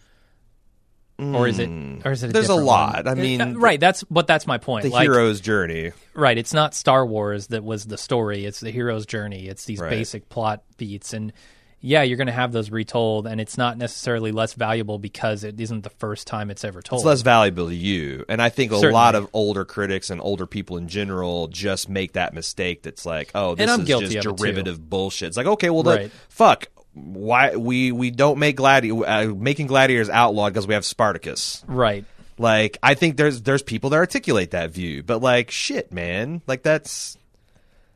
[1.18, 1.68] or is it?
[2.04, 2.30] Or is it?
[2.30, 2.32] A.
[2.32, 3.04] There's a different lot.
[3.04, 3.08] one?
[3.08, 3.80] I mean, Uh, right.
[3.80, 4.84] That's but that's my point.
[4.84, 5.92] the like, hero's journey.
[6.14, 6.36] right.
[6.36, 8.44] It's not Star Wars that was the story.
[8.44, 9.46] It's the hero's journey.
[9.48, 9.90] It's these Right.
[9.90, 11.32] basic plot beats, and
[11.80, 15.60] yeah, you're going to have those retold, and it's not necessarily less valuable because it
[15.60, 17.00] isn't the first time it's ever told.
[17.00, 18.24] It's less valuable to you.
[18.28, 18.94] And I think a Certainly.
[18.94, 23.30] lot of older critics and older people in general just make that mistake that's like,
[23.34, 24.42] oh, this I'm is guilty just of it, too.
[24.44, 25.28] derivative bullshit.
[25.28, 26.10] It's like, okay, well, then, Right.
[26.28, 26.68] fuck.
[26.98, 31.62] Why we we don't make gladi uh, making gladiators outlawed because we have Spartacus.
[31.66, 32.04] right.
[32.38, 36.62] Like I think there's there's people that articulate that view, but like shit, man, like
[36.62, 37.16] that's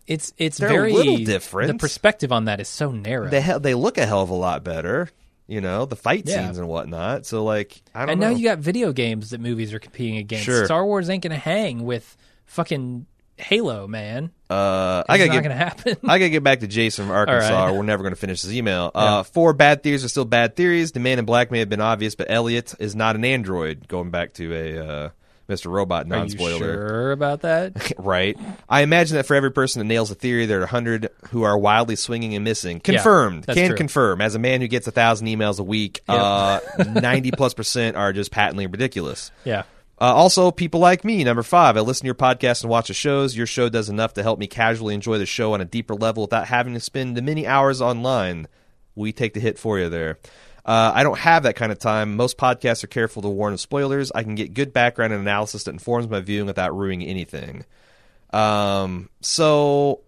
[0.06, 1.72] It's it's very little different.
[1.72, 3.28] The perspective on that is so narrow.
[3.28, 5.08] they he- they look a hell of a lot better,
[5.46, 6.44] you know, the fight Yeah.
[6.46, 7.24] scenes and whatnot.
[7.26, 8.12] So like I don't know.
[8.12, 8.30] and know.
[8.30, 10.44] now you got video games that movies are competing against.
[10.46, 10.64] Sure.
[10.66, 12.16] Star Wars ain't gonna hang with
[12.46, 13.06] fucking
[13.40, 14.30] Halo, man.
[14.48, 15.96] uh, I gotta not get gonna happen.
[16.08, 17.64] I gotta get back to Jason from Arkansas.
[17.66, 17.72] right.
[17.74, 18.90] We're never gonna finish his email.
[18.94, 20.92] Uh, four bad theories are still bad theories.
[20.92, 23.88] The man in black may have been obvious, but Elliot is not an android.
[23.88, 25.10] Going back to a uh,
[25.48, 25.70] Mr.
[25.70, 26.58] Robot Are you non-spoiler.
[26.58, 27.92] sure about that?
[27.98, 28.38] right?
[28.68, 31.42] I imagine that for every person that nails a theory, there are a hundred who
[31.42, 32.78] are wildly swinging and missing.
[32.78, 33.44] Confirmed.
[33.44, 33.76] that's Can true.
[33.76, 34.20] confirm.
[34.20, 38.12] As a man who gets a thousand emails a week, uh, ninety plus percent are
[38.12, 39.32] just patently ridiculous.
[39.44, 39.64] yeah.
[40.00, 41.22] Uh, also, people like me.
[41.22, 43.36] Number five, I listen to your podcast and watch the shows.
[43.36, 46.22] Your show does enough to help me casually enjoy the show on a deeper level
[46.22, 48.48] without having to spend the many hours online.
[48.94, 50.18] We take the hit for you there.
[50.64, 52.16] Uh, I don't have that kind of time.
[52.16, 54.10] Most podcasts are careful to warn of spoilers.
[54.12, 57.64] I can get good background and analysis that informs my viewing without ruining anything.
[58.32, 60.02] Um, so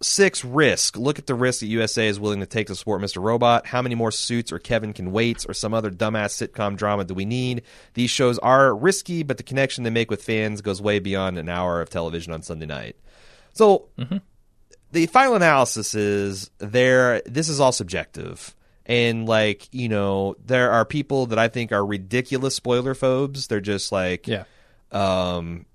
[0.00, 0.96] Six, risk.
[0.96, 3.20] Look at the risk that USA is willing to take to support Mr.
[3.20, 3.66] Robot.
[3.66, 7.14] How many more suits or Kevin Can Wait or some other dumbass sitcom drama do
[7.14, 7.62] we need?
[7.94, 11.48] These shows are risky, but the connection they make with fans goes way beyond an
[11.48, 12.94] hour of television on Sunday night.
[13.54, 13.88] So
[14.92, 17.20] the final analysis is there.
[17.26, 18.54] This is all subjective.
[18.86, 23.48] And like you know, there are people that I think are ridiculous spoiler phobes.
[23.48, 24.44] They're just like, Yeah.
[24.92, 25.66] um,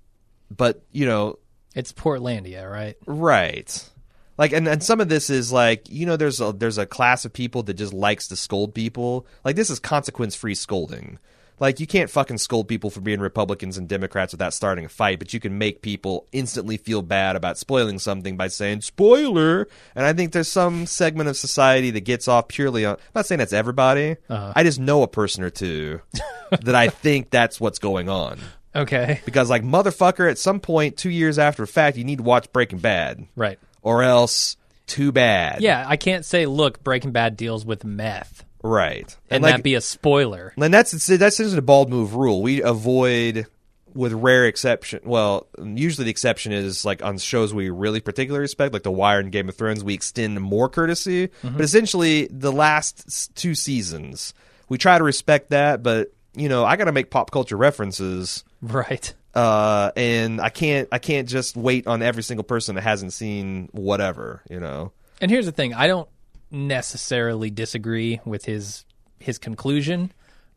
[0.50, 1.38] but you know,
[1.76, 2.96] It's Portlandia, right?
[3.06, 3.90] Right.
[4.36, 7.24] Like, and, and some of this is like, you know, there's a there's a class
[7.24, 9.26] of people that just likes to scold people.
[9.44, 11.18] Like, this is consequence free scolding.
[11.60, 15.20] Like, you can't fucking scold people for being Republicans and Democrats without starting a fight,
[15.20, 19.68] but you can make people instantly feel bad about spoiling something by saying spoiler.
[19.94, 22.94] And I think there's some segment of society that gets off purely on.
[22.94, 24.16] I'm not saying that's everybody.
[24.28, 24.52] Uh-huh.
[24.56, 26.00] I just know a person or two
[26.62, 28.40] that I think that's what's going on.
[28.74, 29.20] Okay.
[29.24, 32.52] Because, like, motherfucker, at some point, two years after the fact, you need to watch
[32.52, 33.60] Breaking Bad Right.
[33.84, 34.56] Or else
[34.88, 35.62] too bad.
[35.62, 39.16] Yeah, I can't say, look, Breaking Bad deals with meth, right.
[39.30, 40.52] and, like, that be a spoiler.
[40.60, 42.42] and that's that's just a bald move rule.
[42.42, 43.46] We avoid,
[43.94, 45.00] with rare exception.
[45.04, 49.20] Well, usually the exception is like on shows we really particularly respect, like The Wire
[49.20, 49.84] and Game of Thrones.
[49.84, 51.56] We extend more courtesy, Mm-hmm.
[51.56, 54.34] but essentially the last two seasons,
[54.68, 55.82] we try to respect that.
[55.82, 58.42] But you know, I got to make pop culture references.
[58.60, 59.14] Right.
[59.34, 63.68] Uh, and I can't I can't just wait on every single person that hasn't seen
[63.72, 64.92] whatever, you know.
[65.20, 66.08] And here's the thing: I don't
[66.50, 68.84] necessarily disagree with his
[69.18, 70.12] his conclusion.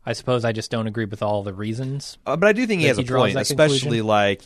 [0.06, 2.80] I suppose I just don't agree with all the reasons Uh, but I do think
[2.80, 4.06] he has he a point, especially conclusion?
[4.06, 4.42] like,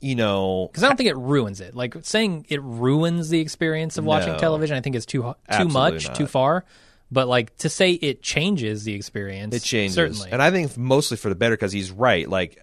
[0.00, 1.74] you know, because I don't think it ruins it.
[1.74, 4.38] Like saying it ruins the experience of watching No.
[4.38, 6.14] television, I think is too too much, not.
[6.14, 6.64] too far.
[7.10, 10.30] But like to say it changes the experience, it changes, certainly.
[10.30, 12.28] and I think mostly for the better because he's right.
[12.28, 12.62] Like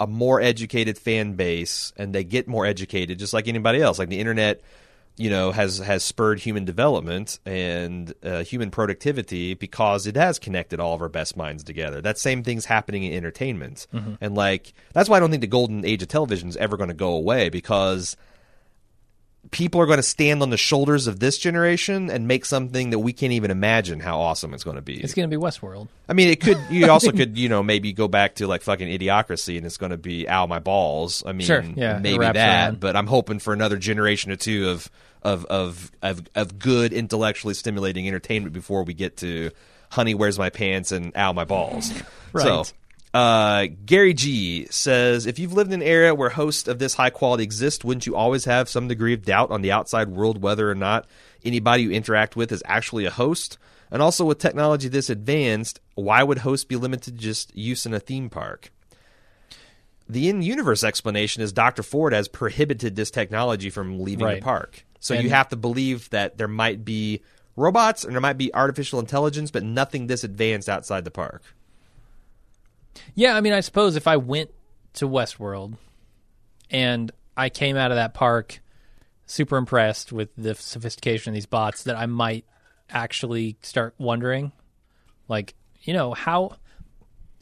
[0.00, 3.98] a more educated fan base, and they get more educated, just like anybody else.
[3.98, 4.62] Like the internet,
[5.16, 10.80] you know, has has spurred human development and uh, human productivity because it has connected
[10.80, 12.00] all of our best minds together.
[12.00, 14.14] That same thing's happening in entertainment, Mm-hmm.
[14.22, 16.88] and like that's why I don't think the golden age of television is ever going
[16.88, 18.16] to go away because
[19.50, 22.98] people are going to stand on the shoulders of this generation and make something that
[22.98, 25.00] we can't even imagine how awesome it's going to be.
[25.02, 25.88] it's going to be Westworld.
[26.08, 26.58] I mean, it could.
[26.70, 29.90] You also could, you know, maybe go back to like fucking idiocracy, and it's going
[29.90, 32.36] to be "ow my balls." I mean, Sure, yeah, maybe that.
[32.36, 32.80] around.
[32.80, 34.90] But I'm hoping for another generation or two of
[35.22, 39.50] of of of, of good, intellectually stimulating entertainment before we get to
[39.90, 41.92] "Honey, where's my pants?" and "ow my balls."
[42.32, 42.44] Right.
[42.44, 42.64] So.
[43.12, 47.10] Uh, Gary G says, if you've lived in an area where hosts of this high
[47.10, 50.70] quality exist, wouldn't you always have some degree of doubt on the outside world whether
[50.70, 51.06] or not
[51.44, 53.58] anybody you interact with is actually a host?
[53.90, 57.92] And also, with technology this advanced, why would hosts be limited to just use in
[57.92, 58.70] a theme park?
[60.08, 61.82] The in universe explanation is Dr.
[61.82, 64.40] Ford has prohibited this technology from leaving Right.
[64.40, 64.84] the park.
[65.00, 67.20] So And- you have to believe that there might be
[67.56, 71.42] robots and there might be artificial intelligence, but nothing this advanced outside the park.
[73.14, 74.50] Yeah, I mean, I suppose if I went
[74.94, 75.76] to Westworld
[76.70, 78.60] and I came out of that park
[79.26, 82.44] super impressed with the sophistication of these bots, that I might
[82.90, 84.52] actually start wondering,
[85.28, 86.56] like, you know, how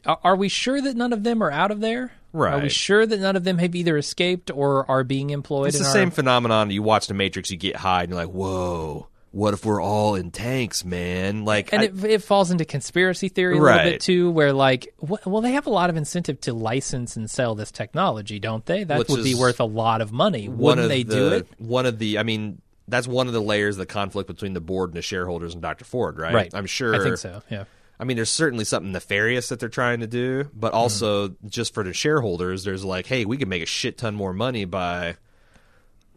[0.05, 2.11] are, we sure that none of them are out of there?
[2.31, 2.53] Right.
[2.53, 5.69] Are we sure that none of them have either escaped or are being employed?
[5.69, 6.69] It's the our- same phenomenon.
[6.71, 10.15] You watch The Matrix, you get high, and you're like, "Whoa, what if we're all
[10.15, 14.01] in tanks, man?" Like, and I- it, it falls into conspiracy theory a little bit
[14.01, 17.55] too, where like, wh- well, they have a lot of incentive to license and sell
[17.55, 18.83] this technology, don't they?
[18.83, 20.47] That Which would be worth a lot of money.
[20.47, 21.47] one Wouldn't they the, do it?
[21.57, 24.61] One of the, I mean, that's one of the layers of the conflict between the
[24.61, 25.85] board and the shareholders and Dr.
[25.85, 26.33] Ford, right?
[26.33, 26.51] Right.
[26.53, 26.95] I'm sure.
[26.95, 27.41] I think so.
[27.49, 27.65] Yeah.
[27.99, 31.47] I mean, there's certainly something nefarious that they're trying to do, but also mm-hmm.
[31.49, 34.63] just for the shareholders, there's like, hey, we can make a shit ton more money
[34.63, 35.17] by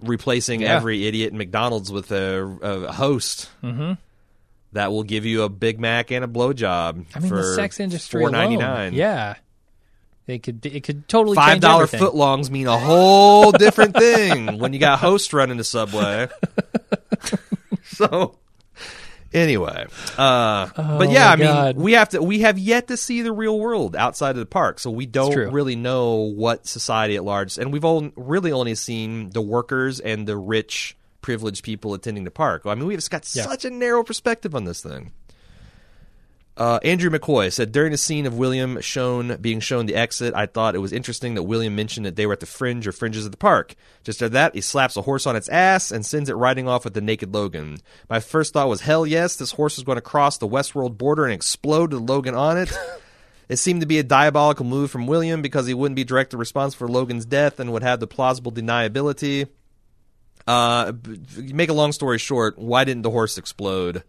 [0.02, 0.76] replacing Yeah.
[0.76, 3.48] every idiot in McDonald's with a, a host.
[3.62, 3.92] Mm-hmm.
[4.72, 7.04] That will give you a Big Mac and a blowjob.
[7.14, 8.94] I mean, for the sex industry four ninety alone.
[8.94, 9.34] Yeah.
[10.26, 14.78] It could it could totally Five dollar footlongs mean a whole different thing when you
[14.78, 16.28] got hosts running the subway.
[17.84, 18.38] so
[19.34, 19.86] anyway,
[20.18, 21.76] uh, but yeah, I mean, God.
[21.76, 24.78] we have to we have yet to see the real world outside of the park,
[24.78, 29.30] so we don't really know what society at large, and we've all really only seen
[29.30, 32.62] the workers and the rich, privileged people attending the park.
[32.66, 33.44] I mean, we've got Yeah.
[33.44, 35.12] such a narrow perspective on this thing.
[36.54, 40.44] Uh, Andrew McCoy said during the scene of William shown being shown the exit, I
[40.44, 43.24] thought it was interesting that William mentioned that they were at the fringe or fringes
[43.24, 43.74] of the park.
[44.04, 46.84] Just after that, he slaps a horse on its ass and sends it riding off
[46.84, 47.78] with the naked Logan.
[48.10, 51.24] My first thought was, hell yes, this horse is going to cross the Westworld border
[51.24, 52.72] and explode with Logan on it.
[53.48, 56.86] It seemed to be a diabolical move from William because he wouldn't be directly responsible
[56.86, 59.46] for Logan's death and would have the plausible deniability.
[60.46, 60.92] Uh,
[61.36, 64.04] make a long story short, why didn't the horse explode?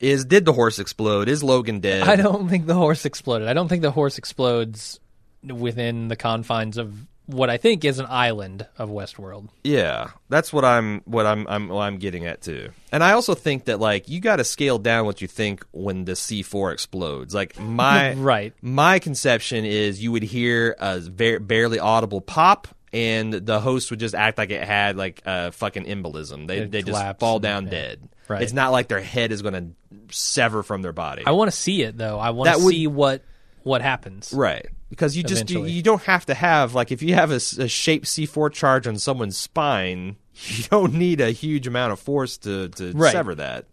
[0.00, 1.28] Is did the horse explode?
[1.28, 2.08] Is Logan dead?
[2.08, 3.48] I don't think the horse exploded.
[3.48, 4.98] I don't think the horse explodes
[5.46, 6.92] within the confines of
[7.26, 9.50] what I think is an island of Westworld.
[9.62, 12.70] Yeah, that's what I'm what I'm I'm what I'm getting at too.
[12.90, 16.06] And I also think that like you got to scale down what you think when
[16.06, 17.32] the C4 explodes.
[17.34, 18.52] Like my Right.
[18.62, 24.00] my conception is you would hear a very barely audible pop and the host would
[24.00, 26.46] just act like it had like a fucking embolism.
[26.48, 27.70] They It'd they just collapse fall and- down yeah.
[27.70, 28.08] dead.
[28.28, 28.42] Right.
[28.42, 31.24] It's not like their head is going to sever from their body.
[31.26, 32.18] I want to see it though.
[32.18, 33.22] I want That to would- see what
[33.62, 34.32] what happens.
[34.34, 34.66] Right.
[34.88, 35.72] Because you just you, Eventually.
[35.72, 38.86] you don't have to have like if you have a, s- a shape C4 charge
[38.88, 43.12] on someone's spine, you don't need a huge amount of force to to Right.
[43.12, 43.66] sever that.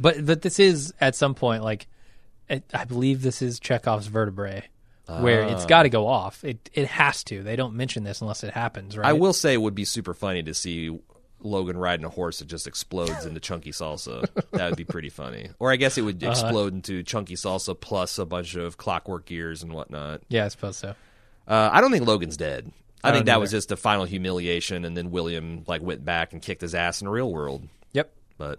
[0.00, 1.86] But but this is at some point like
[2.48, 4.64] it, I believe this is Chekhov's vertebrae
[5.06, 6.42] where it's got to go off.
[6.44, 7.42] It it has to.
[7.42, 9.06] They don't mention this unless it happens, right?
[9.06, 10.98] I will say it would be super funny to see
[11.40, 14.26] Logan riding a horse that just explodes into chunky salsa.
[14.52, 15.50] that would be pretty funny.
[15.58, 16.32] Or I guess it would Uh-huh.
[16.32, 20.22] explode into chunky salsa plus a bunch of clockwork gears and whatnot.
[20.28, 20.94] Yeah, I suppose so.
[21.46, 22.72] Uh, I don't think Logan's dead.
[23.04, 26.32] I, I think that was just a final humiliation, and then William like went back
[26.32, 27.68] and kicked his ass in the real world.
[27.92, 28.10] Yep.
[28.38, 28.58] But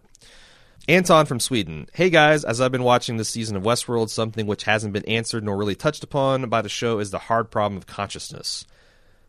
[0.90, 1.90] Anton from Sweden.
[1.94, 5.44] Hey guys, as I've been watching this season of Westworld, something which hasn't been answered
[5.44, 8.66] nor really touched upon by the show is the hard problem of consciousness.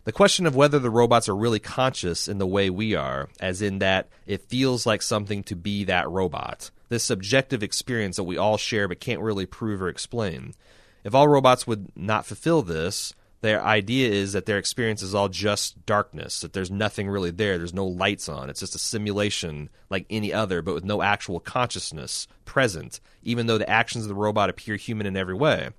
[0.05, 3.61] The question of whether the robots are really conscious in the way we are, as
[3.61, 6.71] in that it feels like something to be that robot.
[6.91, 10.55] This subjective experience that we all share but can't really prove or explain.
[11.03, 15.29] If all robots would not fulfill this, their idea is that their experience is all
[15.29, 19.71] just darkness, that there's nothing really there, there's no lights on, it's just a simulation
[19.91, 24.15] like any other, but with no actual consciousness present, even though the actions of the
[24.15, 25.71] robot appear human in every way.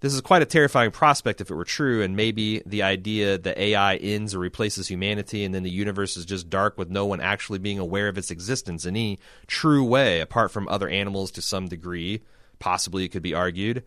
[0.00, 3.58] This is quite a terrifying prospect if it were true, and maybe the idea that
[3.58, 7.20] AI ends or replaces humanity and then the universe is just dark with no one
[7.20, 11.42] actually being aware of its existence in any true way, apart from other animals to
[11.42, 12.22] some degree.
[12.58, 13.84] Possibly, it could be argued.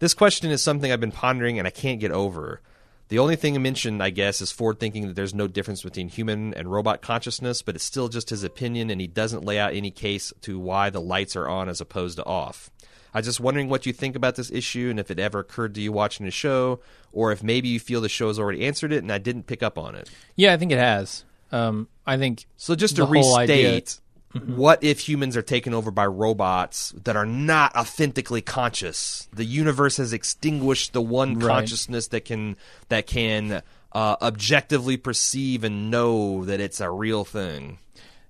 [0.00, 2.60] This question is something I've been pondering and I can't get over.
[3.08, 6.08] The only thing I mentioned, I guess, is Ford thinking that there's no difference between
[6.08, 9.72] human and robot consciousness, but it's still just his opinion, and he doesn't lay out
[9.72, 12.70] any case to why the lights are on as opposed to off.
[13.14, 15.80] I'm just wondering what you think about this issue and if it ever occurred to
[15.80, 16.80] you watching the show,
[17.10, 19.62] or if maybe you feel the show has already answered it and I didn't pick
[19.62, 20.10] up on it.
[20.36, 21.24] Yeah, I think it has.
[21.50, 23.06] Um, I think So just to
[23.46, 24.00] The
[24.34, 29.28] restate, what if humans are taken over by robots that are not authentically conscious?
[29.32, 31.48] The universe has extinguished the one Right.
[31.48, 32.56] consciousness that can
[32.88, 37.78] that can uh, objectively perceive and know that it's a real thing.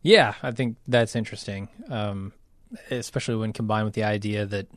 [0.02, 2.32] Yeah, I think that's interesting, um,
[2.90, 4.68] especially when combined with the idea that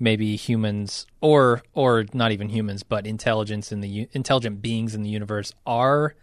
[0.00, 5.10] maybe humans, or or not even humans, but intelligence in the intelligent beings in the
[5.10, 6.16] universe are,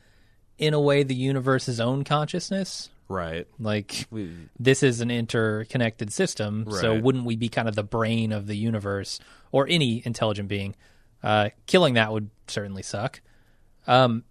[0.58, 2.90] in a way, the universe's own consciousness.
[3.10, 3.48] Right.
[3.60, 4.08] Like
[4.60, 8.56] this is an interconnected system, so wouldn't we be kind of the brain of the
[8.56, 9.20] universe
[9.52, 10.76] or any intelligent being?
[11.22, 13.20] Uh, killing that would certainly suck.
[13.88, 14.24] Um,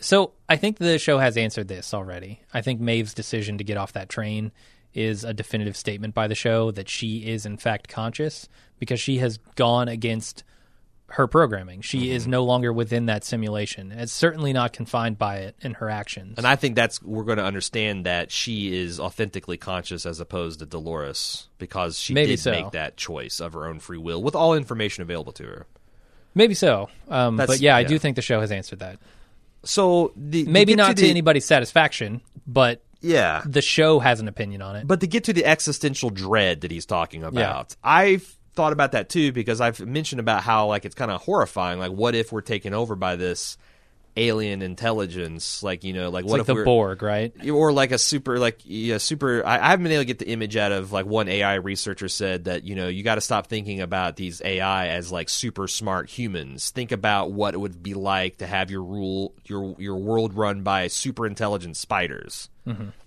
[0.00, 2.40] so I think the show has answered this already.
[2.52, 4.52] I think Maeve's decision to get off that train
[4.92, 8.48] is a definitive statement by the show that she is in fact conscious
[8.78, 10.44] because she has gone against
[11.10, 11.80] her programming.
[11.82, 13.92] She is no longer within that simulation.
[13.92, 16.38] It's certainly not confined by it in her actions.
[16.38, 20.60] And I think that's we're going to understand that she is authentically conscious as opposed
[20.60, 22.50] to Dolores because she Maybe did so.
[22.50, 25.66] make that choice of her own free will with all information available to her.
[26.34, 26.88] Maybe so.
[27.08, 27.88] Um, but yeah, I yeah.
[27.88, 28.98] do think the show has answered that.
[29.62, 34.26] So the, Maybe get not to, the- anybody's satisfaction, but Yeah, the show has an
[34.28, 34.86] opinion on it.
[34.86, 39.08] But to get to the existential dread that he's talking about, I've thought about that
[39.08, 41.78] too because I've mentioned about how like it's kind of horrifying.
[41.78, 43.58] Like, what if we're taken over by this
[44.16, 45.62] alien intelligence?
[45.62, 47.32] Like, you know, like It's what like if the Borg, right?
[47.50, 50.28] or like a super like yeah super I, I haven't been able to get the
[50.28, 53.48] image out of like one ai researcher said that you know you got to stop
[53.48, 57.94] thinking about these ai as like super smart humans think about what it would be
[57.94, 62.48] like to have your rule your your world run by super intelligent spiders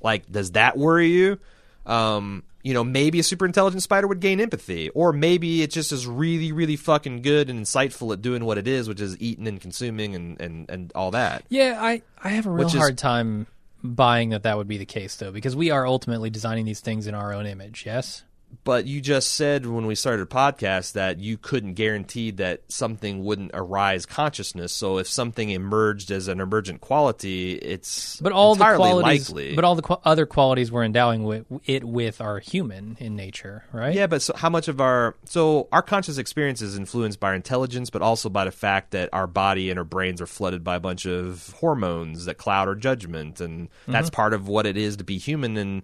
[0.02, 1.40] like does that worry you
[1.86, 5.92] um you know maybe a super intelligent spider would gain empathy or maybe it just
[5.94, 9.48] is really really fucking good and insightful at doing what it is which is eating
[9.48, 12.80] and consuming and and, and all that Yeah, I, I have a real Which is-
[12.80, 13.48] hard time
[13.84, 17.08] buying that that would be the case, though, because we are ultimately designing these things
[17.08, 18.24] in our own image, yes?
[18.64, 23.24] But you just said when we started a podcast that you couldn't guarantee that something
[23.24, 24.74] wouldn't arise consciousness.
[24.74, 29.56] So if something emerged as an emergent quality, it's But all the qualities, likely.
[29.56, 33.64] but all the qu- other qualities we're endowing with, it with are human in nature,
[33.72, 33.96] right?
[33.96, 37.36] yeah, but so how much of our so our conscious experience is influenced by our
[37.36, 40.76] intelligence, but also by the fact that our body and our brains are flooded by
[40.76, 43.92] a bunch of hormones that cloud our judgment, and mm-hmm.
[43.94, 45.56] that's part of what it is to be human.
[45.56, 45.84] And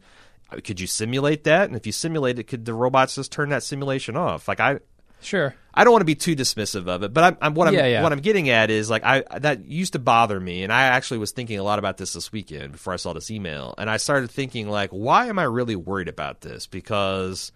[0.63, 1.67] could you simulate that?
[1.67, 4.47] And if you simulate it, could the robots just turn that simulation off?
[4.47, 4.79] Like I,
[5.23, 5.55] Sure.
[5.73, 7.87] I don't want to be too dismissive of it, but I'm, I'm what I'm Yeah,
[7.87, 8.03] yeah.
[8.03, 11.17] what I'm getting at is like I that used to bother me, and I actually
[11.17, 13.97] was thinking a lot about this this weekend before I saw this email, and I
[13.97, 16.67] started thinking like, why am I really worried about this?
[16.67, 17.51] Because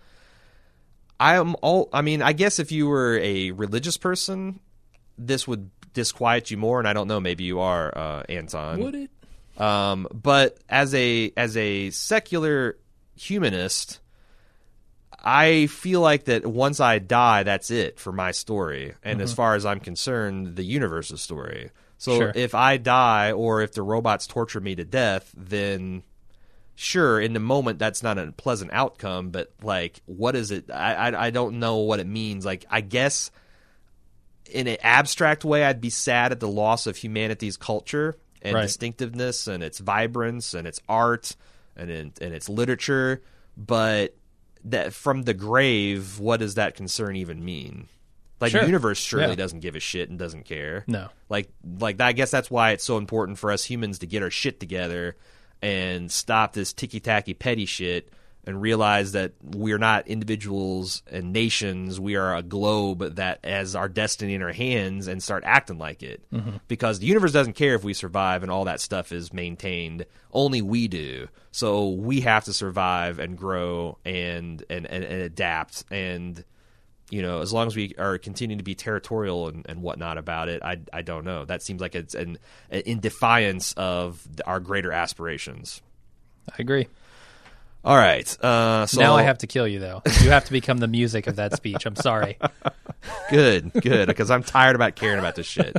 [1.19, 1.89] I am all.
[1.93, 4.61] I mean, I guess if you were a religious person,
[5.17, 8.79] this would disquiet you more, and I don't know, maybe you are, uh, Anton.
[8.79, 9.11] Would it?
[9.57, 12.77] Um, but as a as a secular
[13.15, 13.99] humanist,
[15.19, 18.93] I feel like that once I die, that's it for my story.
[19.03, 21.71] And as far as I'm concerned, the universe's story.
[21.97, 22.31] So Sure.
[22.35, 26.03] if I die or if the robots torture me to death, then
[26.75, 29.31] sure, in the moment that's not a pleasant outcome.
[29.31, 30.69] But like, what is it?
[30.69, 32.45] I I, I don't know what it means.
[32.45, 33.31] Like, I guess
[34.51, 38.61] in an abstract way, I'd be sad at the loss of humanity's culture and Right.
[38.63, 41.35] distinctiveness and its vibrance and its art
[41.75, 43.21] and in, and its literature.
[43.55, 44.15] But
[44.65, 47.87] that from the grave, what does that concern even mean?
[48.39, 48.61] Like Sure.
[48.61, 49.35] the universe surely Yeah.
[49.35, 50.83] doesn't give a shit and doesn't care.
[50.87, 51.09] No.
[51.29, 51.49] Like
[51.79, 54.59] like I guess that's why it's so important for us humans to get our shit
[54.59, 55.15] together
[55.61, 58.09] and stop this ticky tacky petty shit
[58.47, 61.99] and realize that we're not individuals and nations.
[61.99, 66.01] We are a globe that has our destiny in our hands and start acting like
[66.01, 66.23] it.
[66.31, 66.57] Mm-hmm.
[66.69, 70.05] Because the universe doesn't care if we survive and all that stuff is maintained.
[70.31, 71.27] Only we do.
[71.51, 76.43] So we have to survive and grow and and, and, and adapt and
[77.09, 80.49] you know, as long as we are continuing to be territorial and, and whatnot about
[80.49, 81.45] it, I, I don't know.
[81.45, 82.37] That seems like it's an,
[82.69, 85.81] in defiance of our greater aspirations.
[86.51, 86.87] I agree.
[87.83, 88.43] All right.
[88.43, 90.01] Uh, so now I have to kill you, though.
[90.21, 91.85] You have to become the music of that speech.
[91.85, 92.37] I'm sorry.
[93.29, 95.75] good, good, because I'm tired about caring about this shit.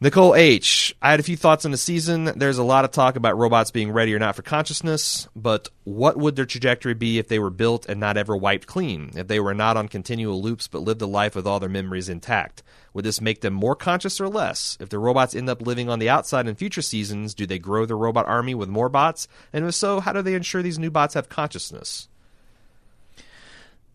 [0.00, 0.94] Nicole H.
[1.00, 2.24] I had a few thoughts on the season.
[2.36, 6.16] There's a lot of talk about robots being ready or not for consciousness, but what
[6.16, 9.12] would their trajectory be if they were built and not ever wiped clean?
[9.14, 12.08] If they were not on continual loops but lived a life with all their memories
[12.08, 12.62] intact?
[12.94, 14.78] Would this make them more conscious or less?
[14.80, 17.84] If the robots end up living on the outside in future seasons, do they grow
[17.86, 19.26] the robot army with more bots?
[19.52, 22.08] And if so, how do they ensure these new bots have consciousness?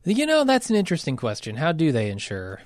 [0.03, 1.55] You know, that's an interesting question.
[1.55, 2.61] How do they ensure?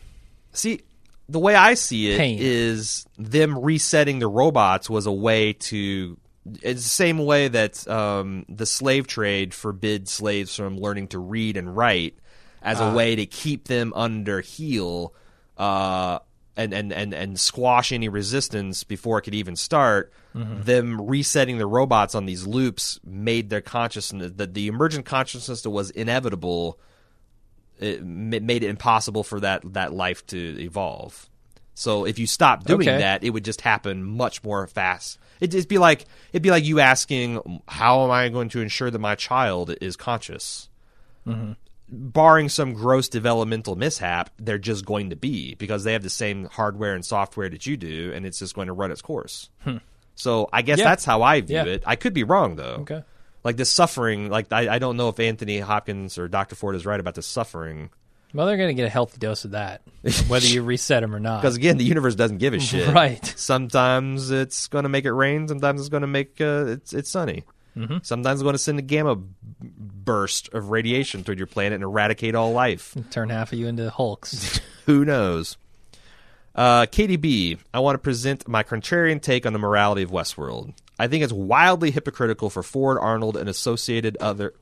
[0.54, 0.82] See,
[1.30, 3.32] the way I see it is Pain.
[3.32, 6.18] them resetting the robots was a way to.
[6.62, 11.58] It's the same way that um, the slave trade forbid slaves from learning to read
[11.58, 12.18] and write
[12.62, 15.14] as a way to keep them under heel
[15.58, 16.20] uh,
[16.56, 20.12] and, and, and, and squash any resistance before it could even start.
[20.36, 25.70] Them resetting the robots on these loops made their consciousness, the, the emergent consciousness that
[25.70, 26.80] was inevitable
[27.80, 31.30] it ma- made it impossible for that that life to evolve.
[31.76, 32.98] So if you stop doing Okay.
[33.00, 35.18] that, it would just happen much more fast.
[35.40, 38.90] It'd just be like it'd be like you asking, "How am I going to ensure
[38.92, 40.70] that my child is conscious?"
[41.90, 46.46] Barring some gross developmental mishap, they're just going to be because they have the same
[46.46, 49.50] hardware and software that you do, and it's just going to run its course.
[50.16, 50.86] So I guess Yeah.
[50.86, 51.66] that's how I view Yeah.
[51.66, 51.84] it.
[51.86, 53.04] I could be wrong though Okay.
[53.44, 56.86] like the suffering like I, I don't know if anthony hopkins or dr ford is
[56.86, 57.90] right about the suffering
[58.34, 59.82] Well, they're going to get a healthy dose of that,
[60.28, 61.42] whether you reset them or not.
[61.42, 63.26] because again the universe doesn't give a shit Right.
[63.36, 67.10] sometimes it's going to make it rain sometimes it's going to make uh, it's it's
[67.10, 67.44] sunny
[67.76, 67.98] Mm-hmm.
[68.04, 72.36] sometimes it's going to send a gamma burst of radiation toward your planet and eradicate
[72.36, 74.60] all life Turn half of you into Hulks.
[74.86, 75.58] who knows
[76.56, 80.74] uh, KDB, I want to present my contrarian take on the morality of Westworld.
[81.00, 84.54] I think it's wildly hypocritical for Ford, Arnold, and associated other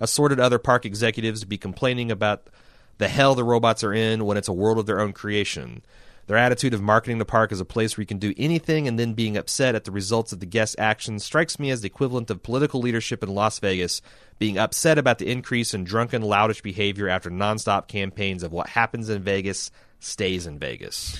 [0.00, 2.48] assorted other park executives to be complaining about
[2.96, 5.82] the hell the robots are in when it's a world of their own creation.
[6.30, 8.96] Their attitude of marketing the park as a place where you can do anything and
[8.96, 12.30] then being upset at the results of the guests' actions strikes me as the equivalent
[12.30, 14.00] of political leadership in Las Vegas
[14.38, 19.08] being upset about the increase in drunken, loudish behavior after nonstop campaigns of what happens
[19.08, 21.18] in Vegas stays in Vegas.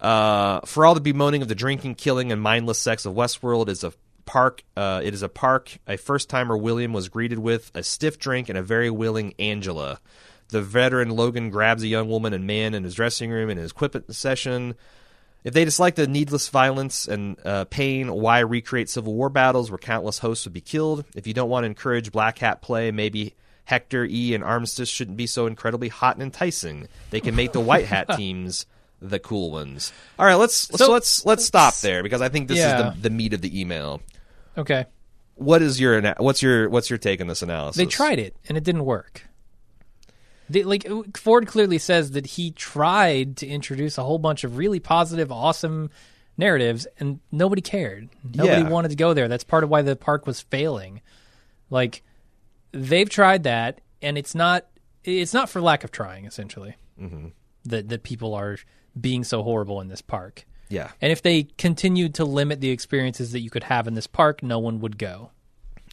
[0.00, 3.84] Uh, for all the bemoaning of the drinking, killing, and mindless sex of Westworld is
[3.84, 3.92] a
[4.24, 4.62] park.
[4.78, 5.76] Uh, it is a park.
[5.86, 10.00] A first timer William was greeted with a stiff drink and a very willing Angela.
[10.48, 13.70] The veteran Logan grabs a young woman and man in his dressing room in his
[13.72, 14.74] equipment session.
[15.42, 19.78] If they dislike the needless violence and uh, pain, why recreate Civil War battles where
[19.78, 21.04] countless hosts would be killed?
[21.14, 23.34] If you don't want to encourage black hat play, maybe
[23.64, 26.88] Hector E and Armistice shouldn't be so incredibly hot and enticing.
[27.10, 28.64] They can make the white hat teams
[29.02, 29.92] the cool ones.
[30.18, 32.88] All right, let's so, So- let's let's stop there because I think this Yeah.
[32.90, 34.00] is the, the meat of the email.
[34.56, 34.86] Okay.
[35.34, 37.76] What is your what's your what's your take on this analysis?
[37.76, 39.26] They tried it and it didn't work.
[40.54, 40.86] They, like
[41.16, 45.90] Ford clearly says that he tried to introduce a whole bunch of really positive, awesome
[46.38, 48.08] narratives, and nobody cared.
[48.22, 48.68] Nobody Yeah.
[48.68, 49.26] wanted to go there.
[49.26, 51.00] That's part of why the park was failing.
[51.70, 52.02] Like
[52.70, 54.66] they've tried that, and it's not
[55.02, 56.24] it's not for lack of trying.
[56.24, 57.28] Essentially, mm-hmm.
[57.64, 58.56] that that people are
[58.98, 60.44] being so horrible in this park.
[60.68, 60.92] Yeah.
[61.00, 64.42] And if they continued to limit the experiences that you could have in this park,
[64.42, 65.30] no one would go.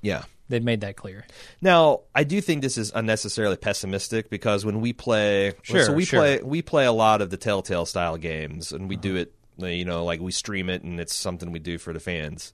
[0.04, 0.24] Yeah.
[0.52, 1.26] They've made that clear.
[1.62, 6.06] Now, I do think this is unnecessarily pessimistic because when we play, Sure, so we
[6.06, 6.20] sure.
[6.20, 9.86] play, we play a lot of the Telltale style games, and we do it, you
[9.86, 12.54] know, like we stream it, and it's something we do for the fans.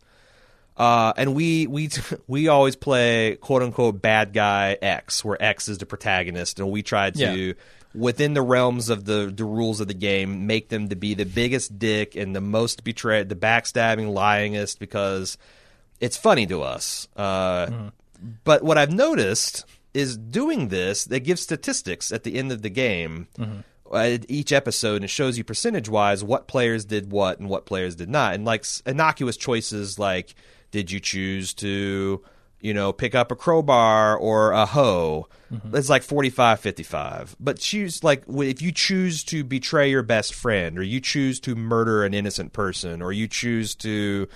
[0.77, 1.89] Uh, and we we
[2.27, 6.83] we always play quote unquote bad guy X, where X is the protagonist, and we
[6.83, 7.19] try to.
[7.47, 7.53] Yeah.
[7.95, 11.25] Within the realms of the, the rules of the game, make them to be the
[11.25, 15.39] biggest dick and the most betrayed, the backstabbing, lyingest, because
[15.99, 17.07] it's funny to us.
[17.15, 17.89] Uh,
[18.43, 22.69] But what I've noticed is doing this, they give statistics at the end of the
[22.69, 23.27] game.
[23.93, 27.65] At each episode, and it shows you percentage wise what players did what and what
[27.65, 28.33] players did not.
[28.33, 30.35] And like innocuous choices like,
[30.71, 32.21] did you choose to,
[32.59, 35.29] you know, pick up a crowbar or a hoe?
[35.73, 37.37] It's like 45 55.
[37.39, 41.55] But choose, like, if you choose to betray your best friend, or you choose to
[41.55, 44.27] murder an innocent person, or you choose to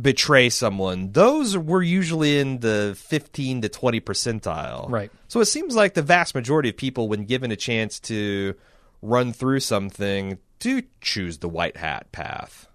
[0.00, 4.90] betray someone, those were usually in the 15 to 20 percentile.
[4.90, 5.10] Right.
[5.28, 8.54] So it seems like the vast majority of people, when given a chance to
[9.02, 12.68] run through something, do choose the white hat path.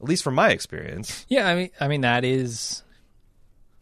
[0.00, 1.26] At least from my experience.
[1.28, 2.82] Yeah, I mean, I mean that is,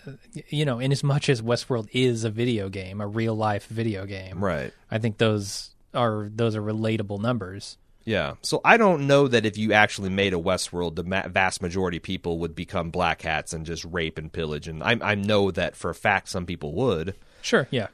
[0.06, 0.12] uh,
[0.48, 4.06] you know, in as much as Westworld is a video game, a real life video
[4.06, 4.72] game, Right.
[4.90, 7.76] I think those are those are relatable numbers.
[8.06, 8.34] Yeah.
[8.40, 11.98] So I don't know that if you actually made a Westworld, the ma- vast majority
[11.98, 14.68] of people would become black hats and just rape and pillage.
[14.68, 17.16] And I, I know that for a fact some people would.
[17.42, 17.88] Sure, yeah,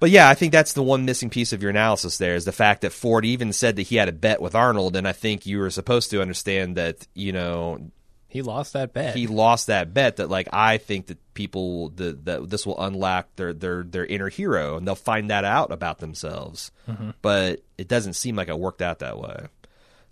[0.00, 2.52] But yeah, I think that's the one missing piece of your analysis there is the
[2.52, 4.96] fact that Ford even said that he had a bet with Arnold.
[4.96, 7.90] And I think you were supposed to understand that, you know,
[8.34, 9.14] he lost that bet.
[9.14, 13.28] he lost that bet that like I think that people that that this will unlock
[13.36, 16.72] their their their inner hero and they'll find that out about themselves.
[16.88, 17.10] Mm-hmm.
[17.22, 19.46] But it doesn't seem like it worked out that way.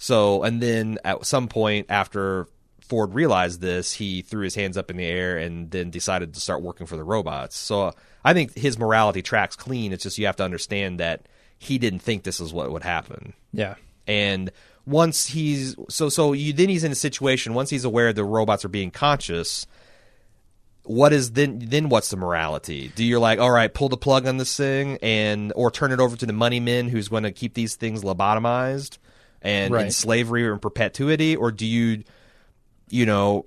[0.03, 2.49] So and then at some point after
[2.81, 6.41] Ford realized this, he threw his hands up in the air and then decided to
[6.41, 7.57] start working for the robots.
[7.57, 7.93] So
[8.25, 9.93] I think his morality tracks clean.
[9.93, 11.27] It's just you have to understand that
[11.63, 13.77] he didn't think this is what would happen yeah,
[14.09, 14.51] and
[14.85, 18.65] once he's so so you then he's in a situation once he's aware the robots
[18.65, 19.65] are being conscious
[20.83, 24.27] what is then then what's the morality do you're like all right pull the plug
[24.27, 27.31] on this thing and or turn it over to the money men who's going to
[27.31, 28.99] keep these things lobotomized
[29.43, 29.93] and in Right.
[29.93, 32.05] slavery or in perpetuity or do you
[32.89, 33.45] you know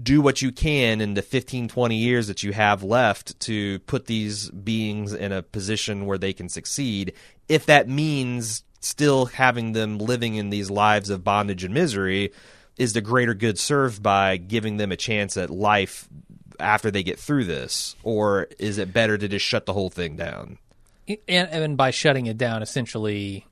[0.00, 4.06] do what you can in the 15 20 years that you have left to put
[4.06, 7.14] these beings in a position where they can succeed
[7.48, 12.32] if that means still having them living in these lives of bondage and misery
[12.76, 16.08] is the greater good served by giving them a chance at life
[16.60, 20.14] after they get through this or is it better to just shut the whole thing
[20.14, 20.58] down
[21.26, 23.46] and, and by shutting it down, essentially,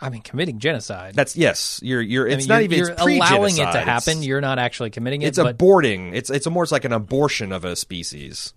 [0.00, 1.14] I mean, committing genocide.
[1.14, 3.80] that's yes you're you're I it's mean, not you're, even you're it's allowing it to
[3.80, 4.12] happen.
[4.12, 5.26] It's- You're not actually committing it.
[5.28, 8.54] it's aborting it's it's almost like an abortion of a species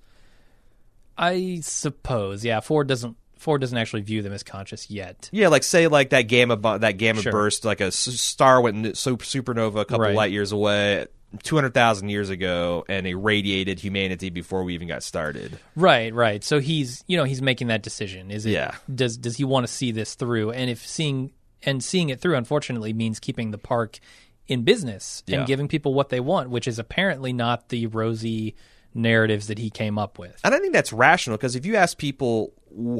[1.18, 2.60] I suppose, yeah.
[2.60, 3.18] Ford doesn't.
[3.38, 5.30] Ford doesn't actually view them as conscious yet.
[5.32, 7.32] Yeah, like say like that gamma that gamma Sure.
[7.32, 10.16] burst, like a star went supernova a couple Right.
[10.16, 11.06] light years away,
[11.44, 15.60] two hundred thousand years ago, and irradiated humanity before we even got started.
[15.76, 16.44] Right, right.
[16.44, 18.32] So he's, you know, he's making that decision.
[18.32, 18.52] Is it?
[18.52, 18.76] Yeah.
[18.94, 20.52] Does does he want to see this through?
[20.52, 21.32] And if seeing
[21.64, 24.00] and seeing it through, unfortunately, means keeping the park
[24.48, 25.40] in business Yeah.
[25.40, 28.56] and giving people what they want, which is apparently not the rosy
[28.94, 30.40] narratives that he came up with.
[30.44, 32.54] And I think that's rational because if you ask people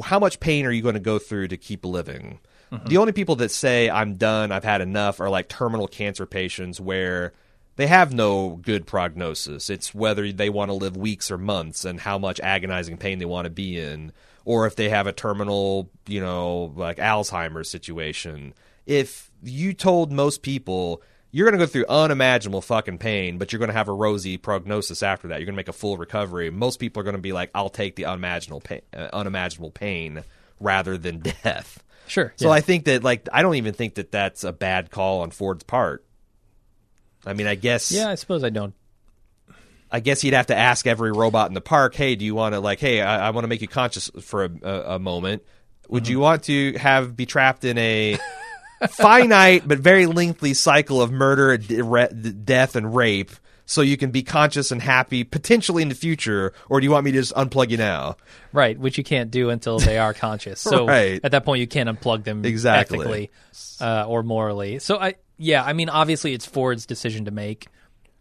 [0.04, 2.40] how much pain are you going to go through to keep living,
[2.70, 2.86] mm-hmm.
[2.88, 6.80] the only people that say I'm done, I've had enough, are like terminal cancer patients
[6.80, 7.32] where
[7.78, 9.70] they have no good prognosis.
[9.70, 13.24] It's whether they want to live weeks or months and how much agonizing pain they
[13.24, 14.12] want to be in,
[14.44, 18.52] or if they have a terminal, you know, like Alzheimer's situation.
[18.84, 23.58] If you told most people you're going to go through unimaginable fucking pain, but you're
[23.58, 25.36] going to have a rosy prognosis after that.
[25.38, 26.50] You're going to make a full recovery.
[26.50, 30.24] Most people are going to be like, "I'll take the unimaginable pain, uh, unimaginable pain
[30.58, 32.32] rather than death." Sure.
[32.36, 32.54] So yeah.
[32.54, 35.62] I think that like I don't even think that that's a bad call on Ford's
[35.62, 36.04] part.
[37.26, 38.74] I mean, I guess yeah, I suppose I don't.
[39.90, 42.54] I guess you'd have to ask every robot in the park, "Hey, do you want
[42.54, 45.42] to like, hey, I, I want to make you conscious for a, a, a moment.
[45.88, 46.10] Would Mm-hmm.
[46.12, 48.18] you want to have be trapped in a
[48.90, 53.30] finite but very lengthy cycle of murder, d- re- death, and rape,
[53.66, 57.04] so you can be conscious and happy potentially in the future, or do you want
[57.04, 58.16] me to just unplug you now?"
[58.52, 60.60] Right, which you can't do until they are conscious.
[60.60, 61.20] So Right.
[61.24, 62.98] at that point, you can't unplug them Exactly.
[62.98, 63.30] ethically
[63.80, 64.78] uh, or morally.
[64.78, 67.68] So I, yeah, I mean, obviously, it's Ford's decision to make,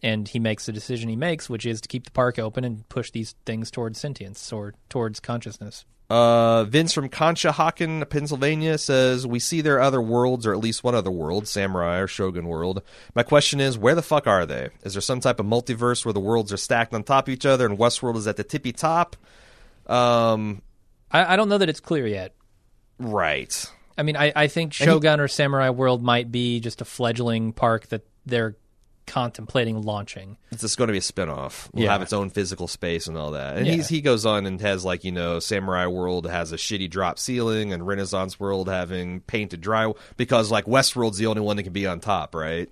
[0.01, 2.87] and he makes the decision he makes, which is to keep the park open and
[2.89, 5.85] push these things towards sentience or towards consciousness.
[6.09, 10.83] Uh, Vince from Conshohocken, Pennsylvania says, We see there are other worlds, or at least
[10.83, 12.81] one other world, Samurai or Shogun world.
[13.13, 14.69] My question is, where the fuck are they?
[14.83, 17.45] Is there some type of multiverse where the worlds are stacked on top of each
[17.45, 19.17] other and Westworld is at the tippy top?
[19.85, 20.61] Um,
[21.11, 22.33] I, I don't know that it's clear yet.
[22.99, 23.69] right.
[23.97, 27.87] I mean, I, I think Shogun or Samurai World might be just a fledgling park
[27.87, 28.55] that they're
[29.07, 30.37] contemplating launching.
[30.51, 31.73] It's just going to be a spinoff.
[31.73, 31.93] Will Yeah.
[31.93, 33.55] have its own physical space and all that.
[33.57, 33.73] And Yeah.
[33.73, 37.17] he's, he goes on and has like you know, Samurai World has a shitty drop
[37.17, 41.73] ceiling, and Renaissance World having painted dry because like Westworld's the only one that can
[41.73, 42.69] be on top, right?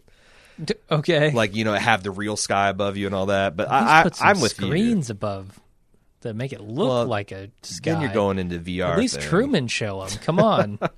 [0.63, 1.31] D- okay.
[1.31, 3.55] Like you know, have the real sky above you and all that.
[3.55, 4.67] But At least I, I, I'm with you.
[4.67, 5.57] screens above
[6.25, 7.93] to make it look Well, like a sky.
[7.93, 8.91] Then you're going into VR.
[8.91, 9.29] At least thing.
[9.29, 10.17] Truman show them.
[10.19, 10.79] Come on.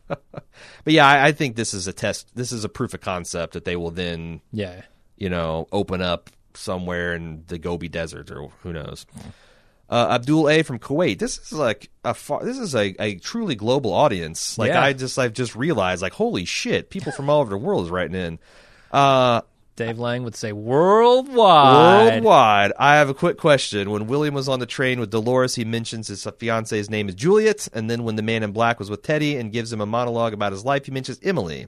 [0.83, 2.29] But yeah, I, I think this is a test.
[2.33, 4.81] This is a proof of concept that they will then yeah.
[5.15, 9.05] you know, open up somewhere in the Gobi Desert or who knows.
[9.89, 11.19] Uh, Abdul A from Kuwait.
[11.19, 14.57] This is like a far, this is a, a truly global audience.
[14.57, 14.81] Like Yeah.
[14.81, 17.91] I just I've just realized like holy shit, people from all over the world is
[17.91, 18.39] writing in.
[18.91, 19.41] Uh,
[19.77, 22.15] Dave Lang would say worldwide.
[22.15, 22.73] worldwide.
[22.77, 23.89] I have a quick question.
[23.89, 27.69] When William was on the train with Dolores, he mentions his fiance's name is Juliet,
[27.73, 30.33] and then when the man in black was with Teddy and gives him a monologue
[30.33, 31.67] about his life, he mentions Emily.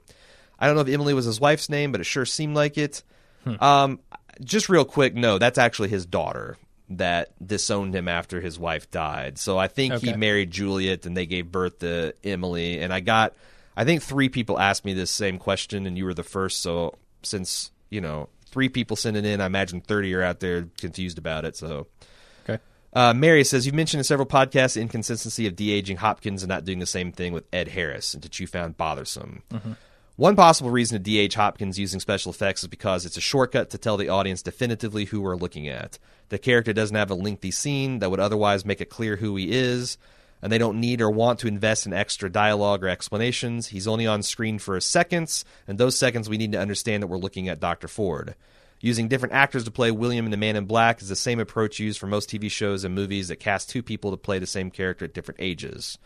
[0.59, 3.03] I don't know if Emily was his wife's name, but it sure seemed like it.
[3.61, 3.99] Um,
[4.43, 6.57] just real quick, no, that's actually his daughter
[6.89, 9.37] that disowned him after his wife died.
[9.37, 12.79] So I think he married Juliet, and they gave birth to Emily.
[12.79, 13.35] And I got,
[13.77, 16.61] I think three people asked me this same question, and you were the first.
[16.61, 21.17] So since you know three people sending in, I imagine thirty are out there confused
[21.17, 21.55] about it.
[21.55, 21.87] So.
[22.47, 22.61] Okay.
[22.93, 26.49] Uh, Mary says you've mentioned in several podcasts the inconsistency of de aging Hopkins and
[26.49, 29.43] not doing the same thing with Ed Harris, and that you found bothersome.
[30.19, 33.77] One possible reason to de-age Hopkins using special effects is because it's a shortcut to
[33.77, 35.97] tell the audience definitively who we're looking at.
[36.27, 39.49] The character doesn't have a lengthy scene that would otherwise make it clear who he
[39.49, 39.97] is,
[40.41, 43.67] and they don't need or want to invest in extra dialogue or explanations.
[43.67, 47.17] He's only on screen for seconds, and those seconds we need to understand that we're
[47.17, 47.87] looking at Dr.
[47.87, 48.35] Ford.
[48.81, 51.79] Using different actors to play William and the Man in Black is the same approach
[51.79, 54.71] used for most TV shows and movies that cast two people to play the same
[54.71, 55.97] character at different ages.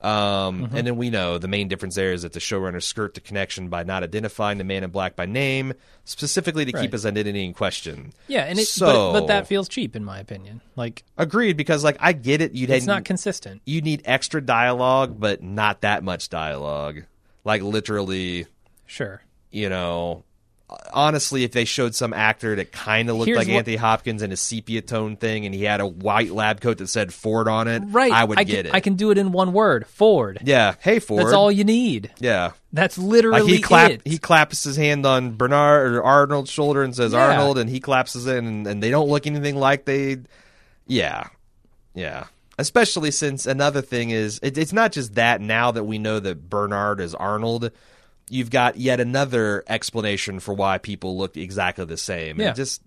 [0.00, 3.20] Um, And then we know the main difference there is that the showrunners skirt the
[3.20, 5.72] connection by not identifying the Man in Black by name,
[6.04, 6.82] specifically to Right.
[6.82, 8.12] keep his identity in question.
[8.28, 10.60] Yeah, and it, so, but, but that feels cheap in my opinion.
[10.76, 12.52] Like agreed because like I get it.
[12.52, 13.60] You'd it's not consistent.
[13.66, 17.02] you need extra dialogue, but not that much dialogue.
[17.44, 18.46] Like literally,
[18.86, 19.22] Sure.
[19.50, 20.22] you know.
[20.92, 24.20] Honestly, if they showed some actor that kind of looked Here's like what- Anthony Hopkins
[24.22, 27.48] in a sepia tone thing, and he had a white lab coat that said Ford
[27.48, 28.12] on it, Right.
[28.12, 28.74] I would I get can, it.
[28.74, 29.86] I can do it in one word.
[29.86, 30.40] Ford.
[30.44, 31.22] yeah, hey Ford.
[31.22, 32.10] That's all you need.
[32.20, 34.02] Yeah, That's literally Like he clap it.
[34.04, 37.28] he claps his hand on Bernard or Arnold's shoulder and says Yeah.
[37.28, 40.18] Arnold, and he claps his in, and, and they don't look anything like they.
[40.86, 41.28] Yeah,
[41.94, 42.24] yeah.
[42.58, 45.40] Especially since another thing is it, it's not just that.
[45.40, 47.70] Now that we know that Bernard is Arnold,
[48.30, 52.40] you've got yet another explanation for why people look exactly the same.
[52.40, 52.48] Yeah.
[52.48, 52.82] And just.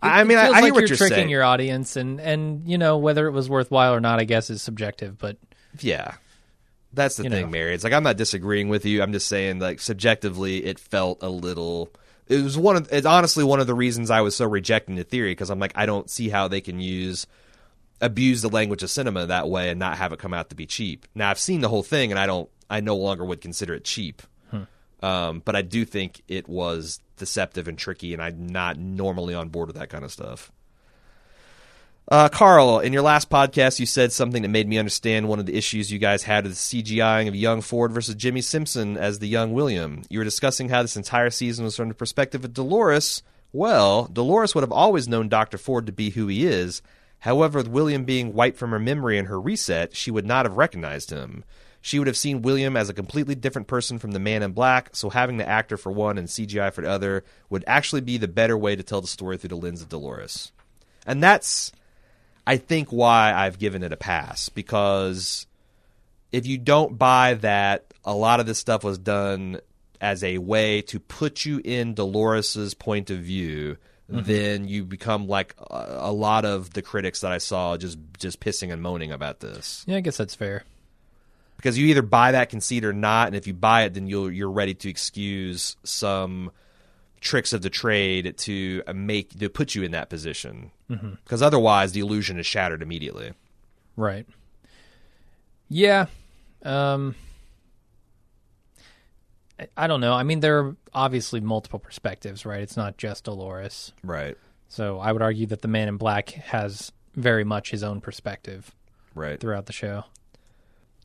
[0.00, 1.28] I mean, I, I hear like what you're, you're tricking saying.
[1.28, 4.62] your audience, and and you know whether it was worthwhile or not, I guess is
[4.62, 5.18] subjective.
[5.18, 5.38] But
[5.80, 6.14] Yeah.
[6.92, 7.46] That's the thing, know.
[7.48, 7.74] Mary.
[7.74, 9.02] It's like I'm not disagreeing with you.
[9.02, 11.90] I'm just saying like subjectively it felt a little
[12.26, 15.04] it was one of it's honestly one of the reasons I was so rejecting the
[15.04, 17.26] theory because I'm like I don't see how they can use
[18.00, 20.66] abuse the language of cinema that way and not have it come out to be
[20.66, 21.06] cheap.
[21.14, 23.84] Now I've seen the whole thing and I don't I no longer would consider it
[23.84, 24.22] cheap.
[25.00, 29.48] Um, but I do think it was deceptive and tricky and I'm not normally on
[29.48, 30.50] board with that kind of stuff.
[32.10, 35.44] Uh, Carl, in your last podcast, you said something that made me understand one of
[35.44, 39.18] the issues you guys had with the CGIing of young Ford versus Jimmy Simpson as
[39.18, 40.02] the young William.
[40.08, 43.22] You were discussing how this entire season was from the perspective of Dolores.
[43.52, 45.58] Well, Dolores would have always known Dr.
[45.58, 46.80] Ford to be who he is.
[47.20, 50.56] However, with William being wiped from her memory in her reset, she would not have
[50.56, 51.44] recognized him.
[51.88, 54.90] She would have seen William as a completely different person from the man in black,
[54.92, 58.28] so having the actor for one and CGI for the other would actually be the
[58.28, 60.52] better way to tell the story through the lens of Dolores.
[61.06, 61.72] And that's
[62.46, 65.46] I think why I've given it a pass because
[66.30, 69.58] if you don't buy that a lot of this stuff was done
[69.98, 73.78] as a way to put you in Dolores's point of view,
[74.12, 74.26] mm-hmm.
[74.26, 78.40] then you become like a, a lot of the critics that I saw just just
[78.40, 80.64] pissing and moaning about this yeah, I guess that's fair.
[81.58, 84.30] Because you either buy that conceit or not, and if you buy it, then you'll
[84.32, 86.50] you're ready to excuse some
[87.20, 90.70] tricks of the trade to make to put you in that position.
[90.88, 93.32] Because otherwise, the illusion is shattered immediately.
[93.96, 94.26] Right.
[95.68, 96.06] Yeah.
[96.62, 97.14] Um
[99.60, 100.12] I- I don't know.
[100.14, 102.60] I mean there are obviously multiple perspectives, right?
[102.62, 103.92] It's not just Dolores.
[104.02, 104.36] Right.
[104.68, 108.70] So I would argue that the man in black has very much his own perspective.
[109.14, 109.40] Right.
[109.40, 110.04] throughout the show.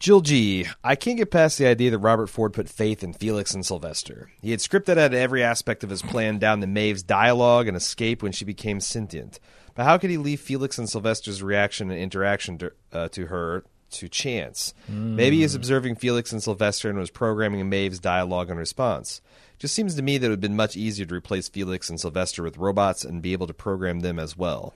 [0.04, 0.68] Jill G.
[0.84, 4.30] I can't get past the idea that Robert Ford put faith in Felix and Sylvester.
[4.42, 8.22] He had scripted out every aspect of his plan down to Maeve's dialogue and escape
[8.22, 9.40] when she became sentient.
[9.76, 13.64] But how could he leave Felix and Sylvester's reaction and interaction to, uh, to her
[13.92, 14.74] to chance?
[14.90, 19.22] Maybe he was observing Felix and Sylvester and was programming Maeve's dialogue and response.
[19.58, 21.98] Just seems to me that it would have been much easier to replace Felix and
[21.98, 24.74] Sylvester with robots and be able to program them as well.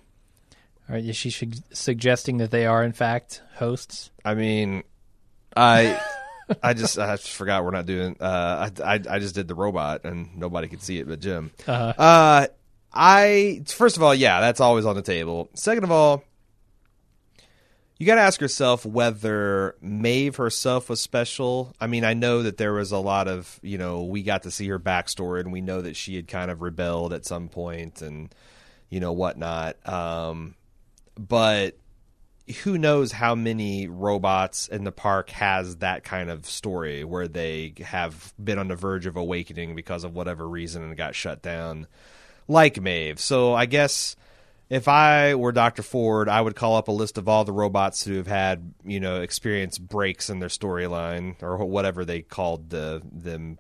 [0.88, 4.10] All right, is she su- suggesting that they are in fact hosts?
[4.24, 4.84] I mean,
[5.58, 6.00] I
[6.64, 8.18] I just I just forgot we're not doing.
[8.20, 11.52] Uh, I, I I just did the robot and nobody could see it but Jim.
[11.68, 11.94] Uh-huh.
[12.02, 12.48] Uh,
[12.94, 15.50] I first of all, yeah, that's always on the table.
[15.54, 16.24] Second of all,
[17.98, 21.74] you got to ask yourself whether Maeve herself was special.
[21.82, 24.52] I mean, I know that there was a lot of you know we got to
[24.52, 28.02] see her backstory and we know that she had kind of rebelled at some point
[28.02, 28.34] and
[28.90, 29.76] you know whatnot.
[29.88, 30.56] Um,
[31.18, 31.76] but
[32.64, 37.74] who knows how many robots in the park has that kind of story where they
[37.84, 41.88] have been on the verge of awakening because of whatever reason and got shut down
[42.48, 43.20] like Maeve.
[43.20, 44.16] So I guess
[44.70, 45.84] if I were Dr.
[45.84, 49.00] Ford, I would call up a list of all the robots who have had, you
[49.00, 53.60] know, experienced breaks in their storyline or whatever they called the them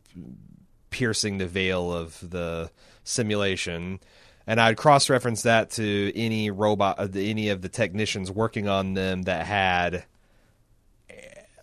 [0.89, 2.71] piercing the veil of the
[3.03, 3.99] simulation
[4.47, 8.93] and I'd cross reference that to any robot, uh, any of the technicians working on
[8.93, 10.05] them that had,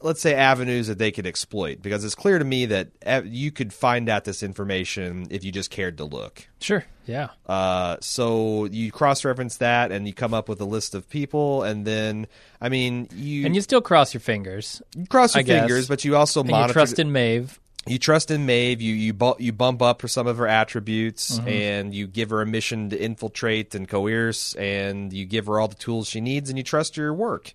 [0.01, 1.81] let's say, avenues that they could exploit.
[1.82, 5.51] Because it's clear to me that eh, you could find out this information if you
[5.52, 6.47] just cared to look.
[6.61, 6.85] Sure.
[7.06, 7.28] Yeah.
[7.47, 11.62] Uh, so you cross reference that, and you come up with a list of people,
[11.62, 12.27] and then,
[12.61, 14.81] I mean, you And you still cross your fingers.
[14.97, 15.61] you cross your I guess.
[15.61, 16.69] fingers, but you also And monitor.
[16.70, 17.59] you trust in Maeve.
[17.86, 18.81] You trust in Maeve.
[18.81, 21.48] You you bu- you bump up for some of her attributes, Mm-hmm.
[21.48, 25.69] and you give her a mission to infiltrate and coerce, and you give her all
[25.69, 27.55] the tools she needs, and you trust your work.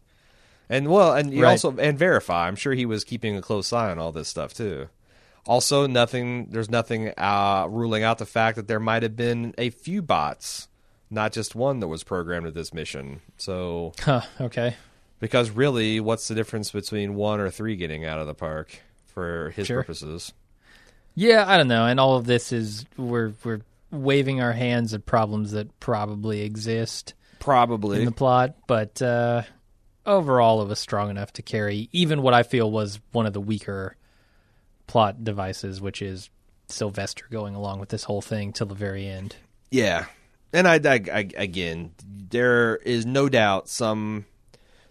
[0.70, 1.52] And well, and you Right.
[1.52, 2.48] also and verify.
[2.48, 4.90] I'm sure he was keeping a close eye on all this stuff too.
[5.48, 6.48] Also, nothing.
[6.52, 10.68] There's nothing uh, ruling out the fact that there might have been a few bots,
[11.10, 13.22] not just one that was programmed to this mission.
[13.38, 14.22] So, Huh.
[14.40, 14.76] Okay.
[15.20, 18.80] because really, what's the difference between one or three getting out of the park
[19.20, 19.82] for his Sure.
[19.82, 20.34] purposes?
[21.16, 21.86] Yeah, I don't know.
[21.86, 27.14] And all of this is we're we're waving our hands at problems that probably exist
[27.40, 28.00] Probably.
[28.00, 29.42] in the plot, but uh,
[30.06, 33.42] overall, it was strong enough to carry even what I feel was one of the
[33.42, 33.96] weaker
[34.88, 36.30] plot devices, which is
[36.68, 39.36] Sylvester going along with this whole thing till the very end.
[39.72, 40.06] Yeah,
[40.54, 44.26] and I, I, I again, there is no doubt some.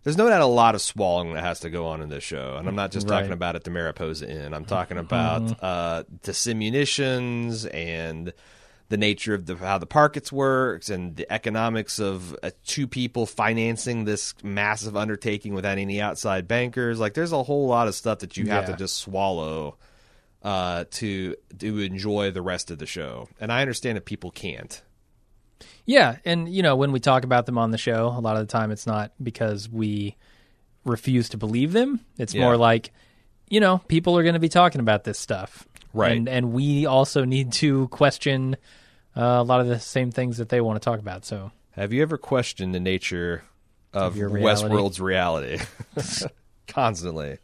[0.04, 2.56] There's no doubt a lot of swallowing that has to go on in this show,
[2.56, 4.54] and I'm not just talking about at the Mariposa Inn.
[4.54, 8.32] I'm talking about uh, the simunitions and
[8.90, 13.26] the nature of the how the parkets works and the economics of uh, two people
[13.26, 16.98] financing this massive undertaking without any outside bankers.
[16.98, 18.72] Like, there's a whole lot of stuff that you have Yeah.
[18.72, 19.76] to just swallow
[20.42, 23.28] uh, to to enjoy the rest of the show.
[23.40, 24.80] And I understand that people can't.
[25.88, 28.46] Yeah, and you know when we talk about them on the show, a lot of
[28.46, 30.16] the time it's not because we
[30.84, 32.00] refuse to believe them.
[32.18, 32.42] It's Yeah.
[32.42, 32.92] more like,
[33.48, 36.16] you know, people are going to be talking about this stuff, Right.
[36.16, 38.56] And and we also need to question
[39.16, 41.24] uh, a lot of the same things that they want to talk about.
[41.24, 43.42] So Have you ever questioned the nature
[43.94, 44.44] of, reality?
[44.44, 45.58] Westworld's reality?
[46.68, 47.38] Constantly.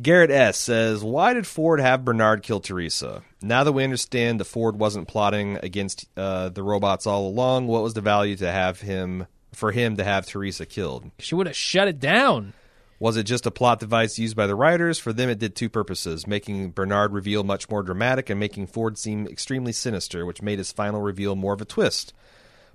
[0.00, 3.22] Garrett S says, "Why did Ford have Bernard kill Theresa?
[3.42, 7.82] Now that we understand that Ford wasn't plotting against uh, the robots all along, what
[7.82, 11.10] was the value to have him for him to have Theresa killed?
[11.18, 12.52] she would have shut it down.
[13.00, 14.98] Was it just a plot device used by the writers?
[14.98, 18.98] For them, it did two purposes: making Bernard reveal much more dramatic and making Ford
[18.98, 22.12] seem extremely sinister, which made his final reveal more of a twist."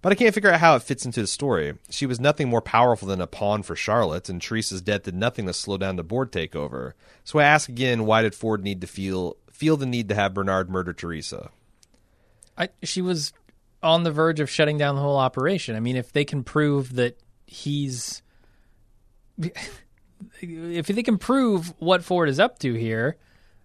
[0.04, 1.76] But I can't figure out how it fits into the story.
[1.90, 5.46] She was nothing more powerful than a pawn for Charlotte, and Theresa's death did nothing
[5.46, 6.92] to slow down the board takeover.
[7.24, 10.34] So I ask again, why did Ford need to feel feel the need to have
[10.34, 11.52] Bernard murder Theresa?
[12.58, 13.32] I, she was
[13.82, 15.78] on the verge of shutting down the whole operation.
[15.78, 17.18] I mean, if they can prove that
[17.48, 18.22] he's,
[20.42, 23.16] if they can prove what Ford is up to here,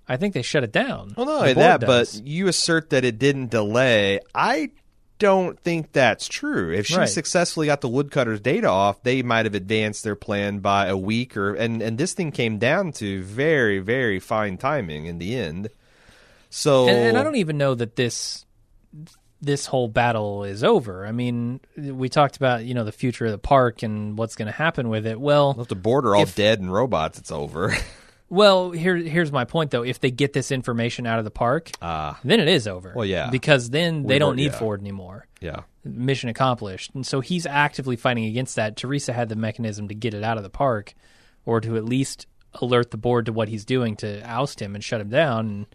[0.07, 1.15] I think they shut it down.
[1.17, 2.21] Well, not only that, does.
[2.21, 4.21] but you assert that it didn't delay.
[4.33, 4.71] I
[5.19, 6.73] don't think that's true.
[6.73, 7.09] If she Right.
[7.09, 11.37] successfully got the woodcutter's data off, they might have advanced their plan by a week
[11.37, 15.69] or and and this thing came down to very very fine timing in the end.
[16.51, 18.45] So and, and I don't even know that this
[19.41, 21.07] this whole battle is over.
[21.07, 24.47] I mean, we talked about you know the future of the park and what's going
[24.47, 25.21] to happen with it.
[25.21, 27.75] Well, if the border all if- dead and robots, it's over.
[28.31, 29.83] Well, here here's my point though.
[29.85, 32.19] If they get this information out of the park, Ah.
[32.25, 32.93] then it is over.
[32.95, 33.31] Well, yeah.
[33.31, 34.59] because then they We've don't need yeah.
[34.59, 35.27] Ford anymore.
[35.41, 35.63] Yeah.
[35.85, 36.91] Mission accomplished.
[36.95, 38.77] And so he's actively fighting against that.
[38.77, 40.93] Theresa had the mechanism to get it out of the park,
[41.47, 42.27] or to at least
[42.61, 45.47] alert the board to what he's doing to oust him and shut him down.
[45.47, 45.67] And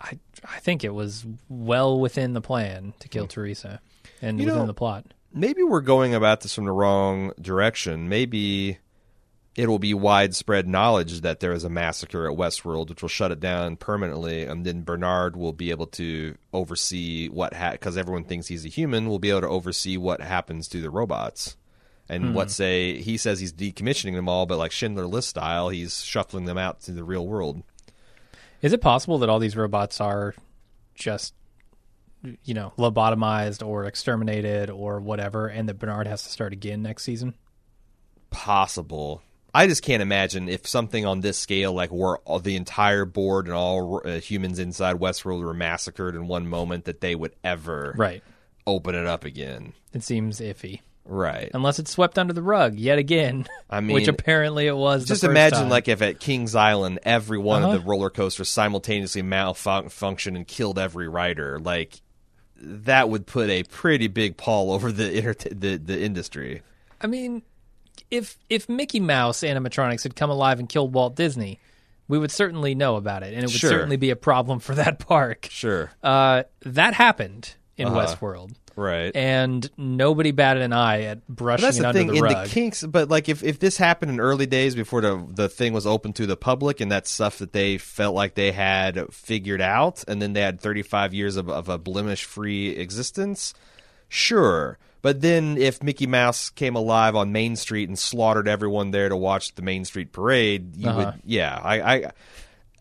[0.00, 3.80] I I think it was well within the plan to kill Theresa
[4.22, 5.06] and You within know- the plot.
[5.32, 8.08] maybe we're going about this from the wrong direction.
[8.08, 8.78] Maybe
[9.58, 13.40] it'll be widespread knowledge that there is a massacre at Westworld, which will shut it
[13.40, 18.64] down permanently, and then Bernard will be able to oversee what because everyone thinks he's
[18.64, 21.56] a human, will be able to oversee what happens to the robots.
[22.10, 22.52] And what hmm.
[22.52, 26.56] say he says he's decommissioning them all, but like Schindler List style, he's shuffling them
[26.56, 27.62] out to the real world.
[28.62, 30.34] Is it possible that all these robots are
[30.94, 31.34] just
[32.44, 37.02] you know lobotomized or exterminated or whatever, and that Bernard has to start again next
[37.02, 37.34] season?
[38.30, 39.22] possible.
[39.54, 43.46] I just can't imagine if something on this scale, like where all, the entire board
[43.46, 47.94] and all uh, humans inside Westworld were massacred in one moment, that they would ever
[47.96, 48.22] Right.
[48.66, 49.72] open it up again.
[49.92, 50.80] It seems iffy.
[51.10, 51.50] Right.
[51.54, 53.46] unless it's swept under the rug yet again.
[53.70, 55.04] I mean, which apparently it was.
[55.04, 55.68] the Just imagine, time.
[55.70, 57.72] like, if at Kings Island, every one Uh-huh.
[57.76, 61.58] of the roller coasters simultaneously malfunctioned and killed every rider.
[61.58, 62.02] Like,
[62.60, 66.60] that would put a pretty big pall over the inter- the the industry.
[67.00, 67.40] I mean,
[68.10, 71.58] if if Mickey Mouse animatronics had come alive and killed Walt Disney,
[72.08, 73.70] we would certainly know about it, and it would Sure.
[73.70, 75.48] certainly be a problem for that park.
[75.50, 75.90] Sure.
[76.02, 77.96] Uh, that happened in Uh-huh.
[78.06, 79.14] Westworld, Right.
[79.14, 82.22] and nobody batted an eye at brushing But that's it the under thing the in
[82.22, 82.46] rug.
[82.46, 82.82] the kinks.
[82.84, 86.12] But like, if if this happened in early days before the the thing was open
[86.14, 90.20] to the public, and that stuff that they felt like they had figured out, and
[90.22, 93.52] then they had thirty five years of, of a blemish free existence,
[94.08, 94.78] sure.
[95.00, 99.16] But then if Mickey Mouse came alive on Main Street and slaughtered everyone there to
[99.16, 101.12] watch the Main Street parade, you Uh-huh.
[101.14, 101.80] would, yeah, I.
[101.96, 102.12] I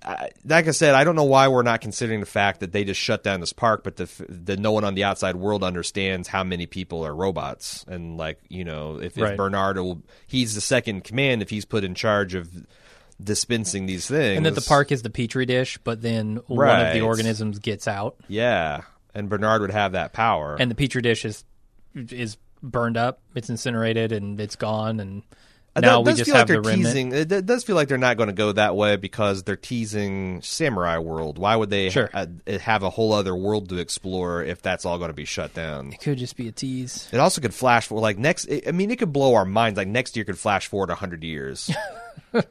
[0.04, 2.86] I, like I said, I don't know why we're not considering the fact that they
[2.86, 6.30] just shut down this park, but the, that no one on the outside world understands
[6.30, 9.32] how many people are robots, and like you know, if, Right.
[9.32, 12.48] if Bernard will, he's the second command if he's put in charge of
[13.22, 16.94] dispensing these things, and that the park is the petri dish, but then one of
[16.94, 18.82] the organisms gets out, yeah,
[19.14, 21.44] and Bernard would have that power, and the petri dish is
[22.12, 25.24] is burned up, it's incinerated, and it's gone, and
[25.80, 26.96] now we does just feel have like the they're remnant.
[26.96, 27.12] teasing.
[27.14, 30.98] It, does feel like they're not going to go that way because they're teasing Samurai
[30.98, 31.38] World.
[31.38, 32.10] Why would they Sure.
[32.16, 32.26] uh,
[32.62, 35.94] have a whole other world to explore if that's all going to be shut down?
[35.94, 37.08] It could just be a tease.
[37.12, 38.48] It also could flash forward, like next.
[38.68, 39.78] I mean, it could blow our minds.
[39.78, 41.70] Like next year could flash forward hundred years,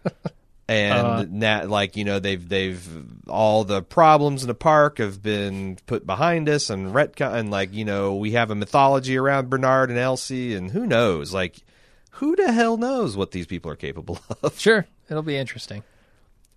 [0.68, 1.24] and Uh-huh.
[1.40, 2.86] that, like you know, they've they've
[3.28, 7.72] all the problems in the park have been put behind us, and retcon, and like
[7.72, 11.62] you know, we have a mythology around Bernard and Elsie, and who knows, like
[12.12, 14.58] who the hell knows what these people are capable of.
[14.58, 15.82] Sure, it'll be interesting.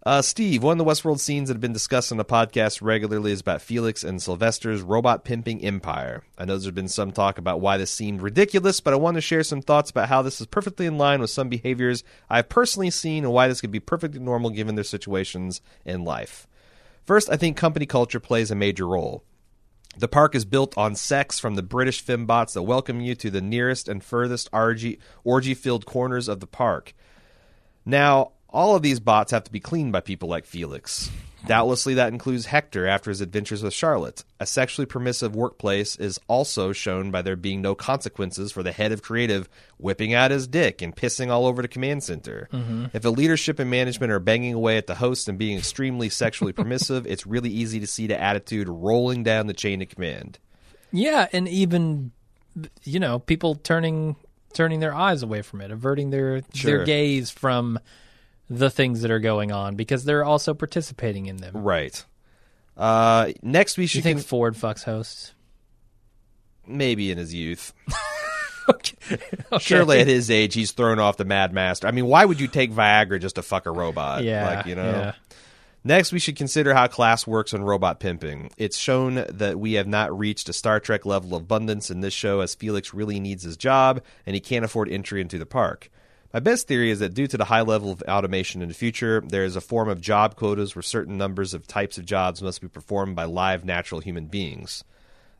[0.10, 3.32] Uh, Steve, one of the Westworld scenes that have been discussed on the podcast regularly
[3.32, 6.24] is about Felix and Sylvester's robot pimping empire.
[6.36, 9.22] I know there's been some talk about why this seemed ridiculous, but I want to
[9.22, 12.90] share some thoughts about how this is perfectly in line with some behaviors I've personally
[12.90, 16.48] seen and why this could be perfectly normal given their situations in life.
[17.06, 19.24] First, I think company culture plays a major role.
[19.96, 23.42] The park is built on sex from the British fembots that welcome you to the
[23.42, 26.96] nearest and furthest orgy filled corners of the park.
[27.86, 31.10] Now, all of these bots have to be cleaned by people like Felix.
[31.46, 34.26] Doubtlessly, that includes Hector after his adventures with Charlotte.
[34.42, 38.92] A sexually permissive workplace is also shown by there being no consequences for the head
[38.92, 39.48] of creative
[39.78, 42.50] whipping out his dick and pissing all over the command center.
[42.52, 42.88] Mm-hmm.
[42.92, 46.52] If the leadership and management are banging away at the host and being extremely sexually
[46.54, 50.40] permissive, it's really easy to see the attitude rolling down the chain of command.
[50.92, 52.12] Yeah, and even
[52.84, 54.18] you know people turning
[54.54, 56.78] turning their eyes away from it, averting their Sure.
[56.78, 57.80] their gaze from
[58.50, 61.56] the things that are going on because they're also participating in them.
[61.56, 62.04] Right.
[62.76, 65.34] Uh, next, we Do you should think con- Ford fucks hosts?
[66.66, 67.74] maybe in his youth.
[68.70, 69.18] okay.
[69.60, 71.88] Surely at his age, he's thrown off the Mad Master.
[71.88, 74.24] I mean, why would you take Viagra just to fuck a robot?
[74.24, 74.84] Yeah, like you know.
[74.84, 75.14] yeah.
[75.84, 78.52] Next, we should consider how class works on robot pimping.
[78.58, 82.14] It's shown that we have not reached a Star Trek level of abundance in this
[82.14, 85.90] show, as Felix really needs his job and he can't afford entry into the park.
[86.32, 89.24] My best theory is that due to the high level of automation in the future,
[89.26, 92.62] there is a form of job quotas where certain numbers of types of jobs must
[92.62, 94.84] be performed by live, natural human beings.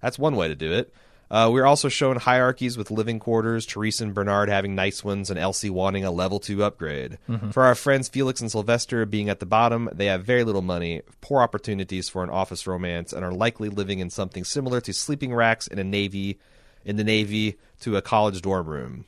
[0.02, 0.92] That's one way to do it.
[1.30, 5.38] Uh, we're also shown hierarchies with living quarters, Theresa and Bernard having nice ones, and
[5.38, 7.20] Elsie wanting a level 2 upgrade.
[7.52, 11.04] For our friends Felix and Sylvester being at the bottom, they have very little money,
[11.22, 15.32] poor opportunities for an office romance, and are likely living in something similar to sleeping
[15.32, 16.40] racks in a navy,
[16.84, 19.06] in the navy to a college dorm room.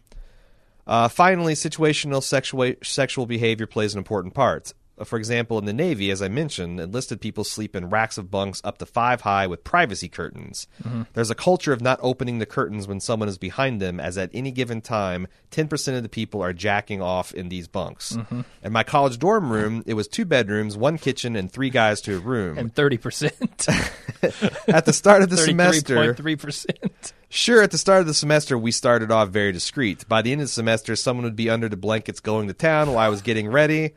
[0.88, 4.74] Uh, finally, situational sexual sexual behavior plays an important part.
[5.02, 8.30] Uh, for example, in the Navy, as I mentioned, enlisted people sleep in racks of
[8.30, 10.68] bunks up to five high with privacy curtains.
[10.84, 11.04] Mm-hmm.
[11.14, 14.30] There's a culture of not opening the curtains when someone is behind them, as at
[14.34, 18.14] any given time, 10% of the people are jacking off in these bunks.
[18.14, 18.42] Mm-hmm.
[18.64, 22.18] In my college dorm room, it was two bedrooms, one kitchen, and three guys to
[22.18, 22.58] a room.
[22.58, 23.68] And thirty percent,
[24.68, 27.14] at the start of the semester, point three percent.
[27.30, 30.08] Sure, at the start of the semester, we started off very discreet.
[30.08, 32.90] By the end of the semester, someone would be under the blankets going to town
[32.90, 33.94] while I was getting ready.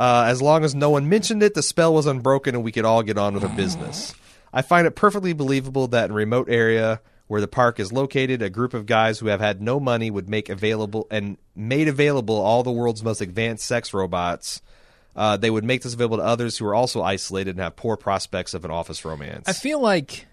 [0.00, 2.86] Uh, as long as no one mentioned it, the spell was unbroken and we could
[2.86, 4.14] all get on with our business.
[4.50, 8.40] I find it perfectly believable that in a remote area where the park is located,
[8.40, 12.36] a group of guys who have had no money would make available and made available
[12.36, 14.62] all the world's most advanced sex robots.
[15.14, 17.98] Uh, they would make this available to others who are also isolated and have poor
[17.98, 19.46] prospects of an office romance.
[19.50, 20.26] I feel like,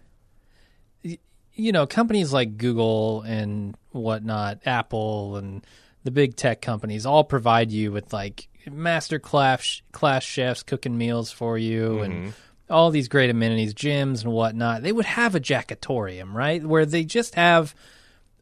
[1.04, 5.68] you know, companies like Google and whatnot, Apple and
[6.06, 11.32] the big tech companies all provide you with like master class class chefs cooking meals
[11.32, 12.30] for you and mm-hmm.
[12.70, 14.84] all these great amenities, gyms and whatnot.
[14.84, 17.76] They would have a jackatorium, right, where they just have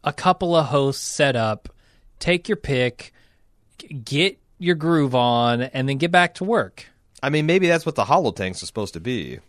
[0.03, 1.69] a couple of hosts set up,
[2.19, 3.13] take your pick,
[4.03, 6.85] get your groove on, and then get back to work.
[7.21, 9.39] I mean, maybe that's what the hollow tanks are supposed to be.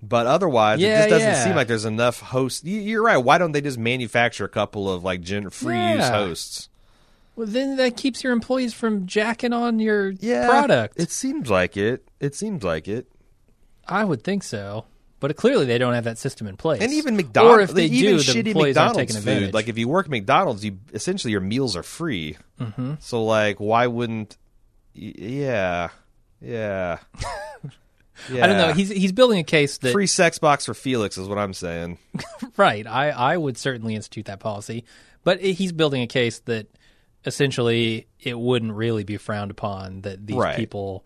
[0.00, 1.44] But otherwise, it just doesn't yeah.
[1.44, 2.62] seem like there's enough hosts.
[2.64, 3.16] You- You're right.
[3.16, 6.68] Why don't they just manufacture a couple of like gen- free use hosts?
[7.38, 10.98] Well, then that keeps your employees from jacking on your product.
[10.98, 12.08] It seems like it.
[12.18, 13.06] It seems like it.
[13.86, 14.86] I would think so,
[15.20, 16.82] but clearly they don't have that system in place.
[16.82, 19.32] And even McDonald's, or if they even do, the shitty employees aren't McDonald's taking food.
[19.32, 19.54] advantage.
[19.54, 22.36] Like if you work at McDonald's, you essentially your meals are free.
[22.58, 22.94] Mm-hmm.
[22.98, 24.36] So like, why wouldn't?
[24.94, 25.90] Yeah,
[26.40, 26.98] yeah.
[27.22, 28.42] yeah.
[28.42, 28.72] I don't know.
[28.72, 31.98] He's he's building a case that free sex box for Felix is what I'm saying.
[32.56, 32.84] right.
[32.84, 34.84] I I would certainly institute that policy,
[35.22, 36.66] but he's building a case that
[37.28, 40.56] essentially it wouldn't really be frowned upon that these Right.
[40.56, 41.04] people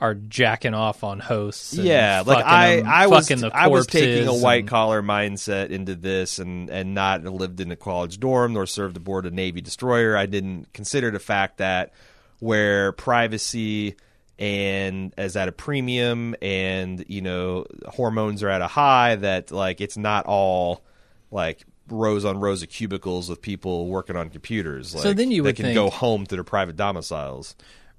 [0.00, 1.74] are jacking off on hosts.
[1.74, 5.94] and Yeah, like I, them- I was, I was taking a white collar mindset into
[5.94, 10.16] this, and and not lived in a college dorm nor served aboard a Navy destroyer.
[10.16, 11.92] I didn't consider the fact that
[12.38, 13.96] where privacy
[14.38, 19.82] and is at a premium, and you know hormones are at a high, that like
[19.82, 20.82] it's not all
[21.30, 24.94] like rows on rows of cubicles with people working on computers.
[24.94, 27.54] Like, So then you they would can think- go home to their private domiciles.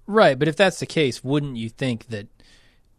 [0.08, 2.28] Right, but if that's the case, wouldn't you think that,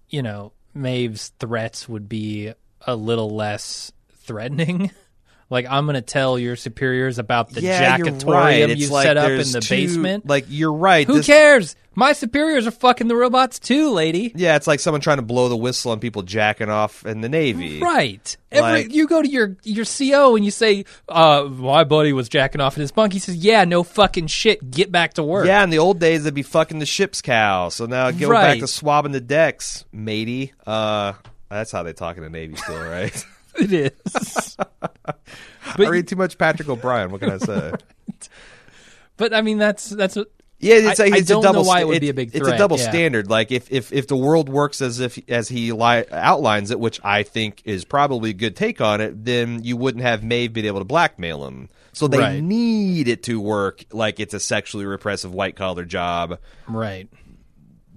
[0.08, 2.52] you know, Maeve's threats would be
[2.86, 4.90] a little less threatening?
[5.52, 8.26] like, I'm going to tell your superiors about the yeah, jackatorium
[8.68, 8.76] right.
[8.76, 10.26] You like set up in the two- basement.
[10.26, 11.06] Like you're right.
[11.06, 11.76] Who This- cares?
[11.94, 14.32] My superiors are fucking the robots too, lady.
[14.34, 17.28] Yeah, it's like someone trying to blow the whistle on people jacking off in the
[17.28, 17.80] Navy.
[17.80, 18.34] Right.
[18.50, 22.30] Every Like- you go to your your CO and you say, uh, my buddy was
[22.30, 23.12] jacking off in his bunk.
[23.12, 24.70] He says, "Yeah, no fucking shit.
[24.70, 27.68] Get back to work." Yeah, in the old days, they'd be fucking the ship's cow.
[27.68, 28.52] So now go Right.
[28.54, 30.54] back to swabbing the decks, matey.
[30.66, 31.12] Uh,
[31.50, 33.22] that's how they talk in the Navy still, right?
[33.58, 34.56] it is.
[35.06, 35.14] I
[35.76, 37.10] read too much Patrick O'Brian.
[37.10, 37.72] What can I say?
[39.16, 41.62] but I mean that's that's what Yeah, it's I- like I it's don't a double.
[41.62, 42.88] know why it would be a big It's a double yeah.
[42.90, 43.28] standard.
[43.30, 47.00] Like if if if the world works as if as he li- outlines it, which
[47.04, 50.66] I think is probably a good take on it, then you wouldn't have Maeve been
[50.66, 51.68] able to blackmail him.
[51.94, 52.42] So they Right.
[52.42, 57.06] need it to work like it's a sexually repressive white collar job right.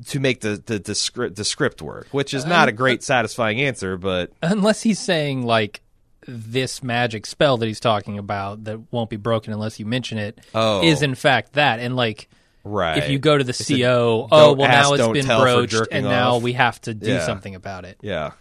[0.07, 3.03] To make the the, the script the script work, which is uh, not a great
[3.03, 5.81] satisfying answer, but unless he's saying like
[6.27, 10.39] this magic spell that he's talking about that won't be broken unless you mention it
[10.55, 10.81] oh.
[10.84, 11.05] is Oh.
[11.05, 12.27] in fact that and like
[12.63, 12.97] right.
[12.97, 15.13] if you go to the It's a CO oh don't well ask, now it's don't
[15.13, 16.41] been tell for broached jerking and now off.
[16.41, 17.26] we have to do Yeah.
[17.27, 18.31] something about it yeah.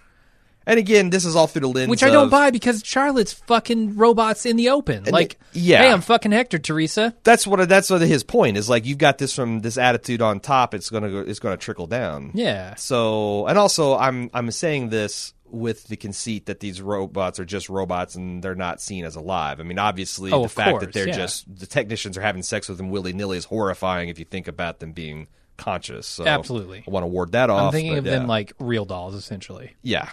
[0.66, 3.32] And again, this is all through the lens which I don't of- buy because Charlotte's
[3.32, 5.82] fucking robots in the open like yeah.
[5.82, 8.68] hey I'm fucking Hector Theresa that's what that's what his point is.
[8.68, 10.74] Like you've got this from this attitude on top.
[10.74, 12.30] It's gonna go, it's gonna trickle down.
[12.34, 17.44] yeah So and also I'm I'm saying this with the conceit that these robots are
[17.44, 19.60] just robots and they're not seen as alive.
[19.60, 21.14] I mean, obviously Oh, the fact course, that they're yeah.
[21.16, 24.48] just the technicians are having sex with them willy nilly is horrifying if you think
[24.48, 26.08] about them being conscious.
[26.08, 26.82] So Absolutely.
[26.84, 27.66] I want to ward that off.
[27.66, 28.10] I'm thinking but of yeah.
[28.12, 30.08] them like real dolls essentially yeah,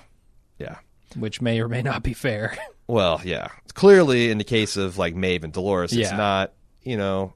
[0.62, 0.76] yeah.
[1.18, 2.58] which may or may not be fair
[2.88, 3.48] Well, yeah.
[3.74, 6.18] Clearly, in the case of like Maeve and Dolores, it's Yeah.
[6.18, 6.54] not.
[6.84, 7.34] You know,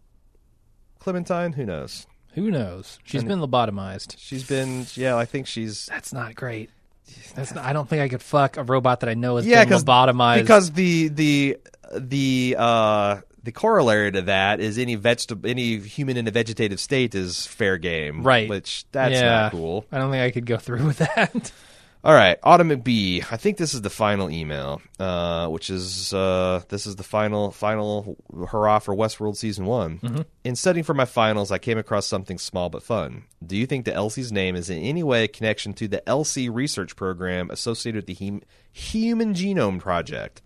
[0.99, 1.53] Clementine.
[1.53, 2.07] Who knows?
[2.33, 4.85] who knows she's been lobotomized She's been.
[4.95, 5.85] Yeah, I think she's.
[5.85, 6.69] That's not great.
[7.35, 9.61] That's not, I don't think I could fuck a robot that I know has Yeah,
[9.61, 10.41] been because lobotomized.
[10.41, 11.57] because the the
[11.95, 17.15] the uh the corollary to that is any vegetable any human in a vegetative state
[17.15, 18.49] is fair game, Right.
[18.49, 19.85] Which that's yeah, not cool.
[19.91, 21.51] I don't think I could go through with that.
[22.05, 23.23] All right, Autumn B.
[23.31, 27.49] I think this is the final email, uh, which is uh, this is the final
[27.49, 28.15] final
[28.47, 29.97] hurrah for Westworld season one.
[30.43, 33.23] In studying for my finals, I came across something small but fun.
[33.43, 36.47] Do you think the Elsie's name is in any way a connection to the ELSI
[36.53, 40.43] research program associated with the Hum- Human Genome Project?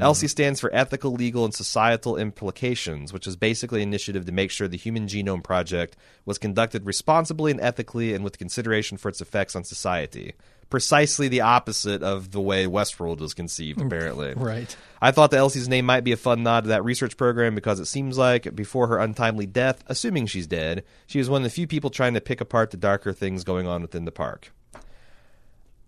[0.00, 4.52] ELSI stands for Ethical, Legal, and Societal Implications, which is basically an initiative to make
[4.52, 9.20] sure the Human Genome Project was conducted responsibly and ethically, and with consideration for its
[9.20, 10.34] effects on society
[10.70, 14.32] precisely the opposite of the way Westworld was conceived, apparently.
[14.34, 14.74] Right.
[15.02, 17.80] I thought the Elsie's name might be a fun nod to that research program because
[17.80, 21.50] it seems like before her untimely death, assuming she's dead, she was one of the
[21.50, 24.52] few people trying to pick apart the darker things going on within the park.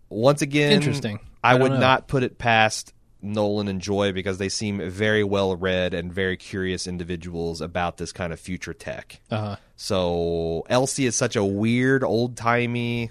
[0.09, 1.21] Once again, Interesting.
[1.43, 1.79] I, I would know.
[1.79, 2.93] not put it past
[3.23, 8.13] Nolan and Joy because they seem very well read and very curious individuals about this
[8.13, 9.21] kind of future tech.
[9.31, 9.57] Uh-huh.
[9.77, 13.11] So Elsie is such a weird, old timey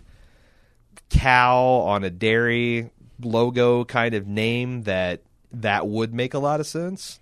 [1.12, 2.90] cow on a dairy
[3.22, 5.22] logo kind of name that
[5.54, 7.20] that would make a lot of sense.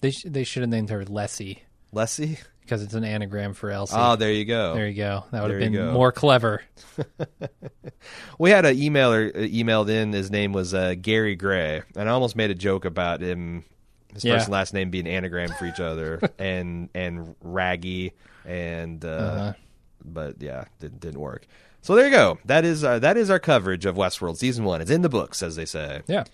[0.00, 1.58] They sh- they should have named her Lessie
[1.94, 2.38] Lessie.
[2.60, 3.94] because it's an anagram for Elsie.
[3.96, 4.74] Oh, there you go.
[4.74, 5.24] there you go.
[5.32, 6.62] That would have There been more clever.
[8.38, 10.12] We had an emailer uh, emailed in.
[10.12, 13.64] His name was uh, Gary Gray, and I almost made a joke about him,
[14.12, 14.34] his Yeah.
[14.34, 18.14] first and last name being anagram for each other, and and Raggy,
[18.44, 19.52] and uh, Uh-huh.
[20.04, 21.46] but yeah, didn't didn't work.
[21.82, 22.38] So there you go.
[22.44, 24.80] That is uh, that is our coverage of Westworld season one.
[24.80, 26.02] It's in the books, as they say.
[26.06, 26.24] Yeah.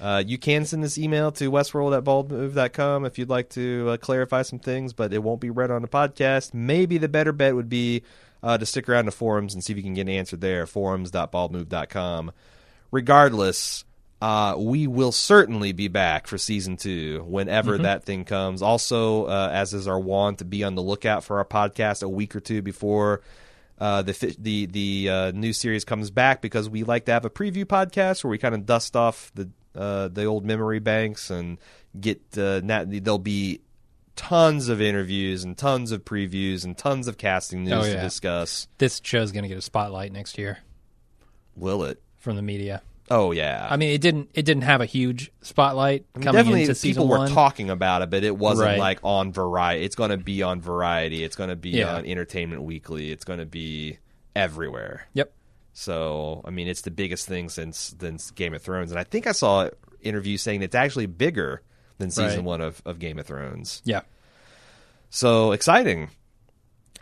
[0.00, 3.96] Uh, you can send this email to westworld at baldmove.com if you'd like to uh,
[3.96, 6.52] clarify some things, but it won't be read on the podcast.
[6.52, 8.02] Maybe the better bet would be
[8.42, 10.66] uh, to stick around the forums and see if you can get an answer there,
[10.66, 12.32] forums.baldmove.com.
[12.90, 13.86] Regardless,
[14.20, 18.60] uh, we will certainly be back for season two whenever that thing comes.
[18.60, 22.08] Also, uh, as is our wont, to be on the lookout for our podcast a
[22.08, 23.22] week or two before
[23.78, 27.30] uh, the the the uh, new series comes back because we like to have a
[27.30, 31.58] preview podcast where we kind of dust off the uh, the old memory banks and
[32.00, 33.60] get uh, nat- there'll be
[34.16, 38.66] tons of interviews and tons of previews and tons of casting news Oh, to discuss.
[38.78, 40.58] This show's going to get a spotlight next year
[41.54, 42.00] Will it?
[42.16, 42.82] from the media.
[43.10, 43.66] Oh yeah.
[43.70, 46.72] I mean, it didn't it didn't have a huge spotlight I mean, coming definitely into
[46.74, 47.30] people season were one.
[47.30, 48.78] talking about it, but it wasn't Right.
[48.78, 49.84] like on variety.
[49.84, 51.22] It's going to be on Variety.
[51.22, 51.94] It's going to be Yeah.
[51.96, 53.12] on Entertainment Weekly.
[53.12, 53.98] It's going to be
[54.34, 55.06] everywhere.
[55.14, 55.32] Yep.
[55.72, 59.26] So I mean, it's the biggest thing since since Game of Thrones, and I think
[59.26, 59.70] I saw an
[60.00, 61.62] interview saying it's actually bigger
[61.98, 62.44] than season Right.
[62.44, 63.82] one of, of Game of Thrones.
[63.84, 64.00] Yeah.
[65.10, 66.10] So exciting.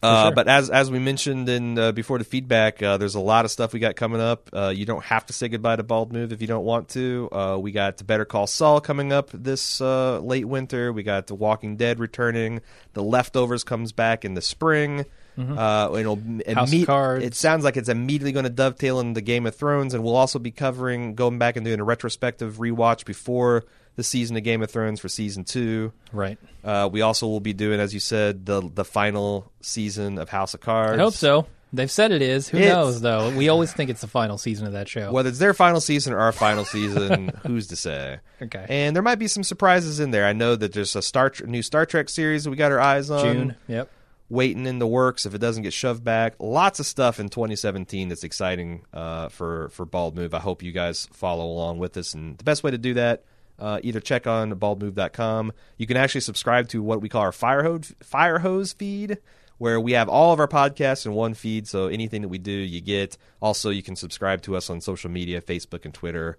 [0.04, 0.34] Uh, sure.
[0.34, 3.50] But as as we mentioned in uh, before the feedback, uh, there's a lot of
[3.50, 4.50] stuff we got coming up.
[4.52, 7.28] Uh, you don't have to say goodbye to Bald Move if you don't want to.
[7.32, 10.92] Uh, we got Better Call Saul coming up this uh, late winter.
[10.92, 12.60] We got The Walking Dead returning.
[12.92, 15.06] The Leftovers comes back in the spring.
[15.36, 16.58] Uh, it'll Mm-hmm.
[16.58, 16.86] Of imme-.
[17.22, 20.38] It sounds like it's immediately going to dovetail into Game of Thrones, and we'll also
[20.38, 23.64] be covering going back and doing a retrospective rewatch before
[23.96, 25.92] the season of Game of Thrones for season two.
[26.12, 26.38] Right.
[26.64, 30.54] Uh, we also will be doing, as you said, the the final season of House
[30.54, 30.98] of Cards.
[30.98, 31.46] I hope so.
[31.72, 32.48] They've said it is.
[32.48, 33.30] Who It's- knows though?
[33.36, 35.10] We always think it's the final season of that show.
[35.10, 38.20] Whether it's their final season or our final season, who's to say?
[38.40, 38.64] Okay.
[38.68, 40.24] And there might be some surprises in there.
[40.24, 43.24] I know that there's a Star new Star Trek series we got our eyes on.
[43.24, 43.56] June.
[43.66, 43.90] Yep.
[44.30, 46.34] waiting in the works if it doesn't get shoved back.
[46.38, 50.32] Lots of stuff in 2017 that's exciting uh, for for Bald Move.
[50.32, 52.14] I hope you guys follow along with us.
[52.14, 53.24] And the best way to do that,
[53.58, 55.52] uh, either check on baldmove.com.
[55.78, 59.18] You can actually subscribe to what we call our fire hose, fire hose feed,
[59.58, 61.68] where we have all of our podcasts in one feed.
[61.68, 63.16] So anything that we do, you get.
[63.40, 66.38] Also, you can subscribe to us on social media, Facebook and Twitter,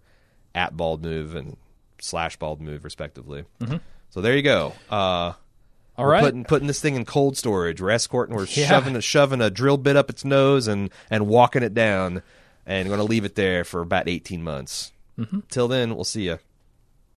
[0.53, 1.57] at Bald Move and
[1.99, 3.45] slash Bald Move, respectively.
[4.09, 4.73] So there you go.
[4.89, 5.33] Uh,
[5.97, 7.81] All putting putting this thing in cold storage.
[7.81, 8.35] We're escorting.
[8.35, 8.67] We're Yeah.
[8.67, 12.21] shoving a, shoving a drill bit up its nose and and walking it down,
[12.65, 14.91] and going to leave it there for about eighteen months.
[15.49, 16.39] Till then, we'll see you.